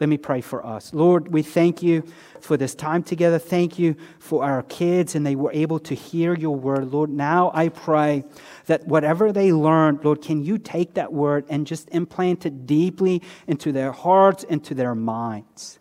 Let 0.00 0.08
me 0.08 0.18
pray 0.18 0.40
for 0.40 0.66
us. 0.66 0.92
Lord, 0.92 1.28
we 1.28 1.42
thank 1.42 1.80
you 1.80 2.02
for 2.40 2.56
this 2.56 2.74
time 2.74 3.04
together. 3.04 3.38
Thank 3.38 3.78
you 3.78 3.94
for 4.18 4.44
our 4.44 4.64
kids 4.64 5.14
and 5.14 5.24
they 5.24 5.36
were 5.36 5.52
able 5.52 5.78
to 5.80 5.94
hear 5.94 6.34
your 6.34 6.56
word. 6.56 6.92
Lord, 6.92 7.10
now 7.10 7.52
I 7.54 7.68
pray 7.68 8.24
that 8.66 8.86
whatever 8.88 9.32
they 9.32 9.52
learned, 9.52 10.04
Lord, 10.04 10.20
can 10.20 10.42
you 10.42 10.58
take 10.58 10.94
that 10.94 11.12
word 11.12 11.44
and 11.48 11.64
just 11.64 11.88
implant 11.90 12.44
it 12.44 12.66
deeply 12.66 13.22
into 13.46 13.70
their 13.70 13.92
hearts, 13.92 14.42
into 14.42 14.74
their 14.74 14.96
minds? 14.96 15.78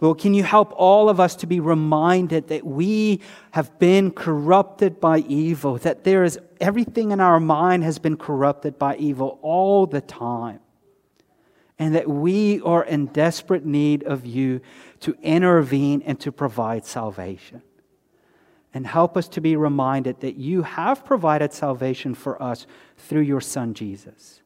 Lord, 0.00 0.18
can 0.18 0.34
you 0.34 0.42
help 0.42 0.74
all 0.76 1.08
of 1.08 1.18
us 1.18 1.34
to 1.36 1.46
be 1.46 1.60
reminded 1.60 2.48
that 2.48 2.66
we 2.66 3.20
have 3.52 3.78
been 3.78 4.10
corrupted 4.10 5.00
by 5.00 5.18
evil, 5.20 5.78
that 5.78 6.04
there 6.04 6.24
is 6.24 6.38
everything 6.64 7.10
in 7.10 7.20
our 7.20 7.38
mind 7.38 7.84
has 7.84 7.98
been 7.98 8.16
corrupted 8.16 8.78
by 8.78 8.96
evil 8.96 9.38
all 9.42 9.86
the 9.86 10.00
time, 10.00 10.60
and 11.78 11.94
that 11.94 12.08
we 12.08 12.60
are 12.62 12.84
in 12.84 13.06
desperate 13.06 13.66
need 13.66 14.02
of 14.04 14.24
you 14.24 14.60
to 15.00 15.14
intervene 15.22 16.02
and 16.06 16.18
to 16.20 16.32
provide 16.32 16.86
salvation. 16.86 17.60
And 18.72 18.86
help 18.86 19.16
us 19.16 19.28
to 19.28 19.40
be 19.40 19.56
reminded 19.56 20.20
that 20.20 20.36
you 20.36 20.62
have 20.62 21.04
provided 21.04 21.52
salvation 21.52 22.14
for 22.14 22.42
us 22.42 22.66
through 22.96 23.20
your 23.20 23.42
Son, 23.42 23.74
Jesus. 23.74 24.40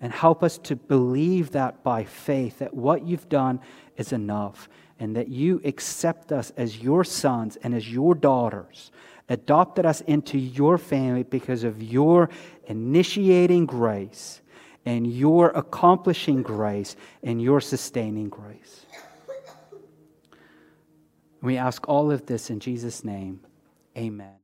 And 0.00 0.12
help 0.12 0.42
us 0.42 0.58
to 0.58 0.76
believe 0.76 1.50
that 1.50 1.82
by 1.82 2.04
faith, 2.04 2.60
that 2.60 2.72
what 2.72 3.04
you've 3.04 3.28
done 3.28 3.60
is 3.96 4.12
enough 4.12 4.68
and 4.98 5.16
that 5.16 5.28
you 5.28 5.60
accept 5.64 6.32
us 6.32 6.52
as 6.56 6.78
your 6.78 7.02
sons 7.02 7.56
and 7.56 7.74
as 7.74 7.92
your 7.92 8.14
daughters, 8.14 8.92
adopted 9.32 9.86
us 9.86 10.02
into 10.02 10.38
your 10.38 10.76
family 10.78 11.22
because 11.22 11.64
of 11.64 11.82
your 11.82 12.28
initiating 12.66 13.66
grace 13.66 14.42
and 14.84 15.06
your 15.06 15.48
accomplishing 15.50 16.42
grace 16.42 16.96
and 17.22 17.40
your 17.40 17.60
sustaining 17.60 18.28
grace. 18.28 18.86
We 21.40 21.56
ask 21.56 21.88
all 21.88 22.12
of 22.12 22.26
this 22.26 22.50
in 22.50 22.60
Jesus' 22.60 23.04
name. 23.04 23.40
Amen. 23.96 24.41